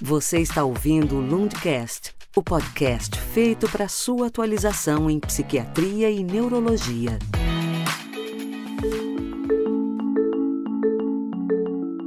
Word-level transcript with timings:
Você 0.00 0.38
está 0.38 0.62
ouvindo 0.62 1.16
o 1.16 1.20
Lundcast, 1.20 2.14
o 2.36 2.40
podcast 2.40 3.18
feito 3.20 3.68
para 3.68 3.88
sua 3.88 4.28
atualização 4.28 5.10
em 5.10 5.18
psiquiatria 5.18 6.08
e 6.08 6.22
neurologia. 6.22 7.18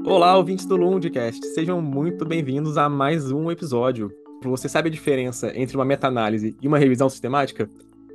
Olá, 0.05 0.37
ouvintes 0.37 0.65
do 0.65 0.77
Lundcast, 0.77 1.45
sejam 1.47 1.81
muito 1.81 2.23
bem-vindos 2.23 2.77
a 2.77 2.87
mais 2.87 3.29
um 3.29 3.51
episódio. 3.51 4.09
Você 4.41 4.69
sabe 4.69 4.87
a 4.87 4.91
diferença 4.91 5.51
entre 5.53 5.75
uma 5.75 5.83
meta-análise 5.83 6.55
e 6.61 6.67
uma 6.69 6.79
revisão 6.79 7.09
sistemática? 7.09 7.69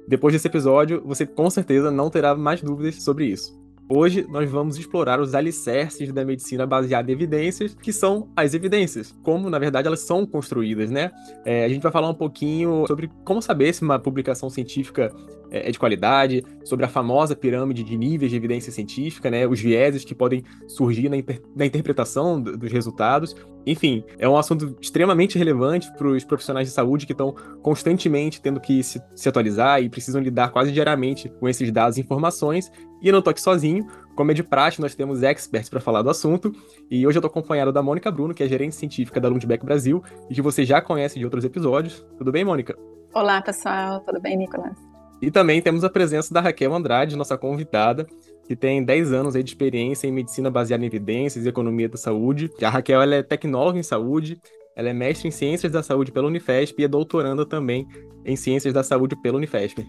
Depois 0.09 0.33
desse 0.33 0.49
episódio, 0.49 1.03
você 1.05 1.27
com 1.27 1.51
certeza 1.51 1.91
não 1.91 2.09
terá 2.09 2.35
mais 2.35 2.63
dúvidas 2.63 3.03
sobre 3.03 3.27
isso. 3.27 3.66
Hoje 3.89 4.27
nós 4.29 4.51
vamos 4.51 4.77
explorar 4.77 5.21
os 5.21 5.33
alicerces 5.33 6.13
da 6.13 6.25
medicina 6.25 6.67
baseada 6.67 7.09
em 7.09 7.15
evidências, 7.15 7.73
que 7.75 7.93
são 7.93 8.29
as 8.35 8.53
evidências, 8.53 9.15
como 9.23 9.49
na 9.49 9.61
verdade 9.61 9.87
elas 9.87 10.01
são 10.01 10.27
construídas, 10.27 10.91
né? 10.91 11.13
É, 11.45 11.65
a 11.65 11.69
gente 11.69 11.83
vai 11.83 11.93
falar 11.93 12.09
um 12.09 12.15
pouquinho 12.15 12.85
sobre 12.89 13.09
como 13.25 13.41
saber 13.41 13.73
se 13.73 13.83
uma 13.83 13.97
publicação 13.97 14.51
científica 14.51 15.15
é, 15.51 15.69
é 15.69 15.71
de 15.71 15.79
qualidade, 15.79 16.45
sobre 16.65 16.85
a 16.85 16.89
famosa 16.89 17.37
pirâmide 17.37 17.83
de 17.83 17.97
níveis 17.97 18.31
de 18.31 18.37
evidência 18.37 18.73
científica, 18.73 19.31
né? 19.31 19.47
Os 19.47 19.61
vieses 19.61 20.05
que 20.05 20.15
podem 20.15 20.43
surgir 20.67 21.09
na, 21.09 21.17
na 21.55 21.67
interpretação 21.67 22.41
dos 22.41 22.73
resultados. 22.73 23.35
Enfim, 23.67 24.05
é 24.19 24.29
um 24.29 24.37
assunto 24.37 24.77
extremamente 24.81 25.37
relevante 25.37 25.93
para 25.97 26.07
os 26.07 26.25
profissionais 26.25 26.69
de 26.69 26.75
saúde 26.75 27.05
que 27.05 27.13
estão 27.13 27.35
constantemente 27.63 28.41
tendo 28.41 28.61
que 28.61 28.83
se, 28.83 29.03
se 29.15 29.29
atualizar 29.29 29.83
e 29.83 29.89
precisam 29.89 30.23
lidar 30.23 30.51
quase 30.51 30.71
diariamente 30.71 31.29
com 31.41 31.49
esses 31.49 31.71
dados 31.73 31.99
e 31.99 32.01
informações. 32.01 32.71
E 33.03 33.09
eu 33.09 33.13
não 33.13 33.21
tô 33.21 33.31
aqui 33.31 33.41
sozinho, 33.41 33.87
como 34.15 34.31
é 34.31 34.35
de 34.35 34.43
praxe, 34.43 34.81
nós 34.81 34.95
temos 34.95 35.23
experts 35.23 35.69
para 35.69 35.81
falar 35.81 36.03
do 36.03 36.11
assunto. 36.11 36.53
E 36.91 37.07
hoje 37.07 37.19
eu 37.19 37.23
tô 37.23 37.29
acompanhado 37.29 37.73
da 37.73 37.83
Mônica 37.83 38.11
Bruno, 38.11 38.33
que 38.33 38.43
é 38.43 38.49
gerente 38.49 38.75
científica 38.75 39.21
da 39.21 39.29
Lundbeck 39.29 39.65
Brasil 39.65 40.03
e 40.31 40.35
que 40.35 40.41
você 40.41 40.65
já 40.65 40.81
conhece 40.81 41.19
de 41.19 41.25
outros 41.25 41.45
episódios. 41.45 42.07
Tudo 42.17 42.33
bem, 42.33 42.45
Mônica? 42.45 42.77
Olá, 43.13 43.43
pessoal. 43.43 44.01
Tudo 44.01 44.21
bem, 44.21 44.37
Nicolas? 44.37 44.86
E 45.21 45.31
também 45.31 45.63
temos 45.63 45.83
a 45.83 45.91
presença 45.91 46.33
da 46.33 46.41
Raquel 46.41 46.75
Andrade, 46.75 47.17
nossa 47.17 47.39
convidada, 47.39 48.07
que 48.47 48.55
tem 48.55 48.85
10 48.85 49.13
anos 49.13 49.35
de 49.35 49.41
experiência 49.41 50.07
em 50.07 50.13
medicina 50.13 50.51
baseada 50.51 50.85
em 50.85 50.87
evidências 50.87 51.45
e 51.45 51.49
economia 51.49 51.89
da 51.89 51.97
saúde. 51.97 52.51
A 52.63 52.69
Raquel 52.69 53.01
é 53.03 53.23
tecnóloga 53.23 53.79
em 53.79 53.83
saúde, 53.83 54.39
ela 54.77 54.91
é 54.91 54.93
mestre 54.93 55.27
em 55.27 55.31
Ciências 55.31 55.73
da 55.73 55.83
Saúde 55.83 56.13
pela 56.13 56.27
Unifesp 56.27 56.79
e 56.79 56.85
é 56.85 56.89
doutoranda 56.89 57.47
também 57.47 57.89
em 58.27 58.37
Ciências 58.37 58.75
da 58.75 58.83
Saúde 58.83 59.17
pela 59.17 59.39
Unifesp. 59.39 59.87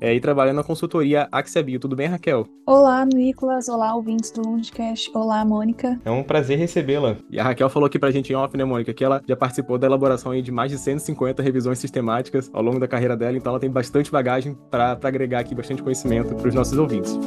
É, 0.00 0.14
e 0.14 0.20
trabalha 0.20 0.52
na 0.52 0.62
consultoria 0.62 1.26
Axiabio. 1.32 1.80
Tudo 1.80 1.96
bem, 1.96 2.06
Raquel? 2.06 2.46
Olá, 2.64 3.04
Nicolas. 3.04 3.68
Olá, 3.68 3.92
ouvintes 3.96 4.30
do 4.30 4.42
Lundcast. 4.42 5.10
Olá, 5.12 5.44
Mônica. 5.44 6.00
É 6.04 6.10
um 6.10 6.22
prazer 6.22 6.56
recebê-la. 6.56 7.16
E 7.28 7.40
a 7.40 7.42
Raquel 7.42 7.68
falou 7.68 7.88
aqui 7.88 7.98
pra 7.98 8.12
gente 8.12 8.32
em 8.32 8.36
off, 8.36 8.56
né, 8.56 8.64
Mônica, 8.64 8.94
que 8.94 9.02
ela 9.02 9.20
já 9.26 9.34
participou 9.34 9.76
da 9.76 9.88
elaboração 9.88 10.40
de 10.40 10.52
mais 10.52 10.70
de 10.70 10.78
150 10.78 11.42
revisões 11.42 11.80
sistemáticas 11.80 12.48
ao 12.52 12.62
longo 12.62 12.78
da 12.78 12.86
carreira 12.86 13.16
dela, 13.16 13.36
então 13.36 13.50
ela 13.50 13.60
tem 13.60 13.70
bastante 13.70 14.12
bagagem 14.12 14.56
para 14.70 14.96
agregar 15.02 15.40
aqui 15.40 15.54
bastante 15.54 15.82
conhecimento 15.82 16.36
para 16.36 16.46
os 16.46 16.54
nossos 16.54 16.78
ouvintes. 16.78 17.18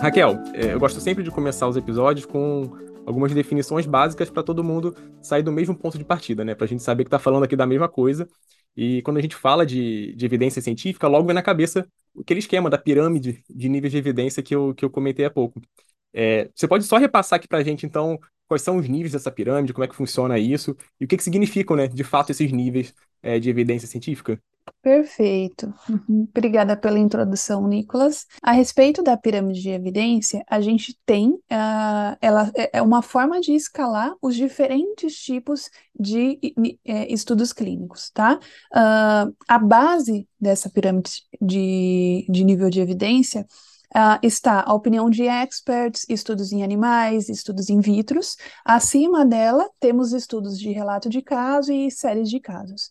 Raquel, 0.00 0.38
é, 0.52 0.74
eu 0.74 0.78
gosto 0.78 1.00
sempre 1.00 1.24
de 1.24 1.30
começar 1.30 1.66
os 1.66 1.76
episódios 1.76 2.26
com 2.26 2.70
algumas 3.08 3.32
definições 3.32 3.86
básicas 3.86 4.28
para 4.28 4.42
todo 4.42 4.62
mundo 4.62 4.94
sair 5.22 5.42
do 5.42 5.50
mesmo 5.50 5.74
ponto 5.74 5.96
de 5.96 6.04
partida, 6.04 6.44
né? 6.44 6.54
Para 6.54 6.66
a 6.66 6.68
gente 6.68 6.82
saber 6.82 7.04
que 7.04 7.08
está 7.08 7.18
falando 7.18 7.44
aqui 7.44 7.56
da 7.56 7.66
mesma 7.66 7.88
coisa. 7.88 8.28
E 8.76 9.00
quando 9.02 9.16
a 9.16 9.22
gente 9.22 9.34
fala 9.34 9.64
de, 9.64 10.14
de 10.14 10.26
evidência 10.26 10.60
científica, 10.60 11.08
logo 11.08 11.26
vem 11.26 11.34
na 11.34 11.42
cabeça 11.42 11.88
aquele 12.20 12.40
esquema 12.40 12.68
da 12.68 12.76
pirâmide 12.76 13.42
de 13.48 13.68
níveis 13.68 13.90
de 13.92 13.98
evidência 13.98 14.42
que 14.42 14.54
eu, 14.54 14.74
que 14.74 14.84
eu 14.84 14.90
comentei 14.90 15.24
há 15.24 15.30
pouco. 15.30 15.60
É, 16.12 16.50
você 16.54 16.68
pode 16.68 16.84
só 16.84 16.98
repassar 16.98 17.38
aqui 17.38 17.48
para 17.48 17.58
a 17.58 17.64
gente, 17.64 17.86
então, 17.86 18.18
quais 18.46 18.62
são 18.62 18.76
os 18.76 18.88
níveis 18.88 19.12
dessa 19.12 19.30
pirâmide, 19.30 19.72
como 19.72 19.84
é 19.84 19.88
que 19.88 19.96
funciona 19.96 20.38
isso 20.38 20.76
e 21.00 21.04
o 21.04 21.08
que, 21.08 21.16
que 21.16 21.22
significam, 21.22 21.76
né, 21.76 21.88
de 21.88 22.04
fato, 22.04 22.30
esses 22.30 22.52
níveis 22.52 22.94
é, 23.22 23.38
de 23.38 23.48
evidência 23.48 23.88
científica? 23.88 24.40
Perfeito. 24.82 25.72
Uhum. 25.88 26.28
Obrigada 26.30 26.76
pela 26.76 26.98
introdução, 26.98 27.66
Nicolas. 27.66 28.26
A 28.42 28.52
respeito 28.52 29.02
da 29.02 29.16
pirâmide 29.16 29.60
de 29.60 29.70
evidência, 29.70 30.42
a 30.48 30.60
gente 30.60 30.98
tem, 31.04 31.30
uh, 31.30 32.16
ela 32.20 32.50
é, 32.54 32.78
é 32.78 32.82
uma 32.82 33.02
forma 33.02 33.40
de 33.40 33.52
escalar 33.52 34.12
os 34.22 34.34
diferentes 34.34 35.14
tipos 35.16 35.70
de 35.98 36.38
uh, 36.56 36.78
estudos 37.08 37.52
clínicos, 37.52 38.10
tá? 38.10 38.38
Uh, 38.72 39.34
a 39.46 39.58
base 39.58 40.28
dessa 40.40 40.70
pirâmide 40.70 41.22
de, 41.40 42.26
de 42.28 42.44
nível 42.44 42.70
de 42.70 42.80
evidência 42.80 43.46
Uh, 43.88 44.20
está 44.22 44.62
a 44.66 44.74
opinião 44.74 45.08
de 45.08 45.22
experts, 45.22 46.04
estudos 46.10 46.52
em 46.52 46.62
animais, 46.62 47.30
estudos 47.30 47.70
in 47.70 47.80
vitro. 47.80 48.20
Acima 48.62 49.24
dela, 49.24 49.66
temos 49.80 50.12
estudos 50.12 50.58
de 50.58 50.70
relato 50.70 51.08
de 51.08 51.22
caso 51.22 51.72
e 51.72 51.90
séries 51.90 52.28
de 52.28 52.38
casos. 52.38 52.90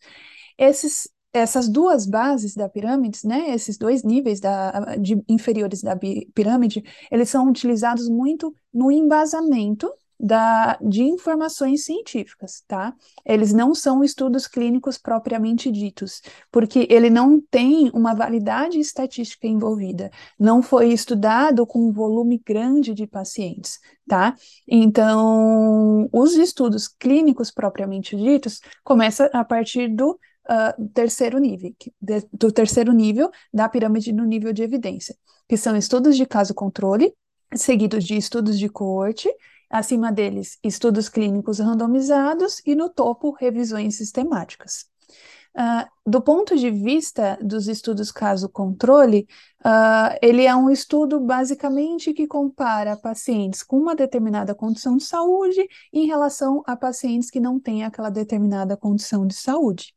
Esses 0.57 1.07
essas 1.37 1.69
duas 1.69 2.05
bases 2.05 2.55
da 2.55 2.67
pirâmide, 2.69 3.19
né, 3.25 3.53
esses 3.53 3.77
dois 3.77 4.03
níveis 4.03 4.39
da, 4.39 4.95
de, 4.95 5.21
inferiores 5.27 5.81
da 5.81 5.95
pirâmide, 6.33 6.83
eles 7.11 7.29
são 7.29 7.49
utilizados 7.49 8.09
muito 8.09 8.53
no 8.73 8.91
embasamento 8.91 9.91
da, 10.19 10.77
de 10.81 11.03
informações 11.03 11.85
científicas, 11.85 12.63
tá? 12.67 12.93
Eles 13.25 13.53
não 13.53 13.75
são 13.75 14.03
estudos 14.03 14.47
clínicos 14.47 14.97
propriamente 14.97 15.71
ditos, 15.71 16.21
porque 16.51 16.87
ele 16.89 17.09
não 17.09 17.39
tem 17.39 17.91
uma 17.93 18.15
validade 18.15 18.79
estatística 18.79 19.45
envolvida, 19.45 20.09
não 20.39 20.61
foi 20.63 20.89
estudado 20.91 21.67
com 21.67 21.87
um 21.87 21.91
volume 21.91 22.41
grande 22.43 22.93
de 22.93 23.05
pacientes, 23.05 23.79
tá? 24.07 24.35
Então, 24.67 26.09
os 26.11 26.33
estudos 26.35 26.87
clínicos 26.87 27.51
propriamente 27.51 28.15
ditos 28.15 28.59
começam 28.83 29.29
a 29.33 29.43
partir 29.43 29.87
do 29.87 30.19
uh, 30.49 30.89
terceiro 30.89 31.39
nível, 31.39 31.73
de, 32.01 32.27
do 32.33 32.51
terceiro 32.51 32.91
nível 32.91 33.29
da 33.53 33.67
pirâmide 33.69 34.11
no 34.11 34.25
nível 34.25 34.53
de 34.53 34.63
evidência, 34.63 35.15
que 35.47 35.57
são 35.57 35.75
estudos 35.75 36.15
de 36.15 36.25
caso 36.25 36.53
controle, 36.53 37.13
seguidos 37.53 38.03
de 38.03 38.15
estudos 38.15 38.57
de 38.57 38.69
coorte, 38.69 39.29
acima 39.69 40.11
deles, 40.11 40.57
estudos 40.63 41.09
clínicos 41.09 41.59
randomizados 41.59 42.61
e 42.65 42.75
no 42.75 42.89
topo, 42.89 43.31
revisões 43.31 43.95
sistemáticas. 43.95 44.85
Uh, 45.57 45.89
do 46.05 46.21
ponto 46.21 46.55
de 46.55 46.69
vista 46.69 47.35
dos 47.41 47.67
estudos 47.67 48.11
caso-controle, 48.11 49.27
uh, 49.65 50.15
ele 50.21 50.45
é 50.45 50.55
um 50.55 50.69
estudo 50.69 51.19
basicamente 51.19 52.13
que 52.13 52.27
compara 52.27 52.95
pacientes 52.95 53.63
com 53.63 53.75
uma 53.75 53.95
determinada 53.95 54.53
condição 54.53 54.97
de 54.97 55.03
saúde 55.03 55.67
em 55.91 56.05
relação 56.05 56.61
a 56.67 56.75
pacientes 56.75 57.31
que 57.31 57.39
não 57.39 57.59
têm 57.59 57.83
aquela 57.83 58.11
determinada 58.11 58.77
condição 58.77 59.25
de 59.25 59.33
saúde. 59.33 59.96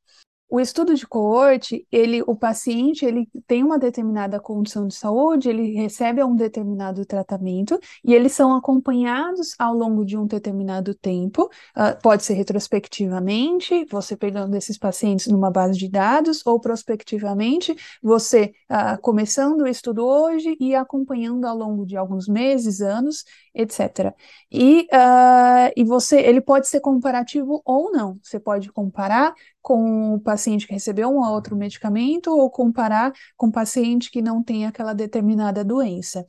O 0.51 0.59
estudo 0.59 0.97
de 0.97 1.07
coorte, 1.07 1.87
ele, 1.93 2.23
o 2.27 2.35
paciente, 2.35 3.05
ele 3.05 3.29
tem 3.47 3.63
uma 3.63 3.79
determinada 3.79 4.41
condição 4.41 4.89
de 4.89 4.95
saúde, 4.97 5.49
ele 5.49 5.75
recebe 5.75 6.25
um 6.25 6.35
determinado 6.35 7.07
tratamento 7.07 7.79
e 8.05 8.13
eles 8.13 8.33
são 8.33 8.57
acompanhados 8.57 9.55
ao 9.61 9.73
longo 9.73 10.05
de 10.05 10.17
um 10.17 10.27
determinado 10.27 10.93
tempo, 10.93 11.45
uh, 11.77 12.03
pode 12.03 12.25
ser 12.25 12.35
retrospectivamente, 12.35 13.87
você 13.89 14.17
pegando 14.17 14.57
esses 14.57 14.77
pacientes 14.77 15.29
numa 15.29 15.53
base 15.53 15.79
de 15.79 15.89
dados, 15.89 16.45
ou 16.45 16.59
prospectivamente, 16.59 17.77
você 18.03 18.53
uh, 18.69 19.01
começando 19.01 19.61
o 19.61 19.69
estudo 19.69 20.05
hoje 20.05 20.57
e 20.59 20.75
acompanhando 20.75 21.45
ao 21.45 21.57
longo 21.57 21.87
de 21.87 21.97
alguns 21.97 22.27
meses, 22.27 22.81
anos, 22.81 23.25
etc. 23.55 24.15
E, 24.51 24.87
uh, 24.93 25.73
e 25.77 25.85
você, 25.85 26.21
ele 26.21 26.41
pode 26.41 26.69
ser 26.69 26.81
comparativo 26.81 27.63
ou 27.65 27.91
não. 27.93 28.19
Você 28.23 28.39
pode 28.39 28.73
comparar 28.73 29.35
com 29.63 30.15
o 30.15 30.21
paciente 30.21 30.67
que 30.67 30.73
recebeu 30.73 31.09
um 31.09 31.19
ou 31.19 31.33
outro 31.33 31.57
medicamento 31.57 32.31
ou 32.31 32.51
comparar 32.51 33.13
com 33.37 33.49
o 33.49 33.53
paciente 33.53 34.11
que 34.11 34.23
não 34.23 34.43
tem 34.43 34.67
aquela 34.67 34.93
determinada 34.95 35.65
doença. 35.65 36.25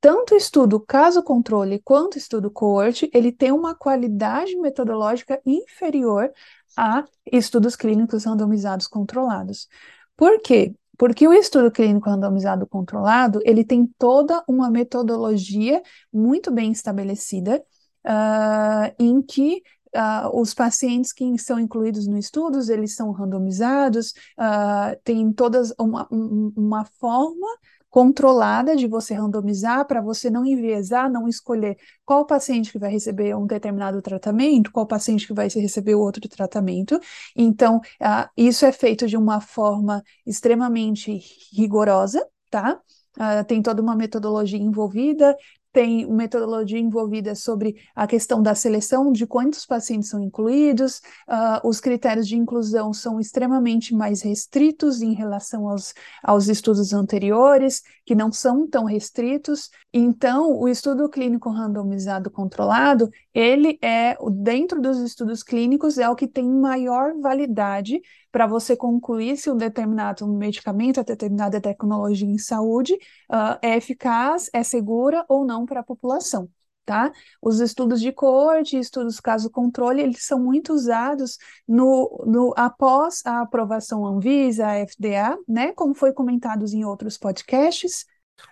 Tanto 0.00 0.34
o 0.34 0.36
estudo 0.36 0.78
caso-controle 0.78 1.80
quanto 1.82 2.14
o 2.14 2.18
estudo 2.18 2.50
coorte, 2.50 3.10
ele 3.14 3.32
tem 3.32 3.50
uma 3.52 3.74
qualidade 3.74 4.54
metodológica 4.56 5.40
inferior 5.46 6.30
a 6.76 7.04
estudos 7.32 7.74
clínicos 7.74 8.24
randomizados 8.24 8.86
controlados. 8.86 9.68
Por 10.16 10.40
quê? 10.42 10.74
Porque 10.96 11.26
o 11.26 11.32
estudo 11.32 11.70
clínico 11.70 12.08
randomizado 12.08 12.66
controlado, 12.66 13.40
ele 13.44 13.64
tem 13.64 13.86
toda 13.98 14.42
uma 14.48 14.70
metodologia 14.70 15.82
muito 16.12 16.50
bem 16.50 16.72
estabelecida, 16.72 17.62
uh, 18.06 18.94
em 18.98 19.20
que 19.22 19.62
uh, 19.94 20.40
os 20.40 20.54
pacientes 20.54 21.12
que 21.12 21.38
são 21.38 21.58
incluídos 21.58 22.06
no 22.06 22.18
estudo, 22.18 22.60
eles 22.70 22.94
são 22.94 23.10
randomizados, 23.12 24.10
uh, 24.38 24.98
tem 25.02 25.32
todas 25.32 25.72
uma, 25.78 26.06
uma 26.10 26.84
forma 26.84 27.46
controlada 27.94 28.74
de 28.74 28.88
você 28.88 29.14
randomizar 29.14 29.86
para 29.86 30.00
você 30.00 30.28
não 30.28 30.44
enviesar, 30.44 31.08
não 31.08 31.28
escolher 31.28 31.76
qual 32.04 32.26
paciente 32.26 32.72
que 32.72 32.78
vai 32.78 32.90
receber 32.90 33.36
um 33.36 33.46
determinado 33.46 34.02
tratamento, 34.02 34.72
qual 34.72 34.84
paciente 34.84 35.28
que 35.28 35.32
vai 35.32 35.46
receber 35.48 35.94
outro 35.94 36.28
tratamento. 36.28 36.98
Então, 37.36 37.76
uh, 37.76 38.28
isso 38.36 38.66
é 38.66 38.72
feito 38.72 39.06
de 39.06 39.16
uma 39.16 39.40
forma 39.40 40.02
extremamente 40.26 41.20
rigorosa, 41.52 42.26
tá? 42.50 42.80
Uh, 43.16 43.44
tem 43.46 43.62
toda 43.62 43.80
uma 43.80 43.94
metodologia 43.94 44.58
envolvida, 44.58 45.36
tem 45.74 46.06
metodologia 46.06 46.78
envolvida 46.78 47.34
sobre 47.34 47.74
a 47.96 48.06
questão 48.06 48.40
da 48.40 48.54
seleção 48.54 49.10
de 49.10 49.26
quantos 49.26 49.66
pacientes 49.66 50.08
são 50.08 50.22
incluídos, 50.22 50.98
uh, 51.28 51.68
os 51.68 51.80
critérios 51.80 52.28
de 52.28 52.36
inclusão 52.36 52.92
são 52.92 53.18
extremamente 53.18 53.92
mais 53.92 54.22
restritos 54.22 55.02
em 55.02 55.12
relação 55.14 55.68
aos, 55.68 55.92
aos 56.22 56.46
estudos 56.46 56.92
anteriores, 56.92 57.82
que 58.06 58.14
não 58.14 58.30
são 58.30 58.68
tão 58.68 58.84
restritos. 58.84 59.68
Então, 59.92 60.56
o 60.56 60.68
estudo 60.68 61.08
clínico 61.08 61.50
randomizado 61.50 62.30
controlado, 62.30 63.10
ele 63.34 63.76
é, 63.82 64.16
dentro 64.30 64.80
dos 64.80 64.98
estudos 65.00 65.42
clínicos, 65.42 65.98
é 65.98 66.08
o 66.08 66.14
que 66.14 66.28
tem 66.28 66.48
maior 66.48 67.14
validade 67.20 68.00
para 68.34 68.48
você 68.48 68.76
concluir 68.76 69.36
se 69.36 69.48
um 69.48 69.56
determinado 69.56 70.26
medicamento, 70.26 70.98
a 70.98 71.04
determinada 71.04 71.60
tecnologia 71.60 72.28
em 72.28 72.36
saúde 72.36 72.94
uh, 73.30 73.56
é 73.62 73.76
eficaz, 73.76 74.50
é 74.52 74.64
segura 74.64 75.24
ou 75.28 75.46
não 75.46 75.64
para 75.64 75.78
a 75.78 75.84
população. 75.84 76.48
Tá? 76.84 77.12
Os 77.40 77.60
estudos 77.60 78.00
de 78.00 78.10
coorte, 78.10 78.76
estudos 78.76 79.20
caso-controle, 79.20 80.02
eles 80.02 80.26
são 80.26 80.42
muito 80.42 80.72
usados 80.72 81.38
no, 81.66 82.24
no, 82.26 82.52
após 82.56 83.22
a 83.24 83.42
aprovação 83.42 84.04
Anvisa, 84.04 84.66
a 84.66 84.84
FDA, 84.84 85.38
né? 85.48 85.72
Como 85.72 85.94
foi 85.94 86.12
comentado 86.12 86.66
em 86.66 86.84
outros 86.84 87.16
podcasts. 87.16 88.04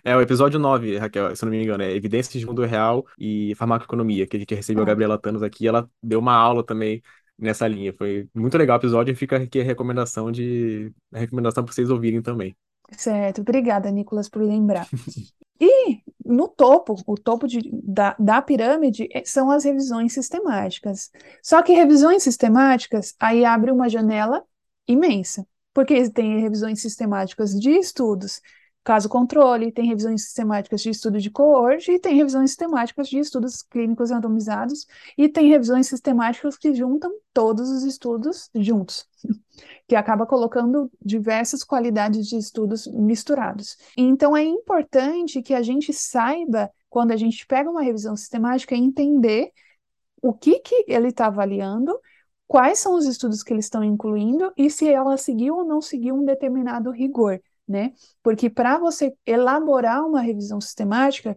É 0.05 0.17
o 0.17 0.21
episódio 0.21 0.61
9, 0.61 0.97
Raquel, 0.97 1.35
se 1.35 1.45
não 1.45 1.51
me 1.51 1.63
engano, 1.63 1.83
é 1.83 1.91
Evidências 1.91 2.41
de 2.41 2.47
Mundo 2.47 2.65
Real 2.65 3.05
e 3.19 3.53
Farmacoeconomia, 3.57 4.29
que 4.29 4.37
a 4.37 4.41
gente 4.41 4.55
recebeu 4.55 4.83
ah. 4.83 4.85
a 4.85 4.87
Gabriela 4.87 5.19
Thanos 5.19 5.43
aqui, 5.43 5.67
ela 5.67 5.91
deu 6.01 6.21
uma 6.21 6.35
aula 6.35 6.65
também 6.65 7.03
nessa 7.43 7.67
linha. 7.67 7.93
Foi 7.93 8.29
muito 8.35 8.57
legal 8.57 8.79
o 8.79 8.81
episódio 8.81 9.13
e 9.13 9.17
fica 9.17 9.37
aqui 9.37 9.61
a 9.61 9.65
recomendação 9.65 10.31
de 10.31 10.93
a 11.13 11.19
recomendação 11.19 11.65
para 11.65 11.73
vocês 11.73 11.91
ouvirem 11.91 12.23
também. 12.23 12.57
Certo, 12.97 13.41
obrigada, 13.41 13.91
Nicolas, 13.91 14.29
por 14.29 14.43
lembrar. 14.43 14.89
E 15.65 16.01
no 16.27 16.49
topo, 16.49 16.97
o 17.07 17.15
topo 17.15 17.47
de, 17.47 17.61
da, 17.85 18.17
da 18.19 18.43
pirâmide 18.43 19.09
eh, 19.13 19.23
são 19.25 19.49
as 19.49 19.63
revisões 19.63 20.13
sistemáticas. 20.13 21.09
Só 21.41 21.63
que 21.63 21.73
revisões 21.73 22.25
sistemáticas 22.25 23.15
aí 23.21 23.45
abre 23.45 23.71
uma 23.71 23.89
janela 23.89 24.43
imensa, 24.89 25.47
porque 25.73 26.11
tem 26.11 26.41
revisões 26.41 26.81
sistemáticas 26.81 27.53
de 27.53 27.71
estudos 27.71 28.41
caso 28.85 29.09
controle, 29.09 29.71
tem 29.71 29.87
revisões 29.87 30.25
sistemáticas 30.25 30.81
de 30.81 30.91
estudo 30.91 31.19
de 31.21 31.31
coorte 31.31 31.93
e 31.93 31.99
tem 31.99 32.17
revisões 32.17 32.51
sistemáticas 32.51 33.09
de 33.09 33.19
estudos 33.19 33.63
clínicos 33.63 34.11
randomizados 34.11 34.87
e 35.17 35.29
tem 35.29 35.49
revisões 35.49 35.87
sistemáticas 35.87 36.57
que 36.57 36.75
juntam 36.75 37.13
todos 37.33 37.71
os 37.71 37.85
estudos 37.85 38.51
juntos, 38.55 39.07
que 39.87 39.95
acaba 39.95 40.27
colocando 40.27 40.91
diversas 41.01 41.63
qualidades 41.63 42.27
de 42.27 42.37
estudos 42.37 42.87
misturados. 42.87 43.77
Então 43.97 44.37
é 44.37 44.43
importante 44.43 45.43
que 45.43 45.55
a 45.55 45.63
gente 45.63 45.93
saiba 45.93 46.71
quando 46.91 47.13
a 47.13 47.17
gente 47.17 47.47
pega 47.47 47.71
uma 47.71 47.83
revisão 47.83 48.17
sistemática 48.17 48.75
entender 48.75 49.51
o 50.21 50.33
que 50.33 50.59
que 50.61 50.85
ele 50.89 51.09
está 51.09 51.27
avaliando 51.27 51.99
quais 52.47 52.81
são 52.81 52.95
os 52.95 53.07
estudos 53.07 53.43
que 53.43 53.53
eles 53.53 53.65
estão 53.65 53.83
incluindo 53.83 54.53
e 54.59 54.69
se 54.69 54.87
ela 54.87 55.17
seguiu 55.17 55.57
ou 55.57 55.65
não 55.65 55.81
seguiu 55.81 56.15
um 56.15 56.25
determinado 56.25 56.91
rigor 56.91 57.41
né? 57.69 57.93
Porque 58.23 58.51
para 58.51 58.79
você 58.79 59.15
elaborar 59.27 60.05
uma 60.07 60.21
revisão 60.21 60.61
sistemática, 60.61 61.37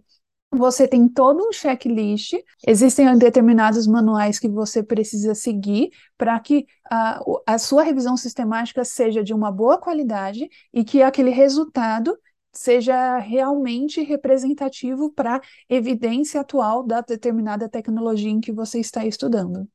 você 0.51 0.87
tem 0.87 1.07
todo 1.07 1.47
um 1.47 1.51
checklist, 1.51 2.33
existem 2.65 3.17
determinados 3.17 3.85
manuais 3.87 4.39
que 4.39 4.47
você 4.47 4.81
precisa 4.81 5.35
seguir 5.35 5.89
para 6.17 6.39
que 6.39 6.65
a, 6.89 7.19
a 7.45 7.57
sua 7.57 7.83
revisão 7.83 8.15
sistemática 8.15 8.83
seja 8.85 9.23
de 9.23 9.33
uma 9.33 9.51
boa 9.51 9.77
qualidade 9.77 10.47
e 10.73 10.83
que 10.83 11.01
aquele 11.01 11.29
resultado 11.29 12.17
seja 12.53 13.17
realmente 13.17 14.01
representativo 14.01 15.11
para 15.11 15.37
a 15.37 15.41
evidência 15.69 16.39
atual 16.39 16.83
da 16.83 17.01
determinada 17.01 17.67
tecnologia 17.67 18.29
em 18.29 18.39
que 18.39 18.53
você 18.53 18.79
está 18.79 19.05
estudando. 19.05 19.67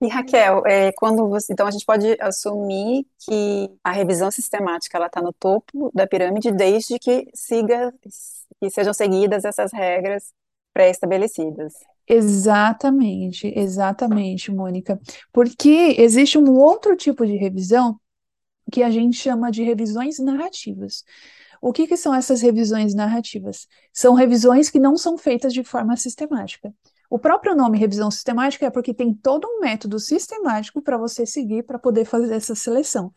E 0.00 0.06
Raquel, 0.08 0.62
é, 0.64 0.92
quando 0.92 1.28
você, 1.28 1.52
então 1.52 1.66
a 1.66 1.70
gente 1.72 1.84
pode 1.84 2.16
assumir 2.20 3.04
que 3.18 3.68
a 3.82 3.90
revisão 3.90 4.30
sistemática 4.30 4.96
ela 4.96 5.06
está 5.08 5.20
no 5.20 5.32
topo 5.32 5.90
da 5.92 6.06
pirâmide 6.06 6.52
desde 6.52 6.98
que 7.00 7.26
siga, 7.34 7.92
que 8.60 8.70
sejam 8.70 8.94
seguidas 8.94 9.44
essas 9.44 9.72
regras 9.72 10.32
pré-estabelecidas. 10.72 11.74
Exatamente, 12.06 13.52
exatamente, 13.56 14.52
Mônica. 14.52 15.00
Porque 15.32 15.96
existe 15.98 16.38
um 16.38 16.56
outro 16.56 16.96
tipo 16.96 17.26
de 17.26 17.36
revisão 17.36 17.98
que 18.72 18.82
a 18.82 18.90
gente 18.90 19.16
chama 19.16 19.50
de 19.50 19.62
revisões 19.64 20.18
narrativas. 20.18 21.04
O 21.60 21.72
que, 21.72 21.86
que 21.88 21.96
são 21.96 22.14
essas 22.14 22.40
revisões 22.40 22.94
narrativas? 22.94 23.66
São 23.92 24.14
revisões 24.14 24.70
que 24.70 24.78
não 24.78 24.96
são 24.96 25.18
feitas 25.18 25.52
de 25.52 25.64
forma 25.64 25.96
sistemática. 25.96 26.72
O 27.10 27.18
próprio 27.18 27.54
nome 27.54 27.78
revisão 27.78 28.10
sistemática 28.10 28.66
é 28.66 28.70
porque 28.70 28.92
tem 28.92 29.14
todo 29.14 29.46
um 29.46 29.60
método 29.60 29.98
sistemático 29.98 30.82
para 30.82 30.98
você 30.98 31.24
seguir 31.24 31.62
para 31.62 31.78
poder 31.78 32.04
fazer 32.04 32.34
essa 32.34 32.54
seleção, 32.54 33.12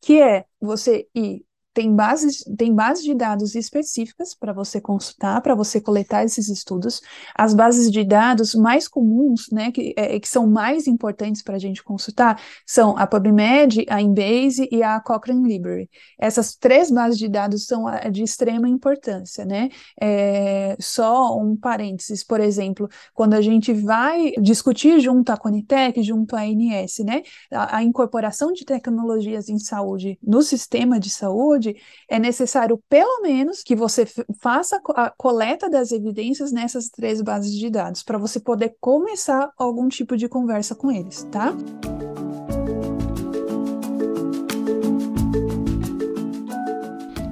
que 0.00 0.20
é 0.20 0.46
você 0.60 1.08
ir 1.14 1.44
tem 1.74 1.94
bases, 1.94 2.44
tem 2.56 2.72
bases 2.72 3.04
de 3.04 3.14
dados 3.14 3.54
específicas 3.54 4.34
para 4.34 4.52
você 4.52 4.80
consultar, 4.80 5.40
para 5.40 5.54
você 5.54 5.80
coletar 5.80 6.24
esses 6.24 6.48
estudos. 6.48 7.02
As 7.36 7.52
bases 7.52 7.90
de 7.90 8.04
dados 8.04 8.54
mais 8.54 8.86
comuns, 8.86 9.50
né, 9.50 9.72
que, 9.72 9.92
é, 9.96 10.18
que 10.20 10.28
são 10.28 10.46
mais 10.46 10.86
importantes 10.86 11.42
para 11.42 11.56
a 11.56 11.58
gente 11.58 11.82
consultar, 11.82 12.40
são 12.64 12.96
a 12.96 13.06
PubMed, 13.06 13.84
a 13.88 14.00
Embase 14.00 14.68
e 14.70 14.82
a 14.82 15.00
Cochrane 15.00 15.48
Library. 15.48 15.90
Essas 16.18 16.54
três 16.54 16.90
bases 16.90 17.18
de 17.18 17.28
dados 17.28 17.66
são 17.66 17.86
de 18.10 18.22
extrema 18.22 18.68
importância, 18.68 19.44
né? 19.44 19.68
É, 20.00 20.76
só 20.78 21.36
um 21.36 21.56
parênteses, 21.56 22.22
por 22.22 22.40
exemplo, 22.40 22.88
quando 23.12 23.34
a 23.34 23.42
gente 23.42 23.72
vai 23.72 24.32
discutir 24.40 25.00
junto 25.00 25.30
à 25.30 25.36
Conitec, 25.36 26.02
junto 26.02 26.36
à 26.36 26.42
ANS, 26.42 26.98
né, 27.04 27.22
a, 27.52 27.78
a 27.78 27.82
incorporação 27.82 28.52
de 28.52 28.64
tecnologias 28.64 29.48
em 29.48 29.58
saúde 29.58 30.18
no 30.22 30.42
sistema 30.42 31.00
de 31.00 31.10
saúde, 31.10 31.63
saúde, 31.64 31.76
é 32.08 32.18
necessário 32.18 32.78
pelo 32.88 33.22
menos 33.22 33.62
que 33.62 33.74
você 33.74 34.06
faça 34.40 34.80
a 34.94 35.10
coleta 35.10 35.70
das 35.70 35.92
evidências 35.92 36.52
nessas 36.52 36.88
três 36.88 37.22
bases 37.22 37.52
de 37.52 37.70
dados, 37.70 38.02
para 38.02 38.18
você 38.18 38.38
poder 38.38 38.76
começar 38.80 39.50
algum 39.56 39.88
tipo 39.88 40.16
de 40.16 40.28
conversa 40.28 40.74
com 40.74 40.90
eles, 40.90 41.22
tá? 41.32 41.54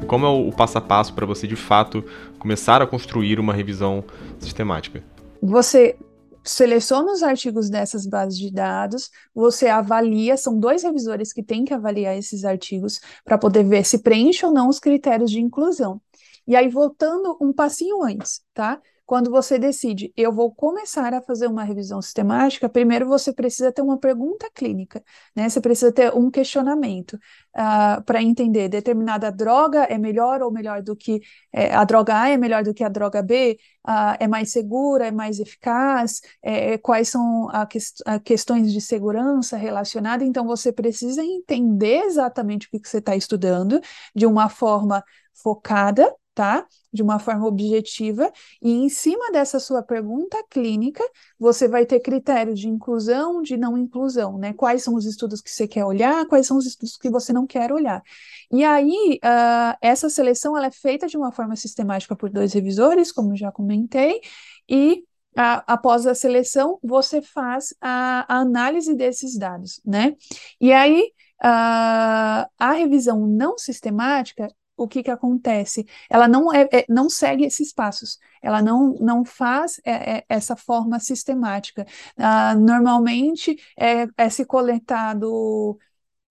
Como 0.06 0.26
é 0.26 0.28
o 0.28 0.52
passo 0.52 0.76
a 0.76 0.80
passo 0.80 1.14
para 1.14 1.24
você 1.24 1.46
de 1.46 1.56
fato 1.56 2.04
começar 2.38 2.82
a 2.82 2.86
construir 2.86 3.40
uma 3.40 3.54
revisão 3.54 4.04
sistemática? 4.38 5.02
Você 5.40 5.96
seleciona 6.44 7.12
os 7.12 7.22
artigos 7.22 7.70
dessas 7.70 8.06
bases 8.06 8.38
de 8.38 8.50
dados, 8.50 9.10
você 9.34 9.68
avalia, 9.68 10.36
são 10.36 10.58
dois 10.58 10.82
revisores 10.82 11.32
que 11.32 11.42
têm 11.42 11.64
que 11.64 11.74
avaliar 11.74 12.16
esses 12.16 12.44
artigos 12.44 13.00
para 13.24 13.38
poder 13.38 13.64
ver 13.64 13.84
se 13.84 13.98
preenche 13.98 14.44
ou 14.44 14.52
não 14.52 14.68
os 14.68 14.78
critérios 14.78 15.30
de 15.30 15.40
inclusão. 15.40 16.00
E 16.46 16.56
aí, 16.56 16.68
voltando 16.68 17.36
um 17.40 17.52
passinho 17.52 18.02
antes, 18.02 18.42
tá? 18.52 18.80
Quando 19.12 19.30
você 19.30 19.58
decide, 19.58 20.10
eu 20.16 20.32
vou 20.32 20.50
começar 20.54 21.12
a 21.12 21.20
fazer 21.20 21.46
uma 21.46 21.62
revisão 21.64 22.00
sistemática, 22.00 22.66
primeiro 22.66 23.06
você 23.06 23.30
precisa 23.30 23.70
ter 23.70 23.82
uma 23.82 23.98
pergunta 23.98 24.48
clínica, 24.54 25.04
né? 25.36 25.50
Você 25.50 25.60
precisa 25.60 25.92
ter 25.92 26.14
um 26.14 26.30
questionamento 26.30 27.12
uh, 27.12 27.18
ah, 27.54 28.02
para 28.06 28.22
entender 28.22 28.70
determinada 28.70 29.30
droga 29.30 29.84
é 29.84 29.98
melhor 29.98 30.40
ou 30.40 30.50
melhor 30.50 30.80
do 30.82 30.96
que 30.96 31.20
é, 31.52 31.74
a 31.74 31.84
droga 31.84 32.18
A 32.18 32.30
é 32.30 32.38
melhor 32.38 32.64
do 32.64 32.72
que 32.72 32.82
a 32.82 32.88
droga 32.88 33.22
B, 33.22 33.58
uh, 33.86 34.16
é 34.18 34.26
mais 34.26 34.50
segura, 34.50 35.08
é 35.08 35.10
mais 35.10 35.38
eficaz, 35.38 36.22
é, 36.42 36.78
quais 36.78 37.10
são 37.10 37.50
a 37.50 37.66
que, 37.66 37.78
a 38.06 38.18
questões 38.18 38.72
de 38.72 38.80
segurança 38.80 39.58
relacionadas. 39.58 40.26
Então 40.26 40.46
você 40.46 40.72
precisa 40.72 41.22
entender 41.22 42.00
exatamente 42.04 42.66
o 42.66 42.70
que, 42.70 42.80
que 42.80 42.88
você 42.88 42.96
está 42.96 43.14
estudando 43.14 43.78
de 44.16 44.24
uma 44.24 44.48
forma 44.48 45.04
focada 45.34 46.10
tá? 46.34 46.66
De 46.92 47.02
uma 47.02 47.18
forma 47.18 47.46
objetiva, 47.46 48.30
e 48.60 48.70
em 48.70 48.88
cima 48.88 49.30
dessa 49.32 49.58
sua 49.60 49.82
pergunta 49.82 50.42
clínica, 50.50 51.02
você 51.38 51.68
vai 51.68 51.86
ter 51.86 52.00
critério 52.00 52.54
de 52.54 52.68
inclusão, 52.68 53.42
de 53.42 53.56
não 53.56 53.76
inclusão, 53.76 54.38
né? 54.38 54.52
Quais 54.52 54.82
são 54.82 54.94
os 54.94 55.04
estudos 55.06 55.40
que 55.40 55.50
você 55.50 55.66
quer 55.66 55.84
olhar, 55.84 56.26
quais 56.26 56.46
são 56.46 56.56
os 56.56 56.66
estudos 56.66 56.96
que 56.96 57.10
você 57.10 57.32
não 57.32 57.46
quer 57.46 57.72
olhar. 57.72 58.02
E 58.50 58.64
aí, 58.64 59.18
uh, 59.24 59.76
essa 59.80 60.08
seleção 60.08 60.56
ela 60.56 60.66
é 60.66 60.70
feita 60.70 61.06
de 61.06 61.16
uma 61.16 61.32
forma 61.32 61.56
sistemática 61.56 62.16
por 62.16 62.30
dois 62.30 62.52
revisores, 62.52 63.12
como 63.12 63.36
já 63.36 63.50
comentei, 63.50 64.20
e 64.68 65.04
após 65.34 66.06
a 66.06 66.14
seleção, 66.14 66.78
você 66.82 67.22
faz 67.22 67.74
a, 67.80 68.26
a, 68.28 68.40
análise 68.40 68.94
desses 68.94 69.38
dados, 69.38 69.80
né? 69.84 70.14
E 70.60 70.72
aí, 70.72 71.10
uh, 71.42 72.46
a 72.58 72.72
revisão 72.76 73.26
não 73.26 73.56
sistemática, 73.56 74.48
o 74.76 74.88
que, 74.88 75.02
que 75.02 75.10
acontece? 75.10 75.86
Ela 76.10 76.26
não, 76.28 76.52
é, 76.52 76.68
é, 76.72 76.84
não 76.88 77.08
segue 77.10 77.44
esses 77.44 77.72
passos, 77.72 78.18
ela 78.42 78.62
não, 78.62 78.94
não 79.00 79.24
faz 79.24 79.80
é, 79.84 80.18
é 80.18 80.24
essa 80.28 80.56
forma 80.56 80.98
sistemática. 81.00 81.86
Ah, 82.16 82.54
normalmente 82.54 83.56
é, 83.78 84.06
é 84.16 84.28
se 84.30 84.44
coletado 84.44 85.78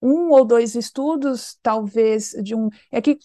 um 0.02 0.30
ou 0.30 0.44
dois 0.44 0.74
estudos, 0.74 1.56
talvez, 1.62 2.30
de 2.42 2.54
um. 2.54 2.68
É 2.90 3.00
que, 3.00 3.18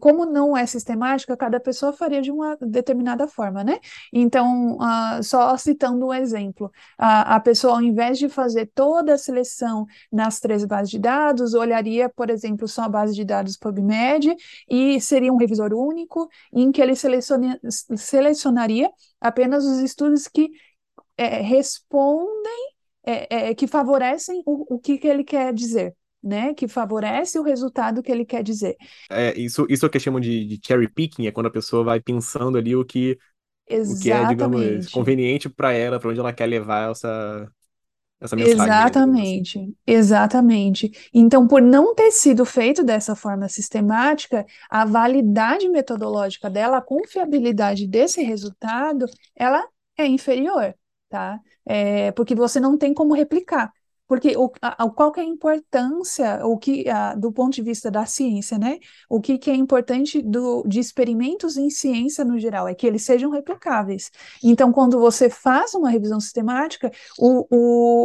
como 0.00 0.26
não 0.26 0.56
é 0.56 0.66
sistemática, 0.66 1.36
cada 1.36 1.60
pessoa 1.60 1.92
faria 1.92 2.20
de 2.20 2.32
uma 2.32 2.56
determinada 2.60 3.28
forma, 3.28 3.62
né? 3.62 3.78
Então, 4.12 4.76
uh, 4.76 5.22
só 5.22 5.56
citando 5.56 6.06
um 6.06 6.12
exemplo, 6.12 6.72
a, 6.98 7.38
pessoa, 7.40 7.74
ao 7.74 7.82
invés 7.82 8.18
de 8.18 8.28
fazer 8.28 8.66
toda 8.74 9.14
a 9.14 9.18
seleção 9.18 9.86
nas 10.12 10.40
três 10.40 10.64
bases 10.64 10.90
de 10.90 10.98
dados, 10.98 11.54
olharia, 11.54 12.08
por 12.08 12.30
exemplo, 12.30 12.66
só 12.66 12.82
a 12.82 12.88
base 12.88 13.14
de 13.14 13.24
dados 13.24 13.56
PubMed 13.56 14.34
e 14.68 15.00
seria 15.00 15.32
um 15.32 15.36
revisor 15.36 15.72
único, 15.72 16.28
em 16.52 16.72
que 16.72 16.82
ele 16.82 16.96
selecione, 16.96 17.58
selecionaria 17.96 18.90
apenas 19.20 19.64
os 19.64 19.78
estudos 19.78 20.26
que 20.28 20.50
é, 21.16 21.40
respondem, 21.40 22.72
é, 23.04 23.50
é, 23.50 23.54
que 23.54 23.66
favorecem 23.66 24.42
o, 24.46 24.74
o 24.76 24.78
que, 24.78 24.98
que 24.98 25.08
ele 25.08 25.24
quer 25.24 25.52
dizer 25.52 25.96
né, 26.22 26.52
que 26.54 26.66
favorece 26.66 27.38
o 27.38 27.42
resultado 27.42 28.02
que 28.02 28.10
ele 28.10 28.24
quer 28.24 28.42
dizer. 28.42 28.76
É, 29.10 29.38
isso, 29.38 29.66
isso 29.68 29.84
é 29.84 29.88
o 29.88 29.90
que 29.90 30.00
chamam 30.00 30.20
de, 30.20 30.44
de 30.44 30.60
cherry 30.64 30.88
picking, 30.88 31.26
é 31.26 31.32
quando 31.32 31.46
a 31.46 31.50
pessoa 31.50 31.84
vai 31.84 32.00
pensando 32.00 32.58
ali 32.58 32.74
o 32.74 32.84
que, 32.84 33.18
o 33.70 33.98
que 34.00 34.10
é, 34.10 34.26
digamos, 34.26 34.88
conveniente 34.88 35.48
para 35.48 35.72
ela, 35.72 35.98
para 35.98 36.10
onde 36.10 36.20
ela 36.20 36.32
quer 36.32 36.46
levar 36.46 36.90
essa, 36.90 37.50
essa 38.20 38.34
mensagem. 38.34 38.60
Assim. 38.60 38.70
Exatamente, 38.70 39.58
assim. 39.58 39.76
exatamente. 39.86 41.10
Então, 41.14 41.46
por 41.46 41.62
não 41.62 41.94
ter 41.94 42.10
sido 42.10 42.44
feito 42.44 42.82
dessa 42.82 43.14
forma 43.14 43.48
sistemática, 43.48 44.44
a 44.68 44.84
validade 44.84 45.68
metodológica 45.68 46.50
dela, 46.50 46.78
a 46.78 46.82
confiabilidade 46.82 47.86
desse 47.86 48.22
resultado, 48.22 49.06
ela 49.36 49.66
é 49.96 50.06
inferior, 50.06 50.74
tá? 51.08 51.38
É, 51.64 52.10
porque 52.12 52.34
você 52.34 52.58
não 52.58 52.76
tem 52.76 52.92
como 52.92 53.14
replicar. 53.14 53.72
Porque 54.08 54.36
o, 54.36 54.50
a, 54.62 54.88
qual 54.90 55.12
que 55.12 55.20
é 55.20 55.22
a 55.22 55.26
importância, 55.26 56.40
o 56.46 56.56
que, 56.58 56.88
a, 56.88 57.14
do 57.14 57.30
ponto 57.30 57.54
de 57.54 57.62
vista 57.62 57.90
da 57.90 58.06
ciência, 58.06 58.58
né? 58.58 58.78
O 59.08 59.20
que, 59.20 59.36
que 59.38 59.50
é 59.50 59.54
importante 59.54 60.22
do, 60.22 60.62
de 60.66 60.80
experimentos 60.80 61.56
em 61.58 61.68
ciência 61.70 62.24
no 62.24 62.38
geral 62.38 62.66
é 62.66 62.74
que 62.74 62.86
eles 62.86 63.02
sejam 63.04 63.30
replicáveis. 63.30 64.10
Então, 64.42 64.72
quando 64.72 64.98
você 64.98 65.28
faz 65.28 65.74
uma 65.74 65.90
revisão 65.90 66.18
sistemática, 66.20 66.90
o, 67.18 67.46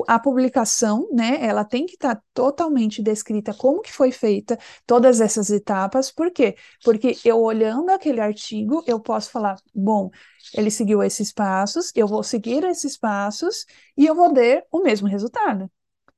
o, 0.01 0.03
a 0.07 0.19
publicação, 0.19 1.07
né? 1.11 1.37
Ela 1.41 1.63
tem 1.63 1.85
que 1.85 1.93
estar 1.93 2.15
tá 2.15 2.21
totalmente 2.33 3.01
descrita 3.01 3.53
como 3.53 3.81
que 3.81 3.91
foi 3.91 4.11
feita 4.11 4.57
todas 4.85 5.21
essas 5.21 5.49
etapas. 5.49 6.11
Por 6.11 6.31
quê? 6.31 6.55
Porque 6.83 7.17
eu 7.23 7.39
olhando 7.41 7.89
aquele 7.89 8.19
artigo, 8.21 8.83
eu 8.85 8.99
posso 8.99 9.29
falar, 9.31 9.57
bom, 9.73 10.11
ele 10.53 10.69
seguiu 10.71 11.01
esses 11.03 11.31
passos, 11.31 11.91
eu 11.95 12.07
vou 12.07 12.23
seguir 12.23 12.63
esses 12.65 12.97
passos 12.97 13.65
e 13.97 14.05
eu 14.05 14.15
vou 14.15 14.33
ter 14.33 14.65
o 14.71 14.81
mesmo 14.81 15.07
resultado. 15.07 15.69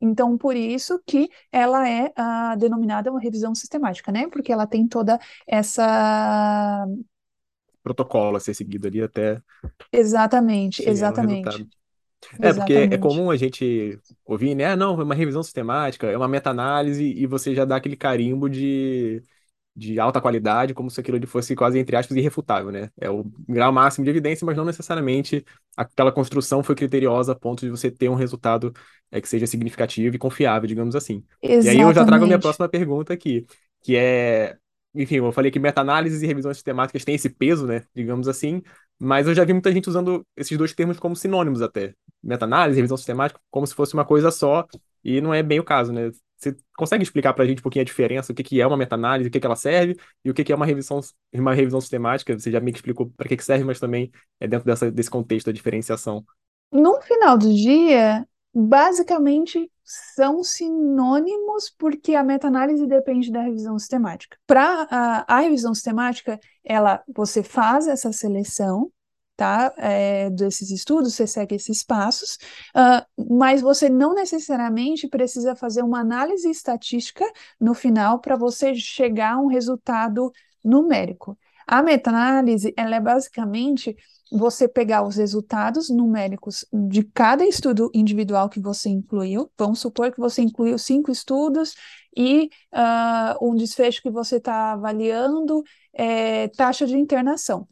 Então, 0.05 0.37
por 0.37 0.55
isso 0.55 1.01
que 1.05 1.29
ela 1.51 1.87
é 1.89 2.11
a, 2.15 2.55
denominada 2.55 3.11
uma 3.11 3.19
revisão 3.19 3.53
sistemática, 3.55 4.11
né? 4.11 4.27
Porque 4.29 4.51
ela 4.51 4.67
tem 4.67 4.87
toda 4.87 5.19
essa 5.47 6.85
protocolo 7.83 8.37
a 8.37 8.39
ser 8.39 8.53
seguido 8.53 8.87
ali 8.87 9.01
até 9.01 9.41
exatamente, 9.91 10.87
exatamente. 10.87 11.67
É, 12.41 12.51
porque 12.53 12.73
é 12.73 12.97
comum 12.97 13.29
a 13.29 13.37
gente 13.37 13.99
ouvir, 14.25 14.55
né? 14.55 14.65
Ah, 14.65 14.75
não, 14.75 14.99
é 14.99 15.03
uma 15.03 15.13
revisão 15.13 15.43
sistemática, 15.43 16.07
é 16.07 16.17
uma 16.17 16.27
meta-análise, 16.27 17.03
e 17.03 17.27
você 17.27 17.53
já 17.53 17.65
dá 17.65 17.75
aquele 17.75 17.95
carimbo 17.95 18.49
de 18.49 19.21
de 19.75 19.99
alta 19.99 20.21
qualidade, 20.21 20.73
como 20.73 20.89
se 20.89 20.99
aquilo 20.99 21.25
fosse 21.27 21.53
quase, 21.55 21.77
entre 21.77 21.95
aspas, 21.97 22.15
irrefutável, 22.15 22.71
né? 22.71 22.89
É 22.99 23.09
o 23.09 23.25
grau 23.47 23.73
máximo 23.73 24.05
de 24.05 24.09
evidência, 24.09 24.45
mas 24.45 24.55
não 24.55 24.63
necessariamente 24.63 25.43
aquela 25.75 26.11
construção 26.11 26.63
foi 26.63 26.75
criteriosa 26.75 27.33
a 27.33 27.35
ponto 27.35 27.65
de 27.65 27.69
você 27.69 27.91
ter 27.91 28.07
um 28.07 28.15
resultado 28.15 28.73
é, 29.11 29.19
que 29.19 29.27
seja 29.27 29.45
significativo 29.45 30.15
e 30.15 30.19
confiável, 30.19 30.67
digamos 30.67 30.95
assim. 30.95 31.23
Exatamente. 31.41 31.65
E 31.65 31.69
aí 31.69 31.79
eu 31.79 31.93
já 31.93 32.05
trago 32.05 32.23
a 32.23 32.27
minha 32.27 32.39
próxima 32.39 32.69
pergunta 32.69 33.13
aqui, 33.13 33.45
que 33.83 33.97
é, 33.97 34.55
enfim, 34.93 35.17
eu 35.17 35.31
falei 35.33 35.51
que 35.51 35.59
meta-análises 35.59 36.21
e 36.21 36.27
revisões 36.27 36.55
sistemáticas 36.55 37.03
têm 37.03 37.15
esse 37.15 37.29
peso, 37.29 37.67
né, 37.67 37.83
digamos 37.93 38.29
assim, 38.29 38.61
mas 38.97 39.27
eu 39.27 39.35
já 39.35 39.43
vi 39.43 39.51
muita 39.51 39.73
gente 39.73 39.89
usando 39.89 40.25
esses 40.37 40.57
dois 40.57 40.73
termos 40.73 40.97
como 40.97 41.15
sinônimos 41.17 41.61
até. 41.61 41.93
Meta-análise, 42.23 42.77
revisão 42.77 42.95
sistemática, 42.95 43.39
como 43.51 43.67
se 43.67 43.75
fosse 43.75 43.93
uma 43.93 44.05
coisa 44.05 44.31
só, 44.31 44.65
e 45.03 45.19
não 45.19 45.33
é 45.33 45.43
bem 45.43 45.59
o 45.59 45.63
caso, 45.63 45.91
né? 45.91 46.09
Você 46.45 46.55
consegue 46.77 47.03
explicar 47.03 47.33
para 47.33 47.43
a 47.43 47.47
gente 47.47 47.59
um 47.59 47.63
pouquinho 47.63 47.81
a 47.81 47.85
diferença, 47.85 48.31
o 48.31 48.35
que, 48.35 48.43
que 48.43 48.61
é 48.61 48.67
uma 48.67 48.77
meta-análise, 48.77 49.27
o 49.27 49.31
que, 49.31 49.39
que 49.39 49.45
ela 49.45 49.55
serve, 49.55 49.97
e 50.23 50.29
o 50.29 50.33
que, 50.33 50.43
que 50.43 50.53
é 50.53 50.55
uma 50.55 50.65
revisão, 50.65 50.99
uma 51.33 51.53
revisão 51.53 51.81
sistemática? 51.81 52.37
Você 52.37 52.51
já 52.51 52.59
me 52.59 52.71
explicou 52.71 53.09
para 53.17 53.27
que, 53.27 53.37
que 53.37 53.43
serve, 53.43 53.63
mas 53.63 53.79
também 53.79 54.11
é 54.39 54.47
dentro 54.47 54.65
dessa, 54.65 54.91
desse 54.91 55.09
contexto 55.09 55.47
da 55.47 55.51
diferenciação. 55.51 56.23
No 56.71 57.01
final 57.01 57.37
do 57.37 57.51
dia, 57.51 58.27
basicamente 58.53 59.71
são 59.83 60.43
sinônimos 60.43 61.73
porque 61.77 62.15
a 62.15 62.23
meta-análise 62.23 62.87
depende 62.87 63.31
da 63.31 63.41
revisão 63.41 63.77
sistemática. 63.77 64.37
Para 64.47 64.87
a, 64.89 65.35
a 65.37 65.39
revisão 65.41 65.73
sistemática, 65.73 66.39
ela 66.63 67.03
você 67.13 67.43
faz 67.43 67.87
essa 67.87 68.11
seleção 68.11 68.91
tá? 69.35 69.73
É, 69.77 70.29
desses 70.29 70.71
estudos, 70.71 71.13
você 71.13 71.27
segue 71.27 71.55
esses 71.55 71.83
passos, 71.83 72.37
uh, 72.75 73.25
mas 73.39 73.61
você 73.61 73.89
não 73.89 74.13
necessariamente 74.13 75.07
precisa 75.07 75.55
fazer 75.55 75.83
uma 75.83 75.99
análise 75.99 76.49
estatística 76.49 77.25
no 77.59 77.73
final 77.73 78.19
para 78.19 78.35
você 78.35 78.73
chegar 78.75 79.33
a 79.33 79.39
um 79.39 79.47
resultado 79.47 80.31
numérico. 80.63 81.37
A 81.67 81.81
meta-análise, 81.81 82.73
ela 82.77 82.95
é 82.95 82.99
basicamente 82.99 83.95
você 84.31 84.67
pegar 84.67 85.03
os 85.03 85.15
resultados 85.15 85.89
numéricos 85.89 86.65
de 86.71 87.03
cada 87.03 87.45
estudo 87.45 87.89
individual 87.93 88.49
que 88.49 88.59
você 88.59 88.89
incluiu. 88.89 89.51
Vamos 89.57 89.79
supor 89.79 90.11
que 90.11 90.19
você 90.19 90.41
incluiu 90.41 90.77
cinco 90.77 91.11
estudos 91.11 91.75
e 92.15 92.49
uh, 92.73 93.49
um 93.49 93.55
desfecho 93.55 94.01
que 94.01 94.09
você 94.09 94.37
está 94.37 94.73
avaliando 94.73 95.63
é 95.93 96.47
taxa 96.49 96.85
de 96.85 96.97
internação. 96.97 97.67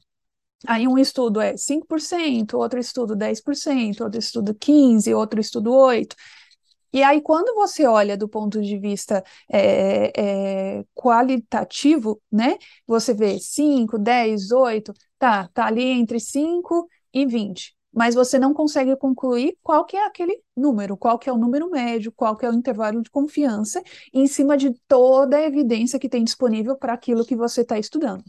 Aí 0.68 0.88
um 0.88 0.98
estudo 0.98 1.42
é 1.42 1.58
5%, 1.58 2.58
outro 2.58 2.80
estudo 2.80 3.16
10%, 3.16 4.02
outro 4.02 4.20
estudo 4.20 4.54
15%, 4.56 5.18
outro 5.18 5.40
estudo 5.40 5.72
8%. 5.74 6.16
E 6.94 7.02
aí, 7.02 7.22
quando 7.22 7.56
você 7.56 7.88
olha 7.88 8.16
do 8.16 8.30
ponto 8.30 8.62
de 8.62 8.78
vista 8.78 9.24
é, 9.52 10.12
é, 10.80 10.86
qualitativo, 10.94 12.22
né? 12.32 12.56
Você 12.86 13.16
vê 13.16 13.40
5, 13.40 13.98
10, 13.98 14.52
8, 14.52 14.94
tá, 15.18 15.50
tá 15.54 15.66
ali 15.66 15.84
entre 15.84 16.20
5 16.20 16.88
e 17.12 17.26
20. 17.26 17.76
Mas 17.92 18.14
você 18.16 18.38
não 18.40 18.54
consegue 18.54 18.96
concluir 18.96 19.58
qual 19.64 19.86
que 19.86 19.98
é 19.98 20.06
aquele 20.06 20.40
número, 20.56 20.96
qual 20.96 21.18
que 21.18 21.30
é 21.30 21.34
o 21.34 21.38
número 21.38 21.70
médio, 21.70 22.12
qual 22.12 22.36
que 22.36 22.46
é 22.46 22.50
o 22.50 22.54
intervalo 22.54 23.02
de 23.02 23.10
confiança, 23.10 23.82
em 24.14 24.28
cima 24.28 24.56
de 24.56 24.72
toda 24.88 25.38
a 25.38 25.44
evidência 25.44 26.00
que 26.00 26.10
tem 26.10 26.24
disponível 26.24 26.76
para 26.76 26.94
aquilo 26.94 27.26
que 27.26 27.36
você 27.36 27.62
está 27.62 27.78
estudando. 27.78 28.24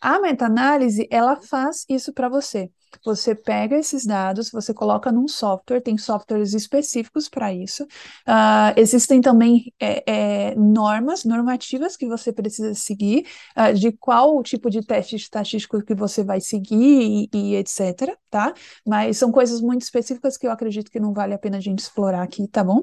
A 0.00 0.18
meta-análise, 0.20 1.06
ela 1.10 1.36
faz 1.36 1.84
isso 1.88 2.12
para 2.12 2.28
você. 2.28 2.70
Você 3.04 3.34
pega 3.34 3.76
esses 3.76 4.04
dados, 4.04 4.50
você 4.50 4.74
coloca 4.74 5.12
num 5.12 5.28
software, 5.28 5.80
tem 5.80 5.96
softwares 5.96 6.54
específicos 6.54 7.28
para 7.28 7.52
isso. 7.52 7.84
Uh, 8.26 8.72
existem 8.76 9.20
também 9.20 9.72
é, 9.78 10.50
é, 10.50 10.54
normas, 10.56 11.24
normativas 11.24 11.96
que 11.96 12.06
você 12.06 12.32
precisa 12.32 12.74
seguir, 12.74 13.26
uh, 13.56 13.72
de 13.74 13.92
qual 13.92 14.42
tipo 14.42 14.68
de 14.70 14.84
teste 14.84 15.16
estatístico 15.16 15.82
que 15.84 15.94
você 15.94 16.24
vai 16.24 16.40
seguir 16.40 17.28
e, 17.32 17.52
e, 17.52 17.56
etc, 17.56 18.16
tá? 18.28 18.52
Mas 18.86 19.18
são 19.18 19.30
coisas 19.30 19.60
muito 19.60 19.82
específicas 19.82 20.36
que 20.36 20.46
eu 20.46 20.50
acredito 20.50 20.90
que 20.90 20.98
não 21.00 21.12
vale 21.12 21.34
a 21.34 21.38
pena 21.38 21.58
a 21.58 21.60
gente 21.60 21.78
explorar 21.78 22.22
aqui, 22.22 22.48
tá 22.48 22.64
bom? 22.64 22.80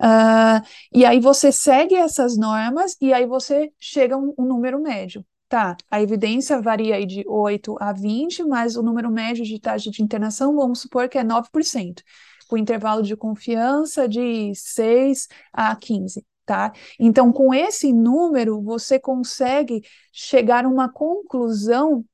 Uh, 0.00 0.60
e 0.92 1.04
aí 1.04 1.20
você 1.20 1.50
segue 1.52 1.94
essas 1.94 2.36
normas 2.36 2.96
e 3.00 3.12
aí 3.12 3.26
você 3.26 3.72
chega 3.80 4.14
a 4.14 4.18
um, 4.18 4.34
um 4.38 4.44
número 4.44 4.80
médio. 4.80 5.24
Tá, 5.48 5.78
a 5.90 6.02
evidência 6.02 6.60
varia 6.60 6.96
aí 6.96 7.06
de 7.06 7.24
8 7.26 7.74
a 7.80 7.90
20, 7.90 8.44
mas 8.44 8.76
o 8.76 8.82
número 8.82 9.10
médio 9.10 9.46
de 9.46 9.58
taxa 9.58 9.90
de 9.90 10.02
internação, 10.02 10.54
vamos 10.54 10.80
supor 10.80 11.08
que 11.08 11.16
é 11.16 11.24
9%, 11.24 12.02
o 12.50 12.56
intervalo 12.58 13.02
de 13.02 13.16
confiança 13.16 14.06
de 14.06 14.52
6 14.54 15.26
a 15.50 15.74
15, 15.74 16.22
tá? 16.44 16.70
Então, 17.00 17.32
com 17.32 17.54
esse 17.54 17.94
número, 17.94 18.60
você 18.60 18.98
consegue 18.98 19.82
chegar 20.12 20.66
a 20.66 20.68
uma 20.68 20.86
conclusão 20.92 22.04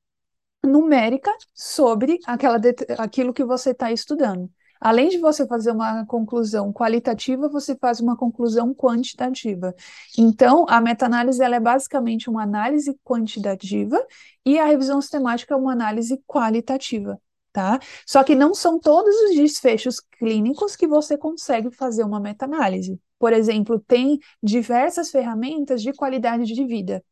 numérica 0.63 1.31
sobre 1.53 2.19
aquela, 2.25 2.57
aquilo 2.97 3.33
que 3.33 3.43
você 3.43 3.71
está 3.71 3.91
estudando. 3.91 4.49
Além 4.85 5.09
de 5.09 5.17
você 5.17 5.47
fazer 5.47 5.71
uma 5.71 6.05
conclusão 6.05 6.71
qualitativa, 6.71 7.49
você 7.49 7.75
faz 7.75 7.99
uma 7.99 8.15
conclusão 8.15 8.71
quantitativa. 8.71 9.73
Então, 10.15 10.63
a 10.69 10.79
meta-análise 10.79 11.41
é 11.41 11.59
basicamente 11.59 12.29
uma 12.29 12.43
análise 12.43 12.95
quantitativa 13.03 13.99
e 14.45 14.59
a 14.59 14.65
revisão 14.65 15.01
sistemática 15.01 15.55
é 15.55 15.57
uma 15.57 15.71
análise 15.71 16.21
qualitativa. 16.27 17.19
Tá? 17.51 17.79
Só 18.05 18.23
que 18.23 18.35
não 18.35 18.53
são 18.53 18.77
todos 18.79 19.15
os 19.23 19.35
desfechos 19.35 19.99
clínicos 19.99 20.75
que 20.75 20.85
você 20.85 21.17
consegue 21.17 21.71
fazer 21.71 22.03
uma 22.03 22.19
meta-análise. 22.19 22.99
Por 23.25 23.33
exemplo, 23.33 23.79
tem 23.79 24.19
diversas 24.43 25.09
ferramentas 25.09 25.81
de 25.81 25.91
qualidade 25.91 26.45
de 26.45 26.63
vida. 26.63 27.03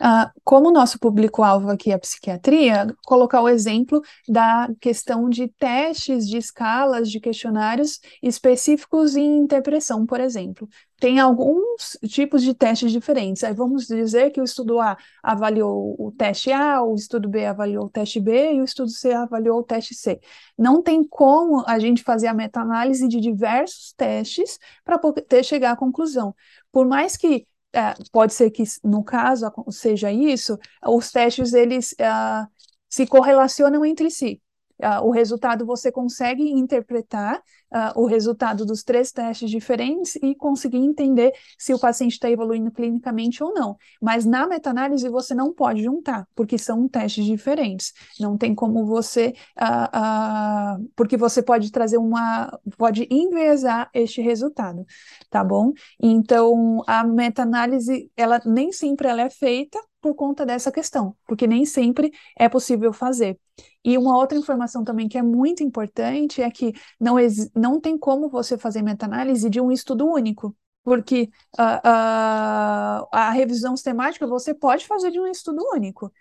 Uh, 0.00 0.28
como 0.42 0.68
o 0.68 0.72
nosso 0.72 0.98
público-alvo 0.98 1.70
aqui 1.70 1.92
é 1.92 1.94
a 1.94 1.98
psiquiatria, 1.98 2.86
colocar 3.04 3.40
o 3.40 3.48
exemplo 3.48 4.00
da 4.26 4.68
questão 4.80 5.28
de 5.28 5.46
testes 5.46 6.26
de 6.26 6.38
escalas 6.38 7.08
de 7.08 7.20
questionários 7.20 8.00
específicos 8.22 9.14
em 9.14 9.46
depressão, 9.46 10.06
por 10.06 10.18
exemplo. 10.18 10.66
Tem 10.98 11.18
alguns 11.18 11.98
tipos 12.08 12.42
de 12.42 12.54
testes 12.54 12.92
diferentes. 12.92 13.42
Aí 13.42 13.54
vamos 13.54 13.86
dizer 13.86 14.30
que 14.30 14.40
o 14.40 14.44
estudo 14.44 14.78
A 14.80 14.98
avaliou 15.22 15.96
o 15.98 16.12
teste 16.12 16.52
A, 16.52 16.82
o 16.82 16.94
estudo 16.94 17.28
B 17.28 17.46
avaliou 17.46 17.86
o 17.86 17.90
teste 17.90 18.20
B 18.20 18.54
e 18.54 18.60
o 18.60 18.64
estudo 18.64 18.90
C 18.90 19.12
avaliou 19.12 19.60
o 19.60 19.62
teste 19.62 19.94
C. 19.94 20.20
Não 20.58 20.82
tem 20.82 21.02
como 21.02 21.64
a 21.66 21.78
gente 21.78 22.02
fazer 22.02 22.26
a 22.26 22.34
meta-análise 22.34 23.08
de 23.08 23.18
diversos 23.18 23.94
testes 23.94 24.58
para 24.84 24.98
poder 24.98 25.42
chegar 25.42 25.59
à 25.64 25.76
conclusão. 25.76 26.34
Por 26.72 26.86
mais 26.86 27.16
que 27.16 27.46
é, 27.72 27.94
pode 28.12 28.34
ser 28.34 28.50
que 28.50 28.64
no 28.82 29.04
caso 29.04 29.50
seja 29.70 30.10
isso, 30.12 30.58
os 30.84 31.10
testes 31.12 31.52
eles 31.52 31.92
uh, 31.92 32.46
se 32.88 33.06
correlacionam 33.06 33.84
entre 33.84 34.10
si. 34.10 34.42
Uh, 34.82 35.06
o 35.06 35.10
resultado 35.10 35.66
você 35.66 35.92
consegue 35.92 36.42
interpretar 36.42 37.36
uh, 37.36 38.00
o 38.00 38.06
resultado 38.06 38.64
dos 38.64 38.82
três 38.82 39.12
testes 39.12 39.50
diferentes 39.50 40.16
e 40.16 40.34
conseguir 40.34 40.78
entender 40.78 41.32
se 41.58 41.74
o 41.74 41.78
paciente 41.78 42.12
está 42.12 42.30
evoluindo 42.30 42.70
clinicamente 42.70 43.42
ou 43.44 43.52
não. 43.52 43.76
Mas 44.00 44.24
na 44.24 44.46
meta-análise 44.46 45.08
você 45.08 45.34
não 45.34 45.52
pode 45.52 45.82
juntar, 45.82 46.26
porque 46.34 46.56
são 46.56 46.88
testes 46.88 47.24
diferentes. 47.24 47.92
Não 48.18 48.36
tem 48.36 48.54
como 48.54 48.86
você, 48.86 49.34
uh, 49.58 50.88
porque 50.96 51.16
você 51.16 51.42
pode 51.42 51.70
trazer 51.70 51.98
uma, 51.98 52.58
pode 52.78 53.06
enviesar 53.10 53.90
este 53.92 54.20
resultado, 54.20 54.86
tá 55.28 55.44
bom? 55.44 55.72
Então 56.00 56.82
a 56.86 57.04
meta-análise, 57.04 58.10
ela 58.16 58.40
nem 58.44 58.72
sempre 58.72 59.08
ela 59.08 59.22
é 59.22 59.30
feita 59.30 59.78
por 60.00 60.14
conta 60.14 60.46
dessa 60.46 60.72
questão, 60.72 61.14
porque 61.26 61.46
nem 61.46 61.64
sempre 61.64 62.10
é 62.38 62.48
possível 62.48 62.92
fazer. 62.92 63.38
E 63.84 63.96
uma 63.96 64.16
outra 64.16 64.36
informação 64.38 64.84
também 64.84 65.08
que 65.08 65.18
é 65.18 65.22
muito 65.22 65.62
importante 65.62 66.42
é 66.42 66.50
que 66.50 66.72
não, 66.98 67.16
não 67.54 67.80
tem 67.80 67.98
como 67.98 68.28
você 68.28 68.58
fazer 68.58 68.82
meta-análise 68.82 69.48
de 69.48 69.60
um 69.60 69.72
estudo 69.72 70.06
único, 70.06 70.54
porque 70.84 71.30
uh, 71.58 71.62
uh, 71.62 73.08
a 73.12 73.30
revisão 73.32 73.76
sistemática 73.76 74.26
você 74.26 74.54
pode 74.54 74.86
fazer 74.86 75.10
de 75.10 75.20
um 75.20 75.26
estudo 75.26 75.62
único. 75.74 76.12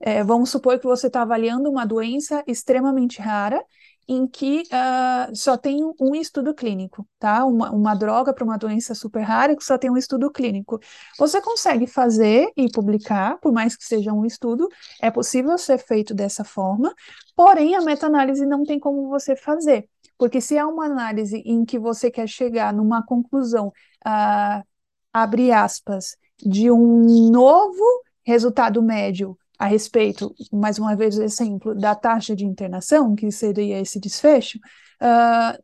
É, 0.00 0.22
vamos 0.22 0.50
supor 0.50 0.78
que 0.78 0.86
você 0.86 1.08
está 1.08 1.22
avaliando 1.22 1.68
uma 1.70 1.84
doença 1.84 2.42
extremamente 2.46 3.20
rara 3.20 3.64
em 4.08 4.26
que 4.26 4.62
uh, 4.62 5.36
só 5.36 5.56
tem 5.58 5.84
um 6.00 6.14
estudo 6.14 6.54
clínico, 6.54 7.06
tá? 7.18 7.44
Uma, 7.44 7.70
uma 7.70 7.94
droga 7.94 8.32
para 8.32 8.42
uma 8.42 8.56
doença 8.56 8.94
super 8.94 9.20
rara 9.20 9.54
que 9.54 9.62
só 9.62 9.76
tem 9.76 9.90
um 9.90 9.96
estudo 9.98 10.30
clínico. 10.32 10.80
Você 11.18 11.42
consegue 11.42 11.86
fazer 11.86 12.50
e 12.56 12.70
publicar, 12.72 13.38
por 13.38 13.52
mais 13.52 13.76
que 13.76 13.84
seja 13.84 14.12
um 14.12 14.24
estudo, 14.24 14.66
é 15.02 15.10
possível 15.10 15.58
ser 15.58 15.78
feito 15.78 16.14
dessa 16.14 16.42
forma, 16.42 16.94
porém 17.36 17.76
a 17.76 17.82
meta-análise 17.82 18.46
não 18.46 18.64
tem 18.64 18.80
como 18.80 19.08
você 19.10 19.36
fazer, 19.36 19.86
porque 20.16 20.40
se 20.40 20.56
é 20.56 20.64
uma 20.64 20.86
análise 20.86 21.42
em 21.44 21.64
que 21.64 21.78
você 21.78 22.10
quer 22.10 22.26
chegar 22.26 22.72
numa 22.72 23.04
conclusão, 23.04 23.68
uh, 24.06 24.64
abre 25.12 25.52
aspas, 25.52 26.16
de 26.38 26.70
um 26.70 27.30
novo 27.30 27.84
resultado 28.24 28.82
médio 28.82 29.36
a 29.58 29.66
respeito, 29.66 30.34
mais 30.52 30.78
uma 30.78 30.94
vez, 30.94 31.18
exemplo 31.18 31.74
da 31.74 31.94
taxa 31.94 32.36
de 32.36 32.44
internação, 32.44 33.14
que 33.14 33.30
seria 33.32 33.80
esse 33.80 33.98
desfecho, 33.98 34.58
uh, 35.02 35.62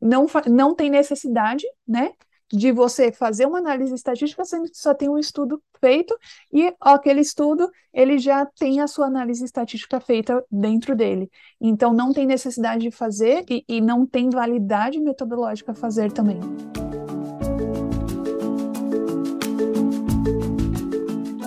não, 0.00 0.26
não 0.48 0.74
tem 0.74 0.90
necessidade, 0.90 1.64
né, 1.86 2.12
de 2.52 2.70
você 2.70 3.10
fazer 3.10 3.46
uma 3.46 3.58
análise 3.58 3.94
estatística, 3.94 4.44
sendo 4.44 4.70
que 4.70 4.76
só 4.76 4.92
tem 4.92 5.08
um 5.08 5.18
estudo 5.18 5.62
feito 5.80 6.14
e 6.52 6.72
aquele 6.78 7.22
estudo 7.22 7.68
ele 7.92 8.18
já 8.18 8.44
tem 8.44 8.80
a 8.80 8.86
sua 8.86 9.06
análise 9.06 9.42
estatística 9.42 9.98
feita 9.98 10.44
dentro 10.50 10.94
dele. 10.94 11.30
Então 11.58 11.94
não 11.94 12.12
tem 12.12 12.26
necessidade 12.26 12.82
de 12.82 12.90
fazer 12.90 13.44
e, 13.48 13.64
e 13.66 13.80
não 13.80 14.06
tem 14.06 14.28
validade 14.28 15.00
metodológica 15.00 15.72
fazer 15.72 16.12
também. 16.12 16.40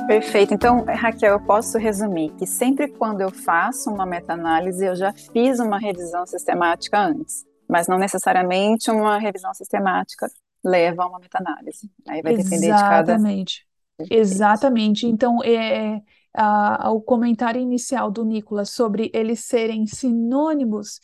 Perfeito. 0.08 0.54
Então, 0.54 0.86
Raquel, 0.86 1.34
eu 1.34 1.40
posso 1.40 1.78
resumir 1.78 2.30
que 2.38 2.46
sempre 2.46 2.88
quando 2.88 3.22
eu 3.22 3.32
faço 3.32 3.90
uma 3.90 4.06
meta-análise, 4.06 4.86
eu 4.86 4.96
já 4.96 5.12
fiz 5.14 5.60
uma 5.60 5.80
revisão 5.80 6.26
sistemática 6.28 7.00
antes, 7.00 7.44
mas 7.68 7.88
não 7.88 7.98
necessariamente 7.98 8.92
uma 8.92 9.18
revisão 9.18 9.54
sistemática 9.54 10.28
leva 10.64 11.04
a 11.04 11.08
uma 11.08 11.20
meta-análise. 11.20 11.90
Aí 12.08 12.22
vai 12.22 12.36
depender 12.36 12.68
Exatamente. 12.68 13.66
de 13.98 14.06
cada. 14.06 14.16
Exatamente. 14.16 15.08
Então, 15.08 15.44
é, 15.44 16.02
a, 16.34 16.92
o 16.92 17.02
comentário 17.02 17.62
inicial 17.62 18.12
do 18.12 18.26
Nicolas 18.26 18.70
sobre 18.70 19.10
eles 19.14 19.40
serem 19.40 19.88
sinônimos 19.88 21.00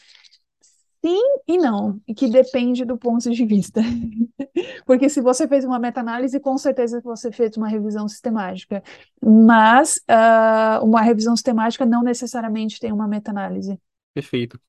Sim 1.03 1.19
e 1.47 1.57
não, 1.57 1.99
e 2.07 2.13
que 2.13 2.29
depende 2.29 2.85
do 2.85 2.95
ponto 2.95 3.29
de 3.31 3.45
vista. 3.45 3.81
Porque 4.85 5.09
se 5.09 5.19
você 5.19 5.47
fez 5.47 5.65
uma 5.65 5.79
meta-análise, 5.79 6.39
com 6.39 6.57
certeza 6.57 7.01
você 7.03 7.31
fez 7.31 7.57
uma 7.57 7.67
revisão 7.67 8.07
sistemática. 8.07 8.83
Mas 9.21 9.97
uh, 10.09 10.85
uma 10.85 11.01
revisão 11.01 11.35
sistemática 11.35 11.85
não 11.85 12.03
necessariamente 12.03 12.79
tem 12.79 12.91
uma 12.91 13.07
meta-análise. 13.07 13.79
Perfeito. 14.13 14.59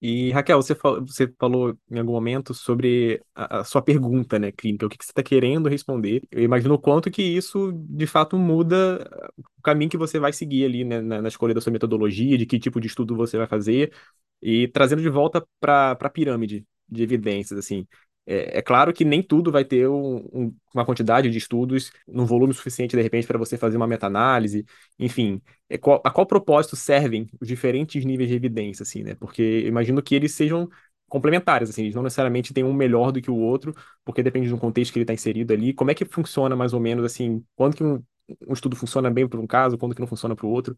E 0.00 0.30
Raquel, 0.30 0.60
você 0.60 0.74
falou, 0.74 1.00
você 1.06 1.26
falou 1.38 1.76
em 1.90 1.98
algum 1.98 2.12
momento 2.12 2.52
sobre 2.52 3.22
a, 3.34 3.64
sua 3.64 3.80
pergunta, 3.82 4.38
né, 4.38 4.52
clínica, 4.52 4.84
o 4.86 4.88
que, 4.90 4.96
você 5.02 5.10
está 5.10 5.22
querendo 5.22 5.68
responder. 5.70 6.22
Eu 6.30 6.42
imagino 6.42 6.74
o 6.74 6.78
quanto 6.78 7.10
que 7.10 7.22
isso, 7.22 7.72
de 7.72 8.06
fato, 8.06 8.36
muda 8.38 9.08
o 9.58 9.62
caminho 9.62 9.90
que 9.90 9.96
você 9.96 10.18
vai 10.18 10.32
seguir 10.34 10.64
ali, 10.66 10.84
né, 10.84 11.00
na, 11.00 11.22
na 11.22 11.28
escolha 11.28 11.54
da 11.54 11.60
sua 11.62 11.72
metodologia, 11.72 12.36
de 12.36 12.44
que 12.46 12.58
tipo 12.58 12.78
de 12.80 12.86
estudo 12.88 13.16
você 13.16 13.38
vai 13.38 13.46
fazer, 13.46 13.92
e 14.42 14.68
trazendo 14.68 15.00
de 15.02 15.08
volta 15.08 15.46
para 15.58 15.92
a 15.92 16.10
pirâmide 16.10 16.66
de 16.88 17.02
evidências, 17.02 17.58
assim. 17.58 17.86
É, 18.26 18.58
é, 18.58 18.62
claro 18.62 18.92
que 18.92 19.04
nem 19.04 19.22
tudo 19.22 19.52
vai 19.52 19.64
ter 19.64 19.88
um, 19.88 20.16
um, 20.32 20.56
uma 20.74 20.84
quantidade 20.84 21.30
de 21.30 21.38
estudos 21.38 21.92
num 22.08 22.26
volume 22.26 22.52
suficiente, 22.52 22.96
de 22.96 23.02
repente, 23.02 23.26
para 23.26 23.38
você 23.38 23.56
fazer 23.56 23.76
uma 23.76 23.86
meta-análise. 23.86 24.64
Enfim, 24.98 25.40
é 25.68 25.78
qual, 25.78 26.02
a 26.04 26.10
qual 26.10 26.26
propósito 26.26 26.74
servem 26.74 27.28
os 27.40 27.46
diferentes 27.46 28.04
níveis 28.04 28.28
de 28.28 28.34
evidência, 28.34 28.82
assim, 28.82 29.02
né? 29.04 29.14
Porque 29.14 29.60
imagino 29.66 30.02
que 30.02 30.14
eles 30.14 30.34
sejam 30.34 30.68
complementares, 31.08 31.70
assim, 31.70 31.82
eles 31.82 31.94
não 31.94 32.02
necessariamente 32.02 32.52
têm 32.52 32.64
um 32.64 32.72
melhor 32.72 33.12
do 33.12 33.22
que 33.22 33.30
o 33.30 33.36
outro, 33.36 33.72
porque 34.04 34.22
depende 34.24 34.48
do 34.48 34.58
contexto 34.58 34.92
que 34.92 34.98
ele 34.98 35.04
está 35.04 35.14
inserido 35.14 35.52
ali. 35.52 35.72
Como 35.72 35.90
é 35.92 35.94
que 35.94 36.04
funciona, 36.04 36.56
mais 36.56 36.72
ou 36.72 36.80
menos, 36.80 37.04
assim, 37.04 37.44
quando 37.54 37.76
que 37.76 37.84
um, 37.84 38.02
um 38.48 38.52
estudo 38.52 38.74
funciona 38.74 39.08
bem 39.08 39.28
para 39.28 39.38
um 39.40 39.46
caso, 39.46 39.78
quando 39.78 39.94
que 39.94 40.00
não 40.00 40.08
funciona 40.08 40.34
para 40.34 40.46
o 40.46 40.50
outro? 40.50 40.76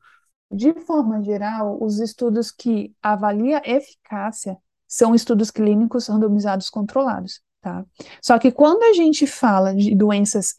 De 0.51 0.73
forma 0.81 1.23
geral, 1.23 1.79
os 1.83 1.99
estudos 1.99 2.51
que 2.51 2.95
avaliam 3.03 3.61
eficácia 3.65 4.57
são 4.89 5.15
estudos 5.15 5.51
clínicos 5.51 6.09
randomizados 6.09 6.71
controlados, 6.71 7.43
tá? 7.61 7.85
Só 8.23 8.39
que 8.39 8.51
quando 8.51 8.83
a 8.85 8.95
gente 8.95 9.27
fala 9.27 9.75
de 9.75 9.95
doenças 9.95 10.55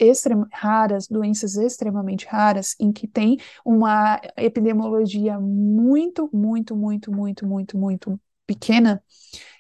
raras, 0.54 1.08
doenças 1.08 1.56
extremamente 1.58 2.28
raras, 2.28 2.76
em 2.80 2.92
que 2.92 3.08
tem 3.08 3.38
uma 3.66 4.22
epidemiologia 4.38 5.40
muito, 5.40 6.30
muito, 6.32 6.76
muito, 6.76 7.12
muito, 7.12 7.48
muito, 7.48 7.78
muito 7.78 8.20
pequena, 8.46 9.04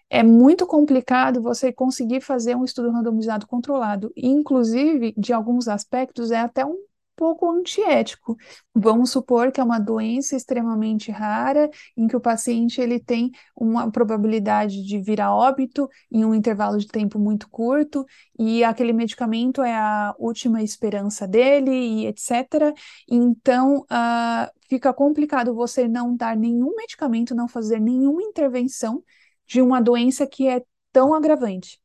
é 0.09 0.23
muito 0.23 0.65
complicado 0.65 1.41
você 1.41 1.71
conseguir 1.71 2.21
fazer 2.21 2.55
um 2.55 2.65
estudo 2.65 2.91
randomizado 2.91 3.45
controlado. 3.47 4.11
Inclusive, 4.15 5.13
de 5.17 5.33
alguns 5.33 5.67
aspectos, 5.67 6.31
é 6.31 6.39
até 6.39 6.65
um 6.65 6.77
pouco 7.19 7.51
antiético. 7.51 8.37
Vamos 8.73 9.11
supor 9.11 9.51
que 9.51 9.59
é 9.59 9.63
uma 9.63 9.77
doença 9.77 10.37
extremamente 10.37 11.11
rara, 11.11 11.69
em 11.97 12.07
que 12.07 12.15
o 12.15 12.21
paciente 12.21 12.79
ele 12.79 12.97
tem 12.97 13.29
uma 13.53 13.91
probabilidade 13.91 14.81
de 14.85 14.99
vir 15.01 15.19
a 15.19 15.35
óbito 15.35 15.89
em 16.09 16.23
um 16.23 16.33
intervalo 16.33 16.77
de 16.77 16.87
tempo 16.87 17.19
muito 17.19 17.49
curto, 17.49 18.05
e 18.39 18.63
aquele 18.63 18.93
medicamento 18.93 19.61
é 19.61 19.75
a 19.75 20.15
última 20.17 20.63
esperança 20.63 21.27
dele, 21.27 21.71
e 21.71 22.07
etc. 22.07 22.73
Então, 23.09 23.79
uh, 23.81 24.49
fica 24.69 24.93
complicado 24.93 25.53
você 25.53 25.89
não 25.89 26.15
dar 26.15 26.37
nenhum 26.37 26.73
medicamento, 26.77 27.35
não 27.35 27.49
fazer 27.49 27.81
nenhuma 27.81 28.23
intervenção 28.23 29.03
de 29.45 29.61
uma 29.61 29.81
doença 29.81 30.25
que 30.25 30.47
é 30.47 30.63
tão 30.93 31.13
agravante 31.13 31.79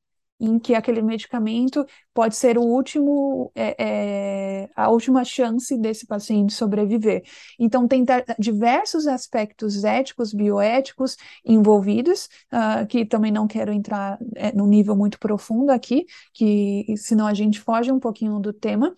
em 0.44 0.58
que 0.58 0.74
aquele 0.74 1.00
medicamento 1.00 1.86
pode 2.12 2.36
ser 2.36 2.58
o 2.58 2.62
último, 2.62 3.50
é, 3.54 4.64
é, 4.64 4.70
a 4.76 4.90
última 4.90 5.24
chance 5.24 5.76
desse 5.78 6.06
paciente 6.06 6.52
sobreviver. 6.52 7.22
Então, 7.58 7.88
tem 7.88 8.04
diversos 8.38 9.06
aspectos 9.06 9.84
éticos, 9.84 10.32
bioéticos 10.32 11.16
envolvidos, 11.44 12.28
uh, 12.52 12.86
que 12.86 13.04
também 13.06 13.32
não 13.32 13.46
quero 13.46 13.72
entrar 13.72 14.18
é, 14.36 14.52
no 14.52 14.66
nível 14.66 14.94
muito 14.94 15.18
profundo 15.18 15.70
aqui, 15.70 16.06
que 16.32 16.94
senão 16.96 17.26
a 17.26 17.34
gente 17.34 17.60
foge 17.60 17.90
um 17.90 17.98
pouquinho 17.98 18.38
do 18.38 18.52
tema. 18.52 18.94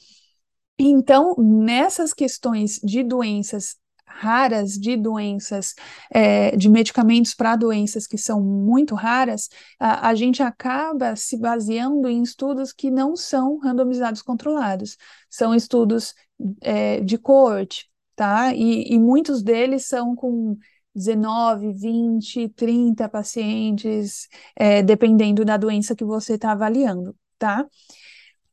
Então, 0.78 1.34
nessas 1.38 2.12
questões 2.12 2.80
de 2.82 3.02
doenças 3.02 3.76
raras 4.06 4.72
de 4.72 4.96
doenças, 4.96 5.74
é, 6.10 6.56
de 6.56 6.68
medicamentos 6.68 7.34
para 7.34 7.56
doenças 7.56 8.06
que 8.06 8.16
são 8.16 8.40
muito 8.40 8.94
raras, 8.94 9.48
a, 9.78 10.08
a, 10.08 10.14
gente 10.14 10.42
acaba 10.42 11.14
se 11.16 11.36
baseando 11.36 12.08
em 12.08 12.22
estudos 12.22 12.72
que 12.72 12.90
não 12.90 13.14
são 13.14 13.58
randomizados 13.58 14.22
controlados, 14.22 14.96
são 15.28 15.54
estudos 15.54 16.14
é, 16.62 17.00
de 17.00 17.18
coorte, 17.18 17.88
tá? 18.14 18.54
E, 18.54 18.94
e 18.94 18.98
muitos 18.98 19.42
deles 19.42 19.86
são 19.86 20.14
com 20.14 20.56
19, 20.94 21.72
20, 21.74 22.48
30 22.50 23.08
pacientes, 23.08 24.28
é, 24.56 24.82
dependendo 24.82 25.44
da 25.44 25.58
doença 25.58 25.94
que 25.94 26.04
você 26.04 26.34
está 26.34 26.52
avaliando, 26.52 27.14
tá? 27.38 27.66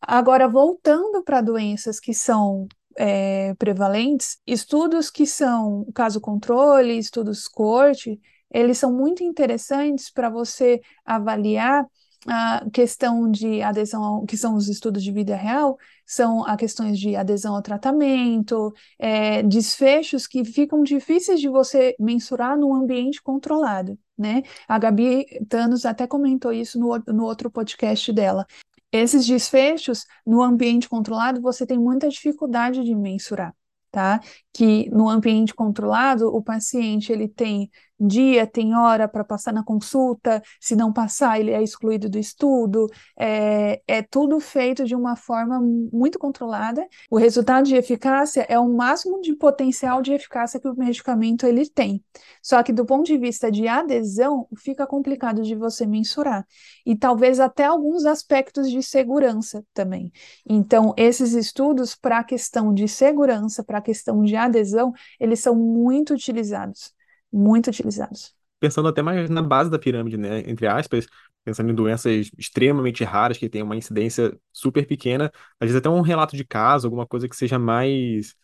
Agora, 0.01 0.49
voltando 0.49 1.23
para 1.23 1.39
doenças 1.39 1.99
que 1.99 2.13
são 2.13 2.67
é, 2.97 3.53
prevalentes, 3.55 4.39
estudos 4.45 5.09
que 5.09 5.25
são 5.25 5.85
caso 5.93 6.19
controle, 6.21 6.97
estudos 6.97 7.47
corte, 7.47 8.19
eles 8.51 8.77
são 8.77 8.93
muito 8.93 9.23
interessantes 9.23 10.11
para 10.11 10.29
você 10.29 10.81
avaliar 11.05 11.85
a 12.27 12.65
questão 12.71 13.29
de 13.29 13.61
adesão, 13.61 14.25
que 14.25 14.37
são 14.37 14.55
os 14.55 14.69
estudos 14.69 15.03
de 15.03 15.11
vida 15.11 15.35
real, 15.35 15.77
são 16.05 16.45
a 16.45 16.55
questões 16.55 16.97
de 16.97 17.15
adesão 17.15 17.55
ao 17.55 17.61
tratamento, 17.61 18.73
é, 18.97 19.43
desfechos 19.43 20.25
que 20.25 20.45
ficam 20.45 20.83
difíceis 20.83 21.39
de 21.39 21.49
você 21.49 21.95
mensurar 21.99 22.57
num 22.57 22.73
ambiente 22.73 23.21
controlado, 23.21 23.97
né? 24.17 24.43
A 24.67 24.79
Gabi 24.79 25.25
Thanos 25.49 25.85
até 25.85 26.07
comentou 26.07 26.53
isso 26.53 26.79
no, 26.79 26.97
no 27.07 27.23
outro 27.23 27.51
podcast 27.51 28.11
dela. 28.13 28.45
Esses 28.93 29.27
desfechos 29.27 30.05
no 30.27 30.43
ambiente 30.43 30.89
controlado 30.89 31.41
você 31.41 31.65
tem 31.67 31.79
muita 31.79 32.09
dificuldade 32.09 32.83
de 32.83 32.95
mensurar, 32.95 33.55
tá? 33.91 34.21
Que 34.53 34.89
no 34.91 35.09
ambiente 35.09 35.53
controlado 35.55 36.27
o 36.27 36.43
paciente 36.43 37.11
ele 37.11 37.27
tem 37.27 37.71
dia, 37.99 38.45
tem 38.45 38.75
hora 38.75 39.07
para 39.07 39.23
passar 39.23 39.53
na 39.53 39.63
consulta, 39.63 40.41
se 40.59 40.75
não 40.75 40.91
passar, 40.91 41.39
ele 41.39 41.51
é 41.51 41.61
excluído 41.61 42.09
do 42.09 42.17
estudo, 42.17 42.87
é, 43.17 43.81
é 43.87 44.01
tudo 44.01 44.39
feito 44.39 44.83
de 44.83 44.95
uma 44.95 45.15
forma 45.15 45.59
muito 45.61 46.19
controlada. 46.19 46.85
O 47.09 47.17
resultado 47.17 47.65
de 47.65 47.75
eficácia 47.75 48.45
é 48.49 48.59
o 48.59 48.67
máximo 48.67 49.21
de 49.21 49.35
potencial 49.35 50.01
de 50.01 50.13
eficácia 50.13 50.59
que 50.59 50.67
o 50.67 50.75
medicamento 50.75 51.45
ele 51.45 51.67
tem. 51.69 52.03
Só 52.41 52.61
que 52.63 52.73
do 52.73 52.85
ponto 52.85 53.05
de 53.05 53.17
vista 53.17 53.51
de 53.51 53.67
adesão, 53.67 54.47
fica 54.57 54.85
complicado 54.85 55.41
de 55.43 55.55
você 55.55 55.85
mensurar. 55.85 56.45
E 56.85 56.95
talvez 56.95 57.39
até 57.39 57.65
alguns 57.65 58.05
aspectos 58.05 58.69
de 58.69 58.81
segurança 58.81 59.63
também. 59.73 60.11
Então, 60.47 60.93
esses 60.97 61.33
estudos 61.33 61.95
para 61.95 62.19
a 62.19 62.23
questão 62.23 62.73
de 62.73 62.87
segurança, 62.87 63.63
para 63.63 63.77
a 63.77 63.81
questão 63.81 64.21
de 64.23 64.35
adesão, 64.35 64.93
eles 65.19 65.39
são 65.39 65.55
muito 65.55 66.13
utilizados 66.13 66.93
muito 67.33 67.69
utilizados. 67.69 68.35
Pensando 68.59 68.87
até 68.87 69.01
mais 69.01 69.29
na 69.29 69.41
base 69.41 69.69
da 69.69 69.77
pirâmide, 69.77 70.17
né? 70.17 70.39
Entre 70.49 70.65
aspas, 70.67 71.05
pensando 71.43 71.71
em 71.71 71.75
doenças 71.75 72.31
extremamente 72.37 73.03
raras 73.03 73.37
que 73.37 73.49
têm 73.49 73.61
uma 73.61 73.75
incidência 73.75 74.37
super 74.53 74.87
pequena, 74.87 75.31
às 75.59 75.67
vezes 75.67 75.75
até 75.75 75.89
um 75.89 76.01
relato 76.01 76.37
de 76.37 76.45
caso, 76.45 76.87
alguma 76.87 77.05
coisa 77.05 77.27
que 77.27 77.35
seja 77.35 77.59
mais, 77.59 78.35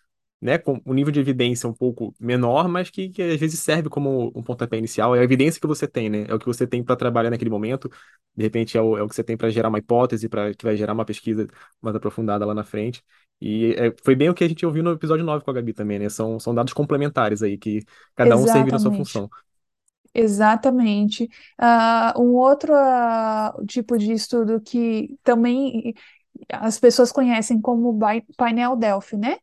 né, 0.41 0.57
com 0.57 0.81
um 0.85 0.93
nível 0.93 1.11
de 1.11 1.19
evidência 1.19 1.67
um 1.67 1.73
pouco 1.73 2.13
menor, 2.19 2.67
mas 2.69 2.89
que, 2.89 3.09
que 3.09 3.21
às 3.21 3.39
vezes 3.39 3.59
serve 3.59 3.89
como 3.89 4.31
um 4.33 4.41
pontapé 4.41 4.77
inicial. 4.77 5.15
É 5.15 5.19
a 5.19 5.23
evidência 5.23 5.59
que 5.59 5.67
você 5.67 5.87
tem, 5.87 6.09
né? 6.09 6.25
É 6.29 6.33
o 6.33 6.39
que 6.39 6.45
você 6.45 6.65
tem 6.65 6.81
para 6.81 6.95
trabalhar 6.95 7.29
naquele 7.29 7.49
momento. 7.49 7.89
De 8.35 8.43
repente 8.43 8.77
é 8.77 8.81
o, 8.81 8.97
é 8.97 9.03
o 9.03 9.07
que 9.07 9.15
você 9.15 9.23
tem 9.23 9.35
para 9.35 9.49
gerar 9.49 9.67
uma 9.67 9.79
hipótese, 9.79 10.29
para 10.29 10.53
que 10.53 10.63
vai 10.63 10.77
gerar 10.77 10.93
uma 10.93 11.03
pesquisa 11.03 11.45
mais 11.81 11.95
aprofundada 11.95 12.45
lá 12.45 12.53
na 12.53 12.63
frente. 12.63 13.03
E 13.41 13.73
é, 13.77 13.93
foi 14.03 14.15
bem 14.15 14.29
o 14.29 14.33
que 14.33 14.43
a 14.43 14.47
gente 14.47 14.65
ouviu 14.65 14.83
no 14.83 14.91
episódio 14.91 15.25
9 15.25 15.43
com 15.43 15.51
a 15.51 15.53
Gabi 15.53 15.73
também, 15.73 15.99
né? 15.99 16.09
São, 16.09 16.39
são 16.39 16.55
dados 16.55 16.73
complementares 16.73 17.43
aí, 17.43 17.57
que 17.57 17.83
cada 18.15 18.37
um 18.37 18.45
serve 18.47 18.71
na 18.71 18.79
sua 18.79 18.93
função. 18.93 19.29
Exatamente. 20.13 21.29
Uh, 21.59 22.21
um 22.21 22.33
outro 22.35 22.73
uh, 22.73 23.65
tipo 23.65 23.97
de 23.97 24.11
estudo 24.11 24.59
que 24.59 25.17
também 25.23 25.93
as 26.49 26.79
pessoas 26.79 27.11
conhecem 27.11 27.59
como 27.59 27.97
painel 28.37 28.75
Delphi, 28.75 29.17
né? 29.17 29.37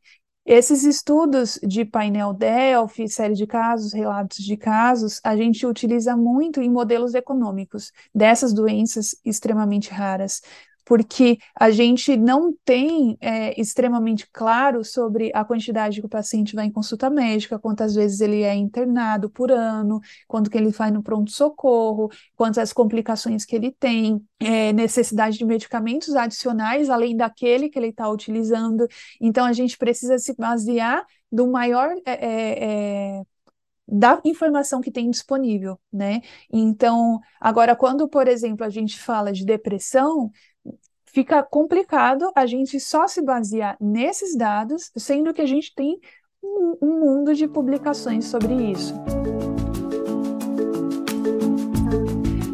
Esses 0.48 0.84
estudos 0.84 1.58
de 1.60 1.84
painel 1.84 2.32
Delphi, 2.32 3.08
série 3.08 3.34
de 3.34 3.48
casos, 3.48 3.92
relatos 3.92 4.38
de 4.38 4.56
casos, 4.56 5.20
a 5.24 5.36
gente 5.36 5.66
utiliza 5.66 6.16
muito 6.16 6.60
em 6.60 6.70
modelos 6.70 7.14
econômicos 7.14 7.90
dessas 8.14 8.52
doenças 8.52 9.16
extremamente 9.24 9.90
raras 9.90 10.40
porque 10.86 11.38
a 11.58 11.68
gente 11.68 12.16
não 12.16 12.54
tem 12.64 13.18
é, 13.20 13.60
extremamente 13.60 14.24
claro 14.32 14.84
sobre 14.84 15.32
a 15.34 15.44
quantidade 15.44 15.98
que 16.00 16.06
o 16.06 16.08
paciente 16.08 16.54
vai 16.54 16.66
em 16.66 16.70
consulta 16.70 17.10
médica, 17.10 17.58
quantas 17.58 17.96
vezes 17.96 18.20
ele 18.20 18.42
é 18.42 18.54
internado 18.54 19.28
por 19.28 19.50
ano, 19.50 20.00
quanto 20.28 20.48
que 20.48 20.56
ele 20.56 20.70
vai 20.70 20.92
no 20.92 21.02
pronto-socorro, 21.02 22.08
quantas 22.36 22.72
complicações 22.72 23.44
que 23.44 23.56
ele 23.56 23.72
tem, 23.72 24.24
é, 24.38 24.72
necessidade 24.72 25.36
de 25.36 25.44
medicamentos 25.44 26.14
adicionais, 26.14 26.88
além 26.88 27.16
daquele 27.16 27.68
que 27.68 27.78
ele 27.80 27.88
está 27.88 28.08
utilizando. 28.08 28.86
Então, 29.20 29.44
a 29.44 29.52
gente 29.52 29.76
precisa 29.76 30.18
se 30.18 30.36
basear 30.36 31.04
do 31.32 31.48
maior 31.48 31.90
é, 32.06 32.12
é, 32.12 33.18
é 33.18 33.22
da 33.88 34.20
informação 34.24 34.80
que 34.80 34.90
tem 34.90 35.08
disponível, 35.10 35.78
né? 35.92 36.20
Então, 36.52 37.20
agora, 37.40 37.76
quando, 37.76 38.08
por 38.08 38.26
exemplo, 38.26 38.66
a 38.66 38.68
gente 38.68 38.98
fala 38.98 39.32
de 39.32 39.44
depressão, 39.44 40.30
fica 41.16 41.42
complicado 41.42 42.30
a 42.34 42.44
gente 42.44 42.78
só 42.78 43.08
se 43.08 43.22
basear 43.22 43.74
nesses 43.80 44.36
dados, 44.36 44.92
sendo 44.98 45.32
que 45.32 45.40
a 45.40 45.46
gente 45.46 45.74
tem 45.74 45.98
um, 46.44 46.76
um 46.82 47.00
mundo 47.00 47.34
de 47.34 47.48
publicações 47.48 48.26
sobre 48.26 48.52
isso. 48.52 48.92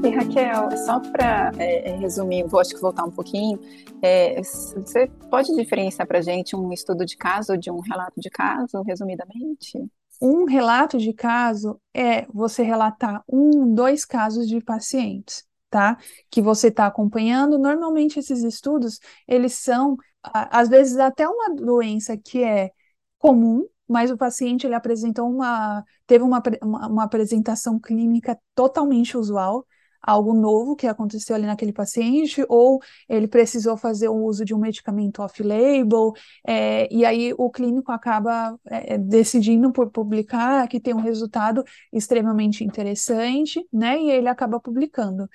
E 0.05 0.09
Raquel, 0.11 0.77
só 0.87 1.01
para 1.01 1.51
é, 1.59 1.91
é, 1.91 1.97
resumir, 1.97 2.45
vou 2.45 2.61
acho 2.61 2.73
que 2.73 2.81
voltar 2.81 3.03
um 3.03 3.11
pouquinho, 3.11 3.59
é, 4.01 4.41
você 4.41 5.09
pode 5.29 5.53
diferenciar 5.57 6.07
para 6.07 6.19
a 6.19 6.23
gente 6.23 6.55
um 6.55 6.73
estudo 6.73 7.05
de 7.05 7.17
caso 7.17 7.59
de 7.59 7.69
um 7.69 7.81
relato 7.81 8.21
de 8.21 8.31
caso, 8.31 8.81
resumidamente? 8.83 9.77
Um 10.21 10.45
relato 10.45 10.99
de 10.99 11.13
caso 11.13 11.81
é 11.93 12.27
você 12.33 12.63
relatar 12.63 13.25
um, 13.29 13.75
dois 13.75 14.05
casos 14.05 14.47
de 14.47 14.61
pacientes 14.61 15.51
tá? 15.73 15.97
Que 16.31 16.43
você 16.43 16.69
está 16.69 16.87
acompanhando. 16.87 17.59
Normalmente 17.59 18.19
esses 18.19 18.45
estudos, 18.45 19.01
eles 19.27 19.55
são, 19.55 19.97
às 20.23 20.69
vezes, 20.69 20.99
até 20.99 21.27
uma 21.27 21.55
doença 21.55 22.17
que 22.17 22.45
é 22.45 22.71
comum, 23.19 23.67
mas 23.89 24.11
o 24.11 24.17
paciente 24.17 24.67
ele 24.67 24.75
apresentou 24.75 25.29
uma, 25.31 25.83
teve 26.07 26.25
uma, 26.25 26.43
uma, 26.63 26.89
uma 26.89 27.05
apresentação 27.05 27.79
clínica 27.81 28.39
totalmente 28.55 29.17
usual, 29.17 29.67
algo 30.03 30.35
novo 30.35 30.75
que 30.75 30.87
aconteceu 30.87 31.37
ali 31.37 31.47
naquele 31.47 31.73
paciente, 31.73 32.45
ou 32.49 32.81
ele 33.09 33.29
precisou 33.29 33.77
fazer 33.77 34.09
o 34.09 34.17
uso 34.17 34.45
de 34.45 34.53
um 34.53 34.59
medicamento 34.59 35.23
off-label, 35.23 36.13
é, 36.47 36.93
e 36.93 37.05
aí 37.05 37.33
o 37.39 37.49
clínico 37.51 37.93
acaba 37.93 38.59
é, 38.67 38.99
decidindo 38.99 39.73
por 39.73 39.91
publicar 39.91 40.67
que 40.69 40.81
tem 40.81 40.93
um 40.93 41.01
resultado 41.01 41.63
extremamente 41.93 42.65
interessante, 42.65 43.65
né? 43.73 43.97
E 44.01 44.11
ele 44.11 44.29
acaba 44.29 44.59
publicando. 44.61 45.29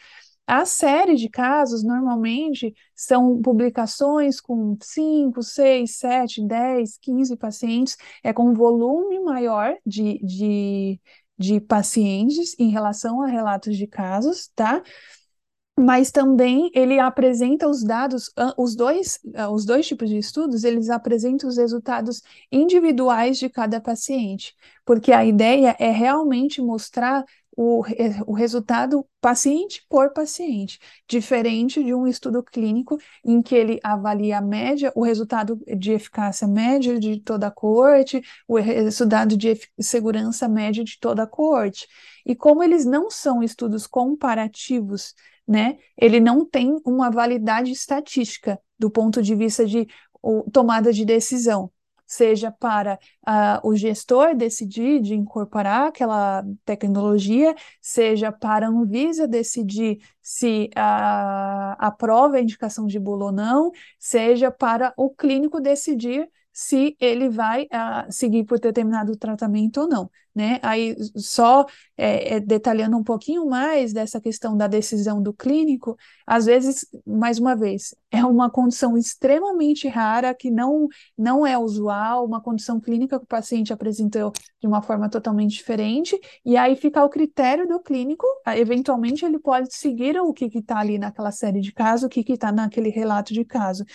A 0.48 0.66
série 0.66 1.16
de 1.16 1.30
casos, 1.30 1.84
normalmente, 1.84 2.74
são 2.96 3.42
publicações 3.42 4.40
com 4.40 4.78
5, 4.82 5.44
6, 5.44 5.98
7, 5.98 6.48
10, 6.48 6.98
15 7.00 7.36
pacientes, 7.36 7.98
é 8.24 8.32
com 8.32 8.50
um 8.52 8.54
volume 8.54 9.20
maior 9.20 9.76
de, 9.86 10.20
de, 10.20 11.02
de 11.38 11.60
pacientes 11.60 12.56
em 12.58 12.70
relação 12.70 13.22
a 13.22 13.28
relatos 13.28 13.76
de 13.76 13.88
casos, 13.88 14.50
tá? 14.56 14.82
mas 15.80 16.10
também 16.12 16.72
ele 16.74 17.00
apresenta 17.00 17.68
os 17.68 17.84
dados, 17.84 18.32
os 18.58 18.76
dois, 18.76 19.20
os 19.52 19.64
dois 19.64 19.86
tipos 19.86 20.10
de 20.10 20.18
estudos, 20.18 20.64
eles 20.64 20.90
apresentam 20.90 21.48
os 21.48 21.58
resultados 21.58 22.24
individuais 22.52 23.38
de 23.38 23.48
cada 23.48 23.80
paciente, 23.80 24.56
porque 24.84 25.12
a 25.12 25.24
ideia 25.24 25.76
é 25.80 25.92
realmente 25.92 26.62
mostrar 26.62 27.24
o, 27.58 27.84
o 28.28 28.34
resultado 28.34 29.04
paciente 29.20 29.84
por 29.90 30.14
paciente, 30.14 30.80
diferente 31.08 31.84
de 31.84 31.92
um 31.92 32.06
estudo 32.06 32.44
clínico 32.44 33.00
em 33.26 33.42
que 33.42 33.56
ele 33.56 33.80
avalia 33.84 34.38
a 34.38 34.42
média, 34.42 34.94
o 34.96 35.04
resultado 35.04 35.60
de 35.76 35.92
eficácia 35.92 36.48
média 36.48 37.00
de 37.00 37.20
toda 37.20 37.48
a 37.48 37.52
coorte, 37.52 38.22
o 38.48 38.58
resultado 38.60 39.36
de 39.36 39.60
segurança 39.80 40.48
média 40.48 40.84
de 40.84 41.00
toda 41.00 41.24
a 41.24 41.28
coorte. 41.28 41.88
E 42.24 42.36
como 42.36 42.62
eles 42.62 42.86
não 42.86 43.10
são 43.10 43.42
estudos 43.42 43.88
comparativos, 43.88 45.16
né, 45.48 45.80
ele 45.98 46.20
não 46.20 46.46
tem 46.46 46.80
uma 46.86 47.10
validade 47.10 47.72
estatística 47.72 48.60
do 48.78 48.92
ponto 48.92 49.20
de 49.20 49.34
vista 49.34 49.66
de 49.66 49.88
tomada 50.52 50.94
de 50.94 51.04
decisão 51.04 51.72
seja 52.08 52.50
para 52.52 52.98
uh, 53.28 53.68
o 53.68 53.76
gestor 53.76 54.34
decidir 54.34 55.02
de 55.02 55.14
incorporar 55.14 55.90
aquela 55.90 56.44
tecnologia, 56.66 57.54
seja 57.82 58.32
para 58.32 58.66
a 58.66 58.70
Anvisa 58.70 59.28
decidir 59.28 60.00
se 60.22 60.70
uh, 60.76 61.76
aprova 61.78 62.38
a 62.38 62.42
indicação 62.42 62.88
de 62.88 62.98
bula 63.00 63.26
ou 63.26 63.32
não, 63.32 63.72
seja 64.00 64.50
para 64.50 64.94
o 64.98 65.10
clínico 65.10 65.60
decidir 65.60 66.30
se 66.60 66.98
ele 67.00 67.30
vai 67.30 67.66
uh, 67.66 68.12
seguir 68.12 68.44
por 68.44 68.60
determinado 68.60 69.16
tratamento 69.16 69.82
ou 69.82 69.88
não, 69.88 70.10
né? 70.34 70.60
Aí 70.64 70.96
só 71.16 71.68
é, 71.96 72.38
é, 72.38 72.40
detalhando 72.40 72.98
um 72.98 73.04
pouquinho 73.04 73.46
mais 73.46 73.94
dessa 73.94 74.20
questão 74.20 74.58
da 74.58 74.66
decisão 74.66 75.22
do 75.22 75.32
clínico, 75.32 75.96
às 76.26 76.48
vezes, 76.48 76.84
mais 77.06 77.38
uma 77.38 77.56
vez, 77.56 77.94
é 78.10 78.26
uma 78.26 78.50
condição 78.50 78.98
extremamente 78.98 79.88
rara 79.88 80.34
que 80.34 80.50
não 80.50 80.88
não 81.16 81.46
é 81.46 81.56
usual, 81.60 82.26
uma 82.26 82.42
condição 82.42 82.80
clínica 82.80 83.20
que 83.20 83.26
o 83.26 83.28
paciente 83.28 83.72
apresentou 83.72 84.32
de 84.60 84.66
uma 84.66 84.82
forma 84.82 85.08
totalmente 85.12 85.52
diferente, 85.52 86.20
e 86.44 86.58
aí 86.58 86.76
fica 86.76 87.02
ao 87.02 87.10
critério 87.10 87.68
do 87.68 87.80
clínico, 87.80 88.26
eventualmente 88.56 89.24
ele 89.24 89.38
pode 89.38 89.72
seguir 89.76 90.20
o 90.20 90.34
que 90.34 90.46
está 90.46 90.80
ali 90.80 90.98
naquela 90.98 91.32
série 91.32 91.62
de 91.62 91.72
casos, 91.72 92.08
o 92.08 92.10
que 92.10 92.24
está 92.34 92.52
naquele 92.52 92.90
relato 92.90 93.32
de 93.32 93.46
caso 93.46 93.86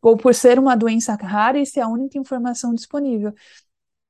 ou 0.00 0.16
por 0.16 0.34
ser 0.34 0.58
uma 0.58 0.76
doença 0.76 1.14
rara, 1.14 1.58
isso 1.58 1.78
é 1.78 1.82
a 1.82 1.88
única 1.88 2.18
informação 2.18 2.74
disponível. 2.74 3.32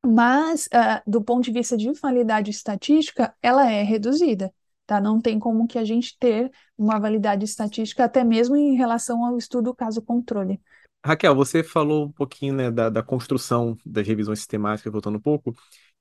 Mas, 0.05 0.67
uh, 0.67 1.11
do 1.11 1.23
ponto 1.23 1.45
de 1.45 1.53
vista 1.53 1.77
de 1.77 1.91
validade 1.93 2.51
estatística, 2.51 3.35
ela 3.43 3.71
é 3.71 3.83
reduzida, 3.83 4.53
tá? 4.87 5.01
Não 5.01 5.21
tem 5.21 5.39
como 5.39 5.67
que 5.67 5.79
a 5.79 5.85
gente 5.85 6.17
ter 6.19 6.51
uma 6.77 6.99
validade 6.99 7.45
estatística, 7.45 8.05
até 8.05 8.23
mesmo 8.23 8.57
em 8.57 8.77
relação 8.77 9.25
ao 9.25 9.37
estudo 9.37 9.75
caso-controle. 9.75 10.61
Raquel, 11.05 11.35
você 11.35 11.63
falou 11.63 12.07
um 12.07 12.13
pouquinho, 12.13 12.55
né, 12.55 12.71
da, 12.71 12.89
da 12.89 13.03
construção 13.03 13.77
das 13.85 14.07
revisões 14.07 14.39
sistemáticas, 14.39 14.93
voltando 14.93 15.17
um 15.17 15.21
pouco, 15.21 15.55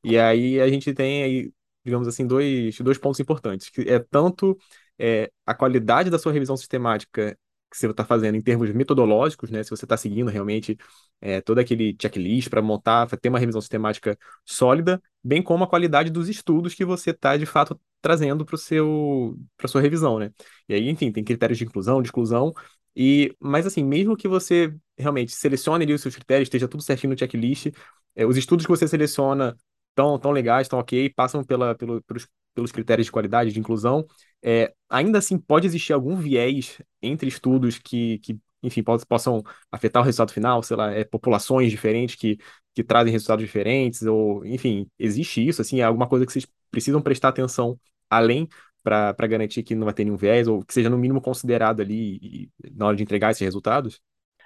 e 0.04 0.18
aí 0.18 0.60
a 0.60 0.68
gente 0.68 0.94
tem 0.94 1.24
aí, 1.24 1.52
digamos 1.84 2.08
assim, 2.08 2.26
dois, 2.26 2.78
dois 2.80 2.98
pontos 2.98 3.20
importantes, 3.20 3.70
que 3.70 3.82
é 3.82 4.00
tanto 4.00 4.58
é, 4.98 5.32
a 5.46 5.54
qualidade 5.54 6.10
da 6.10 6.20
sua 6.20 6.32
revisão 6.32 6.58
sistemática 6.58 7.38
que 7.70 7.78
você 7.78 7.88
está 7.88 8.06
fazendo 8.06 8.36
em 8.36 8.42
termos 8.42 8.72
metodológicos, 8.72 9.50
né? 9.52 9.64
Se 9.64 9.70
você 9.70 9.86
está 9.86 9.98
seguindo 9.98 10.30
realmente 10.30 10.78
é, 11.22 11.42
todo 11.42 11.60
aquele 11.60 11.96
checklist 12.02 12.50
para 12.50 12.62
montar, 12.62 13.08
para 13.08 13.18
ter 13.18 13.30
uma 13.30 13.40
revisão 13.40 13.62
sistemática 13.62 14.18
sólida, 14.46 15.02
bem 15.24 15.42
como 15.42 15.64
a 15.64 15.68
qualidade 15.68 16.10
dos 16.10 16.30
estudos 16.30 16.74
que 16.74 16.86
você 16.86 17.12
está 17.12 17.36
de 17.38 17.46
fato 17.46 17.80
trazendo 18.02 18.46
para 18.46 18.58
seu 18.58 19.38
para 19.58 19.68
sua 19.68 19.82
revisão, 19.82 20.20
né? 20.20 20.32
E 20.70 20.74
aí, 20.74 20.90
enfim, 20.90 21.12
tem 21.12 21.24
critérios 21.24 21.58
de 21.58 21.66
inclusão, 21.66 22.02
de 22.02 22.08
exclusão. 22.08 22.54
E, 22.96 23.36
mas 23.40 23.66
assim, 23.66 23.84
mesmo 23.84 24.18
que 24.18 24.28
você 24.28 24.74
realmente 24.98 25.32
selecione 25.32 25.84
ali 25.84 25.94
os 25.94 26.02
seus 26.02 26.16
critérios, 26.16 26.48
esteja 26.48 26.68
tudo 26.68 26.82
certinho 26.84 27.12
no 27.12 27.20
checklist, 27.20 27.68
é, 28.16 28.26
os 28.26 28.38
estudos 28.38 28.66
que 28.66 28.72
você 28.72 28.88
seleciona 28.88 29.56
tão, 29.94 30.18
tão 30.20 30.32
legais, 30.32 30.68
tão 30.68 30.80
ok, 30.80 31.10
passam 31.14 31.44
pela, 31.44 31.76
pelo, 31.76 32.02
pelos, 32.04 32.28
pelos 32.58 32.72
critérios 32.72 33.06
de 33.06 33.12
qualidade, 33.12 33.52
de 33.52 33.60
inclusão, 33.60 34.04
é, 34.44 34.74
ainda 34.90 35.20
assim 35.20 35.38
pode 35.38 35.68
existir 35.68 35.94
algum 35.94 36.16
viés 36.16 36.82
entre 37.00 37.30
estudos 37.30 37.78
que, 37.78 38.18
que 38.18 38.40
enfim, 38.64 38.82
possam 39.08 39.44
afetar 39.72 40.02
o 40.02 40.06
resultado 40.06 40.34
final, 40.34 40.64
sei 40.64 40.76
lá, 40.76 40.92
é, 40.92 41.04
populações 41.04 41.70
diferentes 41.70 42.16
que, 42.16 42.40
que 42.74 42.84
trazem 42.84 43.12
resultados 43.12 43.46
diferentes, 43.46 44.02
ou, 44.02 44.44
enfim, 44.44 44.90
existe 44.98 45.48
isso, 45.48 45.62
assim, 45.62 45.82
é 45.82 45.84
alguma 45.84 46.08
coisa 46.08 46.26
que 46.26 46.32
vocês 46.32 46.48
precisam 46.72 47.00
prestar 47.00 47.30
atenção 47.30 47.80
além 48.10 48.50
para 48.84 49.28
garantir 49.28 49.62
que 49.62 49.76
não 49.76 49.86
vai 49.86 49.94
ter 49.94 50.04
nenhum 50.04 50.18
viés, 50.18 50.48
ou 50.48 50.64
que 50.64 50.74
seja 50.74 50.90
no 50.90 50.98
mínimo 50.98 51.22
considerado 51.22 51.80
ali 51.80 52.16
e, 52.16 52.52
na 52.74 52.88
hora 52.88 52.98
de 52.98 53.04
entregar 53.04 53.30
esses 53.30 53.42
resultados? 53.42 54.02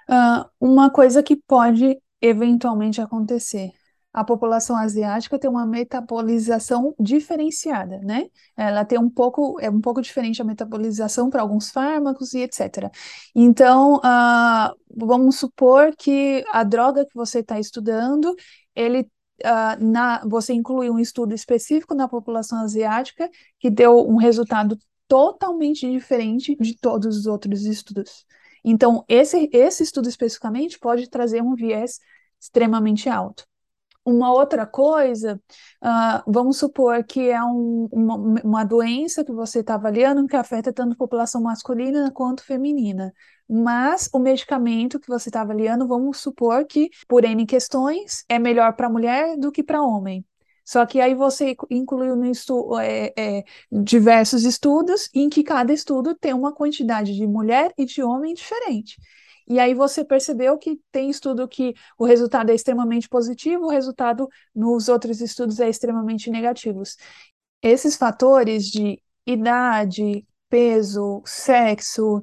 Uh, 0.06 0.44
uma 0.60 0.90
coisa 0.90 1.22
que 1.22 1.34
pode 1.34 1.96
eventualmente 2.20 3.00
acontecer 3.00 3.72
a 4.12 4.24
população 4.24 4.76
asiática 4.76 5.38
tem 5.38 5.48
uma 5.48 5.66
metabolização 5.66 6.94
diferenciada, 7.00 7.98
né? 8.00 8.26
Ela 8.56 8.84
tem 8.84 8.98
um 8.98 9.08
pouco, 9.08 9.58
é 9.60 9.70
um 9.70 9.80
pouco 9.80 10.02
diferente 10.02 10.42
a 10.42 10.44
metabolização 10.44 11.30
para 11.30 11.40
alguns 11.42 11.70
fármacos 11.70 12.34
e 12.34 12.40
etc. 12.40 12.90
Então, 13.34 13.96
uh, 13.96 14.74
vamos 14.94 15.36
supor 15.38 15.94
que 15.96 16.44
a 16.52 16.62
droga 16.62 17.06
que 17.06 17.14
você 17.14 17.40
está 17.40 17.58
estudando, 17.58 18.34
ele 18.74 19.08
Uh, 19.44 19.84
na, 19.84 20.22
você 20.24 20.52
inclui 20.52 20.88
um 20.88 21.00
estudo 21.00 21.34
específico 21.34 21.96
na 21.96 22.06
população 22.06 22.60
asiática 22.60 23.28
que 23.58 23.68
deu 23.70 24.08
um 24.08 24.14
resultado 24.14 24.78
totalmente 25.08 25.90
diferente 25.90 26.54
de 26.60 26.76
todos 26.78 27.18
os 27.18 27.26
outros 27.26 27.64
estudos. 27.64 28.24
Então, 28.64 29.04
esse, 29.08 29.50
esse 29.52 29.82
estudo 29.82 30.08
especificamente 30.08 30.78
pode 30.78 31.10
trazer 31.10 31.42
um 31.42 31.56
viés 31.56 31.98
extremamente 32.40 33.08
alto. 33.08 33.44
Uma 34.04 34.32
outra 34.32 34.66
coisa, 34.66 35.40
uh, 35.80 36.22
vamos 36.26 36.58
supor 36.58 37.04
que 37.04 37.30
é 37.30 37.42
um, 37.42 37.88
uma, 37.92 38.16
uma, 38.42 38.64
doença 38.64 39.24
que 39.24 39.30
você 39.30 39.60
está 39.60 39.74
avaliando 39.74 40.26
que 40.26 40.34
afeta 40.34 40.72
tanto 40.72 40.94
a 40.94 40.96
população 40.96 41.40
masculina 41.40 42.10
quanto 42.10 42.44
feminina. 42.44 43.12
Mas 43.48 44.10
o 44.12 44.18
medicamento 44.18 44.98
que 44.98 45.06
você 45.06 45.28
está 45.28 45.42
avaliando, 45.42 45.86
vamos 45.86 46.18
supor 46.18 46.64
que, 46.66 46.90
por 47.06 47.24
N 47.24 47.46
questões, 47.46 48.24
é 48.28 48.40
melhor 48.40 48.74
para 48.74 48.90
mulher 48.90 49.36
do 49.36 49.52
que 49.52 49.62
para 49.62 49.82
homem. 49.82 50.24
Só 50.64 50.86
que 50.86 51.00
aí 51.00 51.14
você 51.14 51.56
incluiu 51.70 52.16
no 52.16 52.26
estu 52.26 52.78
é, 52.78 53.12
é, 53.16 53.44
diversos 53.70 54.44
estudos 54.44 55.08
em 55.14 55.28
que 55.28 55.42
cada 55.42 55.72
estudo 55.72 56.14
tem 56.14 56.32
uma 56.32 56.52
quantidade 56.52 57.14
de 57.14 57.26
mulher 57.26 57.72
e 57.76 57.84
de 57.84 58.02
homem 58.02 58.34
diferente. 58.34 58.96
E 59.48 59.58
aí 59.58 59.74
você 59.74 60.04
percebeu 60.04 60.58
que 60.58 60.80
tem 60.90 61.10
estudo 61.10 61.46
que 61.48 61.74
o 61.98 62.04
resultado 62.04 62.50
é 62.50 62.54
extremamente 62.54 63.08
positivo, 63.08 63.64
o 63.66 63.70
resultado 63.70 64.28
nos 64.54 64.88
outros 64.88 65.20
estudos 65.20 65.60
é 65.60 65.68
extremamente 65.68 66.30
negativo. 66.30 66.82
Esses 67.62 67.96
fatores 67.96 68.66
de 68.70 69.00
idade, 69.26 70.26
peso, 70.52 71.22
sexo, 71.24 72.22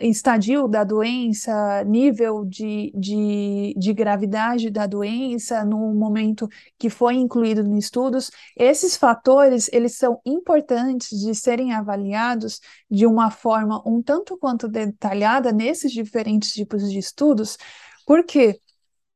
estadio 0.00 0.66
da 0.66 0.82
doença, 0.82 1.84
nível 1.84 2.44
de, 2.44 2.90
de, 2.92 3.72
de 3.78 3.94
gravidade 3.94 4.68
da 4.68 4.84
doença 4.84 5.64
no 5.64 5.94
momento 5.94 6.48
que 6.76 6.90
foi 6.90 7.14
incluído 7.14 7.62
nos 7.62 7.84
estudos, 7.84 8.32
esses 8.56 8.96
fatores, 8.96 9.70
eles 9.72 9.96
são 9.96 10.20
importantes 10.26 11.16
de 11.16 11.32
serem 11.36 11.72
avaliados 11.72 12.60
de 12.90 13.06
uma 13.06 13.30
forma 13.30 13.80
um 13.86 14.02
tanto 14.02 14.36
quanto 14.36 14.66
detalhada 14.66 15.52
nesses 15.52 15.92
diferentes 15.92 16.52
tipos 16.52 16.90
de 16.90 16.98
estudos, 16.98 17.56
por 18.04 18.24
quê? 18.24 18.60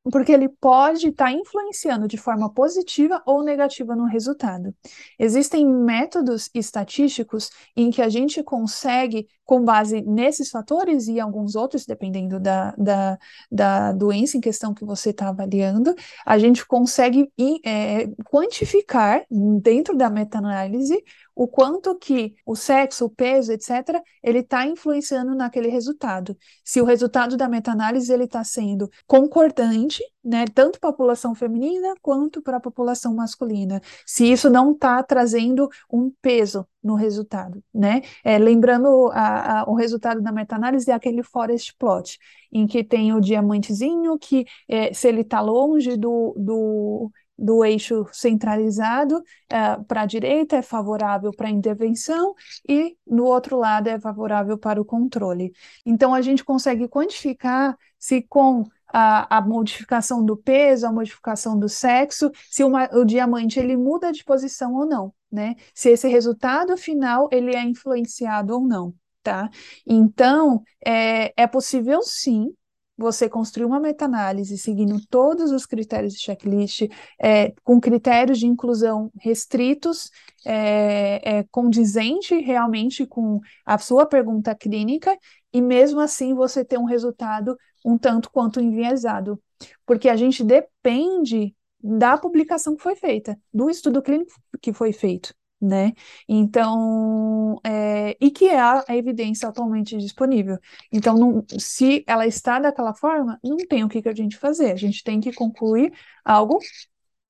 Porque 0.05 0.33
ele 0.33 0.49
pode 0.49 1.09
estar 1.09 1.27
tá 1.27 1.33
influenciando 1.33 2.09
de 2.09 2.17
forma 2.17 2.53
positiva 2.53 3.23
ou 3.27 3.43
negativa 3.43 3.95
no 3.95 4.07
resultado. 4.07 4.75
Existem 5.19 5.67
métodos 5.67 6.49
estatísticos 6.55 7.51
em 7.77 7.91
que 7.91 8.01
a 8.01 8.09
gente 8.09 8.43
consegue, 8.43 9.27
com 9.51 9.65
base 9.65 10.01
nesses 10.03 10.49
fatores 10.49 11.09
e 11.09 11.19
alguns 11.19 11.57
outros, 11.57 11.85
dependendo 11.85 12.39
da, 12.39 12.73
da, 12.79 13.19
da 13.51 13.91
doença 13.91 14.37
em 14.37 14.41
questão 14.41 14.73
que 14.73 14.85
você 14.85 15.11
está 15.11 15.29
avaliando, 15.29 15.93
a 16.25 16.39
gente 16.39 16.65
consegue 16.65 17.33
é, 17.67 18.07
quantificar 18.31 19.25
dentro 19.61 19.97
da 19.97 20.09
meta-análise 20.09 21.03
o 21.35 21.49
quanto 21.49 21.97
que 21.97 22.37
o 22.47 22.55
sexo, 22.55 23.07
o 23.07 23.11
peso, 23.11 23.51
etc., 23.51 24.01
ele 24.23 24.39
está 24.39 24.65
influenciando 24.67 25.35
naquele 25.35 25.69
resultado. 25.69 26.37
Se 26.63 26.81
o 26.81 26.85
resultado 26.85 27.37
da 27.37 27.49
meta-análise 27.49 28.13
está 28.23 28.45
sendo 28.45 28.89
concordante, 29.05 30.01
né, 30.23 30.45
tanto 30.55 30.79
para 30.79 30.91
a 30.91 30.93
população 30.93 31.35
feminina 31.35 31.95
quanto 32.03 32.43
para 32.43 32.59
a 32.59 32.61
população 32.61 33.15
masculina. 33.15 33.81
Se 34.07 34.31
isso 34.31 34.51
não 34.51 34.73
está 34.73 35.03
trazendo 35.03 35.69
um 35.91 36.13
peso 36.21 36.67
no 36.83 36.95
resultado, 36.95 37.63
né? 37.75 38.03
É, 38.25 38.39
lembrando 38.39 39.11
a, 39.13 39.61
a, 39.61 39.65
o 39.71 39.75
resultado 39.75 40.21
da 40.23 40.33
meta-análise 40.33 40.91
é 40.91 40.95
aquele 40.95 41.23
forest 41.23 41.75
plot, 41.79 42.19
em 42.53 42.67
que 42.67 42.83
tem 42.85 43.13
o 43.13 43.21
diamantezinho 43.21 44.19
que 44.19 44.47
é, 44.69 44.93
se 44.93 45.09
ele 45.09 45.21
está 45.23 45.41
longe 45.41 45.97
do, 45.97 46.35
do 46.37 47.11
do 47.41 47.65
eixo 47.65 48.07
centralizado 48.13 49.23
eh, 49.49 49.79
para 49.89 50.03
a 50.03 50.07
direita 50.07 50.57
é 50.57 50.63
favorável 50.63 51.33
para 51.33 51.49
a 51.49 51.51
intervenção 51.51 52.35
e 52.69 52.97
no 53.07 53.25
outro 53.25 53.57
lado 53.57 53.89
é 53.89 53.99
favorável 53.99 54.59
para 54.59 54.81
o 54.81 54.85
controle. 54.85 55.53
Então 55.87 56.15
a 56.15 56.21
gente 56.21 56.45
consegue 56.45 56.87
quantificar 56.87 57.77
se 57.99 58.21
com 58.23 58.65
a, 58.93 59.39
a 59.39 59.41
modificação 59.41 60.25
do 60.25 60.37
peso, 60.37 60.87
a 60.87 60.93
modificação 60.93 61.59
do 61.59 61.69
sexo, 61.69 62.31
se 62.51 62.65
uma, 62.65 62.89
o 62.93 63.05
diamante 63.05 63.59
ele 63.59 63.77
muda 63.77 64.13
de 64.13 64.25
posição 64.25 64.75
ou 64.75 64.87
não, 64.87 65.13
né? 65.31 65.55
Se 65.75 65.91
esse 65.91 66.09
resultado 66.09 66.77
final 66.77 67.29
ele 67.33 67.55
é 67.55 67.63
influenciado 67.63 68.55
ou 68.55 68.61
não, 68.67 68.95
tá? 69.23 69.51
Então 69.87 70.63
é, 70.85 71.33
é 71.43 71.47
possível 71.47 72.03
sim 72.03 72.53
você 73.01 73.31
construir 73.31 73.65
uma 73.65 73.81
meta-análise 73.81 74.59
seguindo 74.59 75.01
todos 75.09 75.51
os 75.53 75.65
critérios 75.65 76.13
de 76.13 76.21
checklist, 76.21 76.83
é, 77.19 77.53
com 77.65 77.81
critérios 77.81 78.39
de 78.39 78.47
inclusão 78.47 79.11
restritos, 79.19 80.11
é, 80.45 81.39
é, 81.39 81.45
condizente 81.51 82.39
realmente 82.39 83.07
com 83.07 83.41
a 83.65 83.79
sua 83.79 84.05
pergunta 84.05 84.55
clínica, 84.55 85.17
e 85.53 85.63
mesmo 85.63 85.99
assim 85.99 86.35
você 86.35 86.63
ter 86.63 86.79
um 86.79 86.85
resultado 86.85 87.57
um 87.85 87.99
tanto 87.99 88.31
quanto 88.31 88.61
enviesado. 88.61 89.41
Porque 89.87 90.09
a 90.09 90.17
gente 90.17 90.43
depende 90.45 91.55
da 91.83 92.17
publicação 92.19 92.77
que 92.77 92.83
foi 92.83 92.95
feita, 92.97 93.39
do 93.53 93.71
estudo 93.71 94.03
clínico 94.03 94.33
que 94.61 94.73
foi 94.73 94.93
feito. 94.93 95.35
né? 95.61 95.93
Então, 96.29 97.61
é, 97.65 98.17
e 98.21 98.31
que 98.31 98.47
é 98.49 98.59
a, 98.59 98.85
a, 98.89 98.97
evidência 98.97 99.49
atualmente 99.49 99.97
disponível. 99.99 100.59
Então, 100.91 101.17
não, 101.19 101.45
se 101.59 102.03
ela 102.07 102.27
está 102.27 102.59
daquela 102.59 102.95
forma, 102.95 103.39
não 103.45 103.59
tem 103.59 103.85
o 103.85 103.89
que, 103.89 104.01
que 104.03 104.09
a 104.09 104.15
gente 104.15 104.39
fazer. 104.39 104.73
A 104.73 104.77
gente 104.77 105.05
tem 105.05 105.21
que 105.21 105.33
concluir 105.33 105.93
algo 106.25 106.59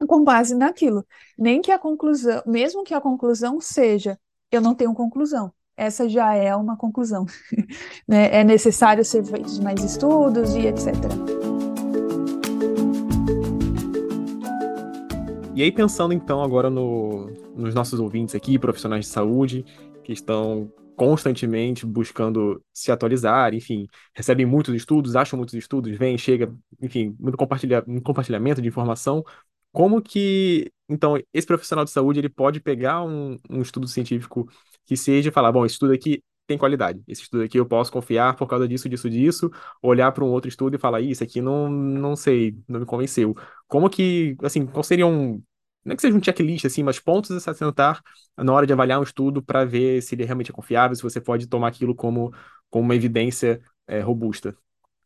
com 0.07 0.25
base 0.25 0.55
naquilo. 0.55 1.07
Nem 1.39 1.61
que 1.61 1.73
a 1.73 1.79
conclusão, 1.79 2.43
mesmo 2.47 2.85
que 2.85 2.95
a 2.95 3.01
conclusão 3.01 3.61
seja, 3.61 4.19
eu 4.51 4.61
não 4.61 4.75
tenho 4.75 4.95
conclusão. 4.95 5.53
Essa 5.81 6.07
já 6.11 6.35
é 6.35 6.55
uma 6.55 6.77
conclusão. 6.77 7.25
né? 8.07 8.29
É 8.40 8.45
necessário 8.45 9.03
ser 9.03 9.25
feitos 9.25 9.59
mais 9.59 9.83
estudos 9.83 10.55
e 10.55 10.66
etc. 10.66 10.95
E 15.55 15.62
aí, 15.62 15.73
pensando 15.73 16.12
então 16.12 16.43
agora 16.43 16.69
no, 16.69 17.31
nos 17.57 17.75
nossos 17.75 17.99
ouvintes 17.99 18.35
aqui, 18.35 18.59
profissionais 18.59 19.07
de 19.07 19.11
saúde, 19.11 19.64
que 20.05 20.12
estão 20.12 20.71
constantemente 20.95 21.87
buscando 21.87 22.62
se 22.75 22.93
atualizar, 22.93 23.55
enfim, 23.55 23.87
recebem 24.14 24.45
muitos 24.45 24.75
estudos, 24.75 25.16
acham 25.16 25.38
muitos 25.38 25.55
estudos, 25.55 25.97
vem, 25.97 26.19
chega, 26.19 26.55
enfim, 26.83 27.16
muito 27.19 27.38
compartilha, 27.38 27.83
muito 27.87 28.05
compartilhamento 28.05 28.61
de 28.61 28.69
informação. 28.69 29.25
Como 29.73 30.03
que, 30.03 30.71
então, 30.87 31.16
esse 31.33 31.47
profissional 31.47 31.87
de 31.87 31.90
saúde 31.90 32.19
ele 32.19 32.29
pode 32.29 32.61
pegar 32.61 33.03
um, 33.03 33.38
um 33.49 33.62
estudo 33.62 33.88
científico 33.88 34.47
que 34.87 34.97
seja 34.97 35.33
falar, 35.33 35.53
bom, 35.53 35.64
estudo 35.64 35.93
aqui 35.93 36.23
tem 36.47 36.59
qualidade. 36.59 37.01
Esse 37.07 37.23
estudo 37.23 37.45
aqui 37.45 37.59
eu 37.59 37.66
posso 37.66 37.93
confiar 37.93 38.35
por 38.37 38.47
causa 38.49 38.66
disso, 38.66 38.88
disso, 38.88 39.09
disso, 39.09 39.51
olhar 39.81 40.11
para 40.12 40.25
um 40.25 40.29
outro 40.29 40.49
estudo 40.49 40.75
e 40.77 40.79
falar, 40.79 41.01
isso 41.01 41.23
aqui 41.23 41.40
não, 41.40 41.69
não 41.71 42.16
sei, 42.16 42.57
não 42.69 42.81
me 42.81 42.87
convenceu. 42.87 43.37
Como 43.69 43.88
que, 43.88 44.37
assim, 44.43 44.66
qual 44.66 44.83
seria 44.83 45.07
um, 45.07 45.40
não 45.85 45.93
é 45.93 45.97
que 45.97 46.03
seja 46.03 46.16
um 46.16 46.23
checklist, 46.23 46.64
assim, 46.64 46.83
mas 46.83 46.99
pontos 46.99 47.31
a 47.31 47.40
se 47.40 47.49
assentar 47.49 48.03
na 48.37 48.53
hora 48.53 48.66
de 48.66 48.73
avaliar 48.73 49.01
um 49.01 49.05
estudo 49.05 49.43
para 49.43 49.64
ver 49.64 50.03
se 50.03 50.14
ele 50.14 50.25
realmente 50.25 50.51
é 50.51 50.55
confiável, 50.55 50.95
se 50.95 51.03
você 51.03 51.21
pode 51.21 51.47
tomar 51.47 51.69
aquilo 51.69 51.95
como, 51.95 52.33
como 52.69 52.85
uma 52.85 52.95
evidência 52.95 53.61
é, 53.87 54.01
robusta. 54.01 54.55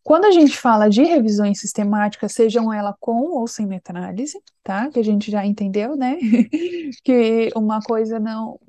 Quando 0.03 0.27
a 0.27 0.31
gente 0.31 0.59
fala 0.59 0.91
de 0.91 1.03
revisões 1.03 1.61
sistemáticas, 1.61 2.33
sejam 2.33 2.71
elas 2.71 2.95
com 3.01 3.39
ou 3.39 3.47
sem 3.47 3.67
meta-análise, 3.67 4.39
tá? 4.63 4.91
Que 4.91 4.99
a 4.99 5.03
gente 5.03 5.31
já 5.31 5.47
entendeu, 5.47 5.97
né? 5.97 6.19
que 7.03 7.51
uma 7.57 7.81
coisa 7.81 8.21
não 8.21 8.61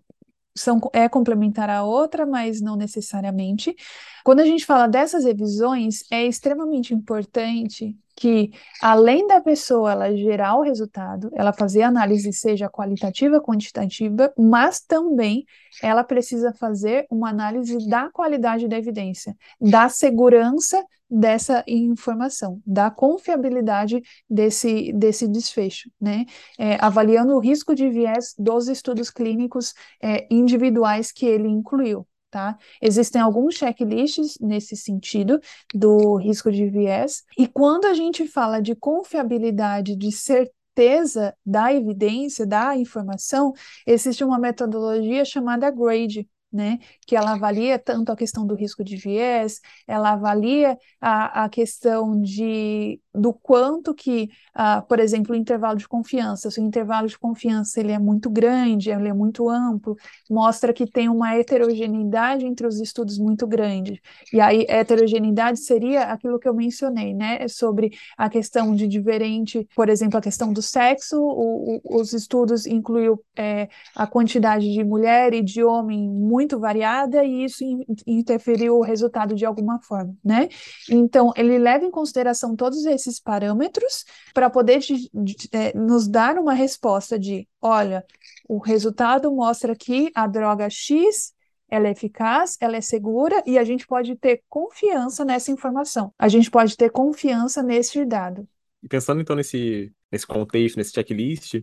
são, 0.55 0.79
é 0.93 1.07
complementar 1.09 1.69
a 1.69 1.83
outra, 1.83 2.25
mas 2.25 2.61
não 2.61 2.75
necessariamente. 2.75 3.75
Quando 4.23 4.39
a 4.41 4.45
gente 4.45 4.65
fala 4.65 4.87
dessas 4.87 5.25
revisões, 5.25 6.03
é 6.11 6.25
extremamente 6.25 6.93
importante 6.93 7.97
que, 8.15 8.51
além 8.81 9.27
da 9.27 9.41
pessoa 9.41 9.91
ela 9.91 10.15
gerar 10.15 10.55
o 10.55 10.61
resultado, 10.61 11.29
ela 11.33 11.51
fazer 11.51 11.81
análise 11.81 12.31
seja 12.31 12.69
qualitativa, 12.69 13.41
quantitativa, 13.41 14.33
mas 14.37 14.79
também 14.79 15.45
ela 15.83 16.03
precisa 16.03 16.53
fazer 16.53 17.05
uma 17.09 17.29
análise 17.29 17.87
da 17.89 18.09
qualidade 18.09 18.67
da 18.67 18.77
evidência, 18.77 19.35
da 19.59 19.89
segurança 19.89 20.83
dessa 21.09 21.63
informação, 21.67 22.61
da 22.65 22.89
confiabilidade 22.89 24.01
desse, 24.29 24.91
desse 24.93 25.27
desfecho, 25.27 25.89
né? 26.01 26.25
É, 26.57 26.77
avaliando 26.83 27.33
o 27.33 27.39
risco 27.39 27.75
de 27.75 27.89
viés 27.89 28.33
dos 28.37 28.67
estudos 28.67 29.09
clínicos 29.09 29.73
é, 30.01 30.25
individuais 30.33 31.11
que 31.11 31.25
ele 31.25 31.47
incluiu. 31.47 32.07
Tá? 32.35 32.57
Existem 32.81 33.21
alguns 33.21 33.55
checklists 33.55 34.37
nesse 34.41 34.75
sentido 34.75 35.39
do 35.73 36.17
risco 36.17 36.51
de 36.51 36.67
viés, 36.69 37.23
e 37.37 37.47
quando 37.47 37.85
a 37.85 37.93
gente 37.93 38.27
fala 38.27 38.61
de 38.61 38.75
confiabilidade, 38.75 39.95
de 39.95 40.11
certeza 40.11 41.33
da 41.45 41.73
evidência, 41.73 42.45
da 42.45 42.75
informação, 42.75 43.53
existe 43.87 44.21
uma 44.21 44.37
metodologia 44.37 45.23
chamada 45.23 45.71
GRADE, 45.71 46.27
né, 46.55 46.79
que 47.05 47.17
ela 47.17 47.33
avalia 47.33 47.77
tanto 47.77 48.11
a 48.11 48.15
questão 48.15 48.47
do 48.47 48.55
risco 48.55 48.81
de 48.81 48.95
viés, 48.95 49.59
ela 49.85 50.13
avalia 50.13 50.77
a, 51.01 51.43
a 51.43 51.49
questão 51.49 52.21
de, 52.21 53.01
do 53.13 53.33
quanto 53.33 53.93
que, 53.93 54.29
uh, 54.55 54.81
por 54.87 54.99
exemplo, 54.99 55.33
o 55.33 55.35
intervalo 55.35 55.77
de 55.77 55.87
confiança, 55.87 56.49
se 56.49 56.61
o 56.61 56.63
intervalo 56.63 57.07
de 57.07 57.19
confiança 57.19 57.79
ele 57.81 57.91
é 57.91 57.99
muito 57.99 58.29
grande, 58.29 58.89
ele 58.89 59.09
é 59.09 59.13
muito 59.13 59.49
amplo, 59.49 59.97
mostra 60.29 60.71
que 60.71 60.89
tem 60.89 61.09
uma 61.09 61.35
heterogeneidade 61.35 62.45
entre 62.45 62.65
os 62.65 62.79
estudos 62.79 63.19
muito 63.19 63.45
grande. 63.45 64.01
E 64.31 64.39
aí, 64.39 64.65
heterogeneidade 64.69 65.59
seria 65.59 66.03
aquilo 66.03 66.39
que 66.39 66.47
eu 66.47 66.53
mencionei, 66.53 67.13
né, 67.13 67.47
sobre 67.49 67.91
a 68.17 68.29
questão 68.29 68.73
de 68.73 68.87
diferente, 68.87 69.67
por 69.75 69.89
exemplo, 69.89 70.17
a 70.17 70.21
questão 70.21 70.53
do 70.53 70.61
sexo, 70.61 71.19
o, 71.19 71.81
o, 71.83 71.99
os 71.99 72.13
estudos 72.13 72.65
incluiu 72.65 73.21
é, 73.35 73.67
a 73.93 74.07
quantidade 74.07 74.71
de 74.71 74.83
mulher 74.83 75.33
e 75.33 75.41
de 75.41 75.63
homem 75.63 76.09
muito 76.09 76.44
muito 76.45 76.59
variada 76.59 77.23
e 77.25 77.43
isso 77.43 77.63
interferiu 78.05 78.77
o 78.77 78.83
resultado 78.83 79.33
de 79.33 79.45
alguma 79.45 79.81
forma, 79.81 80.15
né? 80.23 80.47
Então, 80.89 81.33
ele 81.35 81.57
leva 81.57 81.83
em 81.83 81.91
consideração 81.91 82.55
todos 82.55 82.85
esses 82.85 83.19
parâmetros 83.19 84.05
para 84.33 84.49
poder 84.49 84.79
de, 84.79 85.09
de, 85.11 85.49
é, 85.51 85.75
nos 85.75 86.07
dar 86.07 86.37
uma 86.37 86.53
resposta 86.53 87.17
de, 87.17 87.47
olha, 87.59 88.05
o 88.47 88.59
resultado 88.59 89.33
mostra 89.33 89.75
que 89.75 90.11
a 90.13 90.27
droga 90.27 90.69
X 90.69 91.33
ela 91.67 91.87
é 91.87 91.91
eficaz, 91.91 92.57
ela 92.61 92.77
é 92.77 92.81
segura 92.81 93.41
e 93.45 93.57
a 93.57 93.63
gente 93.63 93.87
pode 93.87 94.15
ter 94.15 94.43
confiança 94.47 95.25
nessa 95.25 95.51
informação. 95.51 96.13
A 96.17 96.27
gente 96.27 96.51
pode 96.51 96.77
ter 96.77 96.91
confiança 96.91 97.63
nesse 97.63 98.05
dado. 98.05 98.47
E 98.83 98.87
pensando 98.87 99.19
então 99.19 99.35
nesse, 99.35 99.91
nesse 100.11 100.27
contexto, 100.27 100.77
nesse 100.77 100.93
checklist, 100.93 101.55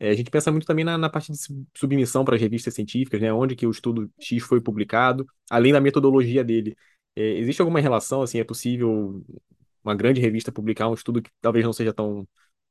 é, 0.00 0.10
a 0.10 0.14
gente 0.14 0.30
pensa 0.30 0.50
muito 0.50 0.66
também 0.66 0.84
na, 0.84 0.98
na 0.98 1.10
parte 1.10 1.30
de 1.32 1.38
submissão 1.76 2.24
para 2.24 2.36
as 2.36 2.40
revistas 2.42 2.74
científicas, 2.74 3.20
né? 3.20 3.32
Onde 3.32 3.54
que 3.54 3.66
o 3.66 3.70
estudo 3.70 4.10
X 4.18 4.42
foi 4.42 4.60
publicado, 4.60 5.26
além 5.50 5.72
da 5.72 5.80
metodologia 5.80 6.42
dele. 6.42 6.74
É, 7.14 7.22
existe 7.38 7.60
alguma 7.60 7.80
relação, 7.80 8.22
assim, 8.22 8.38
é 8.40 8.44
possível 8.44 9.22
uma 9.84 9.94
grande 9.94 10.20
revista 10.20 10.52
publicar 10.52 10.88
um 10.88 10.94
estudo 10.94 11.22
que 11.22 11.30
talvez 11.40 11.64
não 11.64 11.72
seja 11.72 11.92
tão, 11.92 12.26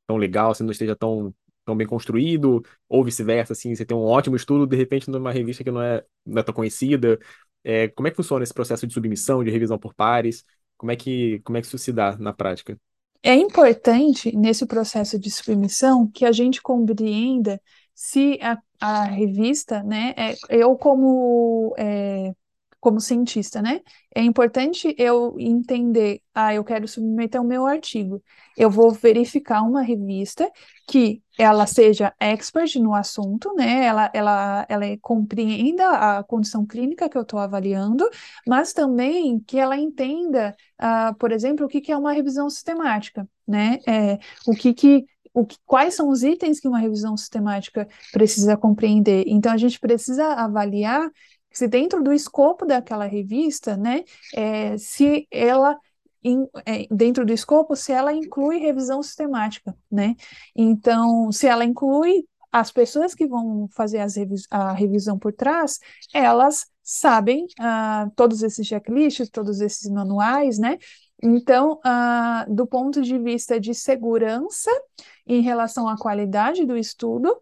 tão 0.07 0.17
legal, 0.17 0.51
assim, 0.51 0.63
não 0.63 0.71
esteja 0.71 0.95
tão, 0.95 1.33
tão 1.65 1.75
bem 1.77 1.87
construído, 1.87 2.63
ou 2.87 3.03
vice-versa, 3.03 3.53
assim, 3.53 3.75
você 3.75 3.85
tem 3.85 3.95
um 3.97 4.01
ótimo 4.01 4.35
estudo, 4.35 4.65
de 4.67 4.75
repente, 4.77 5.09
numa 5.09 5.31
revista 5.31 5.63
que 5.63 5.71
não 5.71 5.81
é, 5.81 6.03
não 6.25 6.39
é 6.39 6.43
tão 6.43 6.53
conhecida. 6.53 7.19
É, 7.63 7.87
como 7.89 8.07
é 8.07 8.11
que 8.11 8.17
funciona 8.17 8.43
esse 8.43 8.53
processo 8.53 8.87
de 8.87 8.93
submissão, 8.93 9.43
de 9.43 9.51
revisão 9.51 9.77
por 9.77 9.93
pares? 9.93 10.43
Como 10.77 10.91
é 10.91 10.95
que, 10.95 11.39
como 11.41 11.57
é 11.57 11.61
que 11.61 11.67
isso 11.67 11.77
se 11.77 11.91
dá 11.91 12.17
na 12.17 12.33
prática? 12.33 12.79
É 13.21 13.33
importante, 13.35 14.35
nesse 14.35 14.65
processo 14.65 15.19
de 15.19 15.29
submissão, 15.29 16.09
que 16.09 16.25
a 16.25 16.31
gente 16.31 16.61
compreenda 16.61 17.61
se 17.93 18.39
a, 18.41 18.57
a 18.79 19.03
revista, 19.03 19.83
né, 19.83 20.13
é, 20.17 20.35
eu 20.49 20.77
como 20.77 21.73
é, 21.77 22.33
como 22.79 22.99
cientista, 22.99 23.61
né? 23.61 23.81
É 24.15 24.21
importante 24.21 24.95
eu 24.97 25.35
entender, 25.37 26.21
ah, 26.33 26.53
eu 26.53 26.63
quero 26.63 26.87
submeter 26.87 27.41
o 27.41 27.45
meu 27.45 27.65
artigo. 27.65 28.23
Eu 28.57 28.69
vou 28.69 28.91
verificar 28.91 29.61
uma 29.63 29.81
revista 29.81 30.49
que 30.87 31.21
ela 31.37 31.67
seja 31.67 32.13
expert 32.19 32.75
no 32.77 32.93
assunto, 32.93 33.53
né? 33.53 33.85
Ela, 33.85 34.09
ela, 34.13 34.65
ela 34.69 34.85
compreenda 35.01 35.89
a 35.89 36.23
condição 36.23 36.65
clínica 36.65 37.09
que 37.09 37.17
eu 37.17 37.21
estou 37.23 37.39
avaliando, 37.39 38.09
mas 38.47 38.73
também 38.73 39.39
que 39.41 39.57
ela 39.57 39.77
entenda, 39.77 40.55
ah, 40.77 41.13
por 41.19 41.31
exemplo, 41.31 41.65
o 41.65 41.69
que, 41.69 41.81
que 41.81 41.91
é 41.91 41.97
uma 41.97 42.13
revisão 42.13 42.49
sistemática, 42.49 43.27
né? 43.47 43.79
É, 43.87 44.19
o 44.47 44.53
que, 44.53 44.73
que 44.73 45.05
que, 45.45 45.57
quais 45.65 45.93
são 45.93 46.09
os 46.09 46.23
itens 46.23 46.59
que 46.59 46.67
uma 46.67 46.79
revisão 46.79 47.15
sistemática 47.15 47.87
precisa 48.11 48.57
compreender. 48.57 49.23
Então, 49.27 49.51
a 49.51 49.57
gente 49.57 49.79
precisa 49.79 50.25
avaliar 50.33 51.09
se 51.59 51.67
dentro 51.67 52.01
do 52.01 52.13
escopo 52.13 52.65
daquela 52.65 53.05
revista, 53.05 53.75
né, 53.75 54.03
é, 54.33 54.77
se 54.77 55.27
ela 55.29 55.77
in, 56.23 56.47
é, 56.65 56.87
dentro 56.89 57.25
do 57.25 57.33
escopo, 57.33 57.75
se 57.75 57.91
ela 57.91 58.13
inclui 58.13 58.59
revisão 58.59 59.03
sistemática, 59.03 59.75
né? 59.91 60.15
Então, 60.55 61.31
se 61.31 61.47
ela 61.47 61.65
inclui 61.65 62.25
as 62.51 62.71
pessoas 62.71 63.13
que 63.13 63.27
vão 63.27 63.67
fazer 63.73 63.99
revis 64.07 64.47
a 64.49 64.71
revisão 64.71 65.19
por 65.19 65.33
trás, 65.33 65.79
elas 66.13 66.65
sabem 66.81 67.45
uh, 67.59 68.09
todos 68.15 68.41
esses 68.41 68.65
checklists, 68.65 69.29
todos 69.29 69.61
esses 69.61 69.89
manuais, 69.91 70.57
né? 70.57 70.77
Então, 71.21 71.79
uh, 71.85 72.53
do 72.53 72.65
ponto 72.65 73.01
de 73.01 73.17
vista 73.19 73.59
de 73.59 73.73
segurança 73.75 74.71
em 75.27 75.41
relação 75.41 75.87
à 75.87 75.97
qualidade 75.97 76.65
do 76.65 76.77
estudo, 76.77 77.37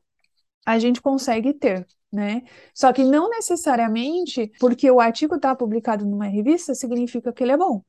a 0.66 0.78
gente 0.80 1.02
consegue 1.02 1.54
ter, 1.54 1.88
né? 2.18 2.42
Só 2.74 2.92
que 2.92 3.04
não 3.04 3.30
necessariamente 3.30 4.52
porque 4.60 4.90
o 4.90 5.00
artigo 5.00 5.36
está 5.36 5.56
publicado 5.56 6.04
numa 6.04 6.26
revista 6.26 6.74
significa 6.74 7.32
que 7.32 7.44
ele 7.44 7.52
é 7.52 7.58
bom. 7.58 7.84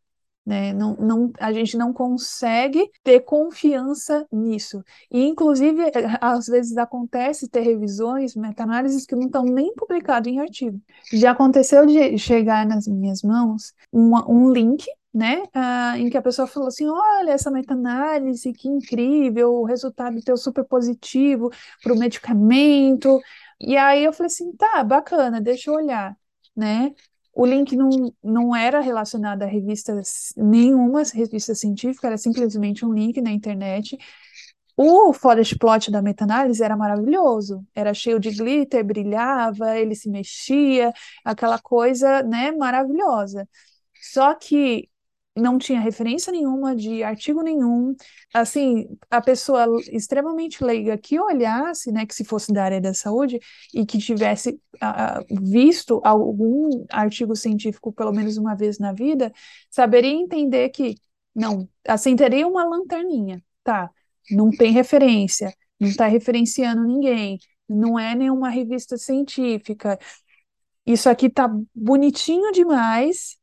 Né? 0.44 0.74
Não, 0.74 0.94
não, 0.96 1.32
a 1.40 1.50
gente 1.50 1.78
não 1.78 1.94
consegue 1.94 2.90
ter 3.02 3.20
confiança 3.20 4.26
nisso. 4.30 4.84
E, 5.10 5.24
inclusive, 5.24 5.80
às 6.20 6.46
vezes 6.46 6.76
acontece 6.76 7.48
ter 7.48 7.60
revisões, 7.60 8.36
meta-análises 8.36 9.06
que 9.06 9.16
não 9.16 9.26
estão 9.26 9.44
nem 9.44 9.74
publicados 9.74 10.30
em 10.30 10.40
artigo. 10.40 10.78
Já 11.10 11.30
aconteceu 11.30 11.86
de 11.86 12.18
chegar 12.18 12.66
nas 12.66 12.86
minhas 12.86 13.22
mãos 13.22 13.72
uma, 13.90 14.30
um 14.30 14.52
link 14.52 14.86
né, 15.12 15.42
ah, 15.54 15.98
em 15.98 16.10
que 16.10 16.16
a 16.16 16.22
pessoa 16.22 16.46
falou 16.46 16.68
assim, 16.68 16.86
olha 16.86 17.32
essa 17.32 17.50
meta-análise, 17.50 18.52
que 18.52 18.68
incrível, 18.68 19.52
o 19.54 19.64
resultado 19.64 20.22
teu 20.22 20.36
super 20.36 20.64
positivo 20.64 21.50
para 21.82 21.92
o 21.92 21.98
medicamento, 21.98 23.18
E 23.60 23.76
aí 23.76 24.04
eu 24.04 24.12
falei 24.12 24.28
assim, 24.28 24.52
tá, 24.56 24.84
bacana, 24.84 25.40
deixa 25.40 25.70
eu 25.70 25.74
olhar, 25.74 26.16
né? 26.56 26.94
O 27.32 27.44
link 27.46 27.76
não, 27.76 27.88
não 28.22 28.54
era 28.56 28.80
relacionado 28.80 29.42
a 29.42 29.46
revistas, 29.46 30.32
nenhuma 30.36 31.02
revista 31.04 31.54
científica, 31.54 32.06
era 32.08 32.18
simplesmente 32.18 32.84
um 32.84 32.92
link 32.92 33.20
na 33.20 33.30
internet. 33.30 33.96
O 34.76 35.12
forest 35.12 35.58
plot 35.58 35.90
da 35.90 36.00
meta-análise 36.02 36.62
era 36.62 36.76
maravilhoso, 36.76 37.66
era 37.74 37.92
cheio 37.94 38.20
de 38.20 38.30
glitter, 38.30 38.84
brilhava, 38.84 39.76
ele 39.76 39.94
se 39.94 40.08
mexia, 40.08 40.92
aquela 41.24 41.58
coisa, 41.58 42.22
né, 42.22 42.52
maravilhosa. 42.52 43.48
Só 44.00 44.34
que 44.34 44.88
não 45.40 45.58
tinha 45.58 45.80
referência 45.80 46.32
nenhuma 46.32 46.74
de 46.74 47.02
artigo 47.02 47.42
nenhum. 47.42 47.94
Assim, 48.34 48.88
a 49.10 49.20
pessoa 49.20 49.66
extremamente 49.90 50.62
leiga 50.62 50.98
que 50.98 51.18
olhasse, 51.20 51.92
né, 51.92 52.06
que 52.06 52.14
se 52.14 52.24
fosse 52.24 52.52
da 52.52 52.64
área 52.64 52.80
da 52.80 52.92
saúde 52.94 53.38
e 53.74 53.86
que 53.86 53.98
tivesse 53.98 54.60
visto 55.30 56.00
algum 56.04 56.84
artigo 56.90 57.34
científico 57.34 57.92
pelo 57.92 58.12
menos 58.12 58.36
uma 58.36 58.54
vez 58.54 58.78
na 58.78 58.92
vida, 58.92 59.32
saberia 59.70 60.10
entender 60.12 60.68
que 60.70 60.96
não, 61.34 61.68
assim 61.86 62.16
teria 62.16 62.46
uma 62.46 62.64
lanterninha, 62.64 63.42
tá? 63.62 63.90
Não 64.30 64.50
tem 64.50 64.72
referência, 64.72 65.52
não 65.78 65.88
está 65.88 66.06
referenciando 66.06 66.84
ninguém, 66.84 67.38
não 67.68 67.98
é 67.98 68.14
nenhuma 68.14 68.50
revista 68.50 68.96
científica. 68.96 69.98
Isso 70.86 71.08
aqui 71.08 71.30
tá 71.30 71.48
bonitinho 71.74 72.50
demais, 72.52 73.36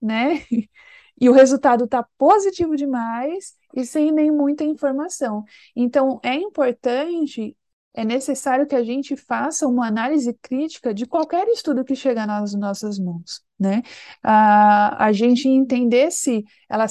né? 0.00 0.44
e 1.20 1.28
o 1.28 1.32
resultado 1.32 1.84
está 1.84 2.02
positivo 2.16 2.76
demais 2.76 3.54
e 3.74 3.84
sem 3.84 4.10
nem 4.10 4.30
muita 4.30 4.64
informação. 4.64 5.44
Então, 5.76 6.18
é 6.22 6.34
importante, 6.34 7.56
é 7.92 8.04
necessário 8.04 8.66
que 8.66 8.74
a 8.74 8.82
gente 8.82 9.16
faça 9.16 9.66
uma 9.66 9.86
análise 9.86 10.32
crítica 10.40 10.94
de 10.94 11.06
qualquer 11.06 11.46
estudo 11.48 11.84
que 11.84 11.94
chegar 11.94 12.26
nas 12.26 12.54
nossas 12.54 12.98
mãos, 12.98 13.42
né? 13.58 13.82
A, 14.22 15.06
a 15.06 15.12
gente 15.12 15.48
entender 15.48 16.10
se 16.10 16.44
ela, 16.68 16.86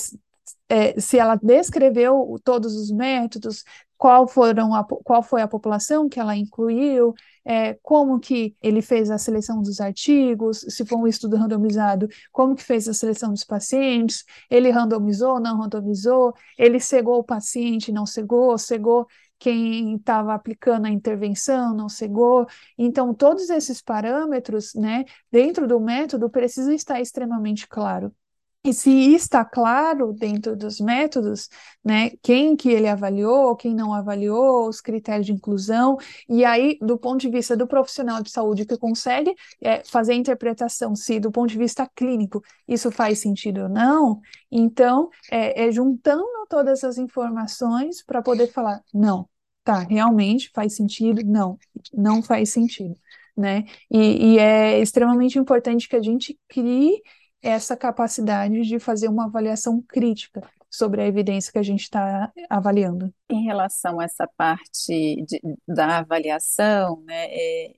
é, 0.69 0.99
se 0.99 1.17
ela 1.17 1.35
descreveu 1.35 2.35
todos 2.43 2.75
os 2.75 2.91
métodos, 2.91 3.63
qual, 3.97 4.27
foram 4.27 4.73
a, 4.73 4.83
qual 4.83 5.23
foi 5.23 5.41
a 5.41 5.47
população 5.47 6.07
que 6.07 6.19
ela 6.19 6.35
incluiu, 6.35 7.13
é, 7.45 7.73
como 7.81 8.19
que 8.19 8.55
ele 8.61 8.81
fez 8.81 9.09
a 9.09 9.17
seleção 9.17 9.61
dos 9.61 9.79
artigos, 9.81 10.59
se 10.69 10.85
for 10.85 10.97
um 10.97 11.07
estudo 11.07 11.35
randomizado, 11.37 12.07
como 12.31 12.55
que 12.55 12.63
fez 12.63 12.87
a 12.87 12.93
seleção 12.93 13.31
dos 13.31 13.43
pacientes, 13.43 14.23
ele 14.49 14.69
randomizou, 14.69 15.39
não 15.39 15.57
randomizou, 15.57 16.33
ele 16.57 16.79
cegou 16.79 17.19
o 17.19 17.23
paciente, 17.23 17.91
não 17.91 18.05
cegou, 18.05 18.57
cegou 18.57 19.07
quem 19.39 19.95
estava 19.95 20.33
aplicando 20.33 20.85
a 20.85 20.89
intervenção, 20.89 21.73
não 21.75 21.87
cegou. 21.87 22.45
Então, 22.77 23.13
todos 23.13 23.49
esses 23.49 23.81
parâmetros, 23.81 24.73
né, 24.75 25.05
dentro 25.31 25.65
do 25.67 25.79
método, 25.79 26.29
precisam 26.29 26.73
estar 26.73 26.99
extremamente 26.99 27.67
claro. 27.67 28.13
E 28.61 28.73
se 28.73 29.13
está 29.13 29.45
claro 29.45 30.11
dentro 30.11 30.53
dos 30.53 30.81
métodos, 30.81 31.47
né, 31.83 32.11
quem 32.21 32.57
que 32.57 32.69
ele 32.69 32.89
avaliou, 32.89 33.55
quem 33.55 33.73
não 33.73 33.93
avaliou, 33.93 34.67
os 34.67 34.81
critérios 34.81 35.25
de 35.27 35.31
inclusão, 35.31 35.97
e 36.27 36.43
aí, 36.43 36.77
do 36.81 36.97
ponto 36.97 37.21
de 37.21 37.29
vista 37.29 37.55
do 37.55 37.65
profissional 37.65 38.21
de 38.21 38.29
saúde 38.29 38.65
que 38.65 38.77
consegue 38.77 39.33
é, 39.61 39.81
fazer 39.85 40.11
a 40.11 40.15
interpretação, 40.15 40.93
se 40.93 41.21
do 41.21 41.31
ponto 41.31 41.49
de 41.49 41.57
vista 41.57 41.89
clínico 41.95 42.43
isso 42.67 42.91
faz 42.91 43.19
sentido 43.19 43.61
ou 43.61 43.69
não, 43.69 44.19
então 44.51 45.09
é, 45.31 45.67
é 45.67 45.71
juntando 45.71 46.25
todas 46.49 46.83
as 46.83 46.97
informações 46.97 48.03
para 48.03 48.21
poder 48.21 48.47
falar, 48.51 48.83
não, 48.93 49.29
tá, 49.63 49.79
realmente 49.79 50.51
faz 50.53 50.75
sentido, 50.75 51.23
não, 51.23 51.57
não 51.93 52.21
faz 52.21 52.51
sentido. 52.51 52.95
Né? 53.37 53.63
E, 53.89 54.33
e 54.33 54.39
é 54.39 54.81
extremamente 54.81 55.39
importante 55.39 55.87
que 55.87 55.95
a 55.95 56.01
gente 56.01 56.37
crie 56.49 57.01
essa 57.41 57.75
capacidade 57.75 58.61
de 58.61 58.79
fazer 58.79 59.07
uma 59.07 59.25
avaliação 59.25 59.81
crítica 59.81 60.41
sobre 60.69 61.01
a 61.01 61.07
evidência 61.07 61.51
que 61.51 61.59
a 61.59 61.63
gente 61.63 61.81
está 61.81 62.31
avaliando. 62.49 63.13
Em 63.29 63.43
relação 63.43 63.99
a 63.99 64.03
essa 64.03 64.27
parte 64.37 65.23
de, 65.25 65.41
da 65.67 65.99
avaliação, 65.99 67.01
né, 67.05 67.25
é, 67.29 67.73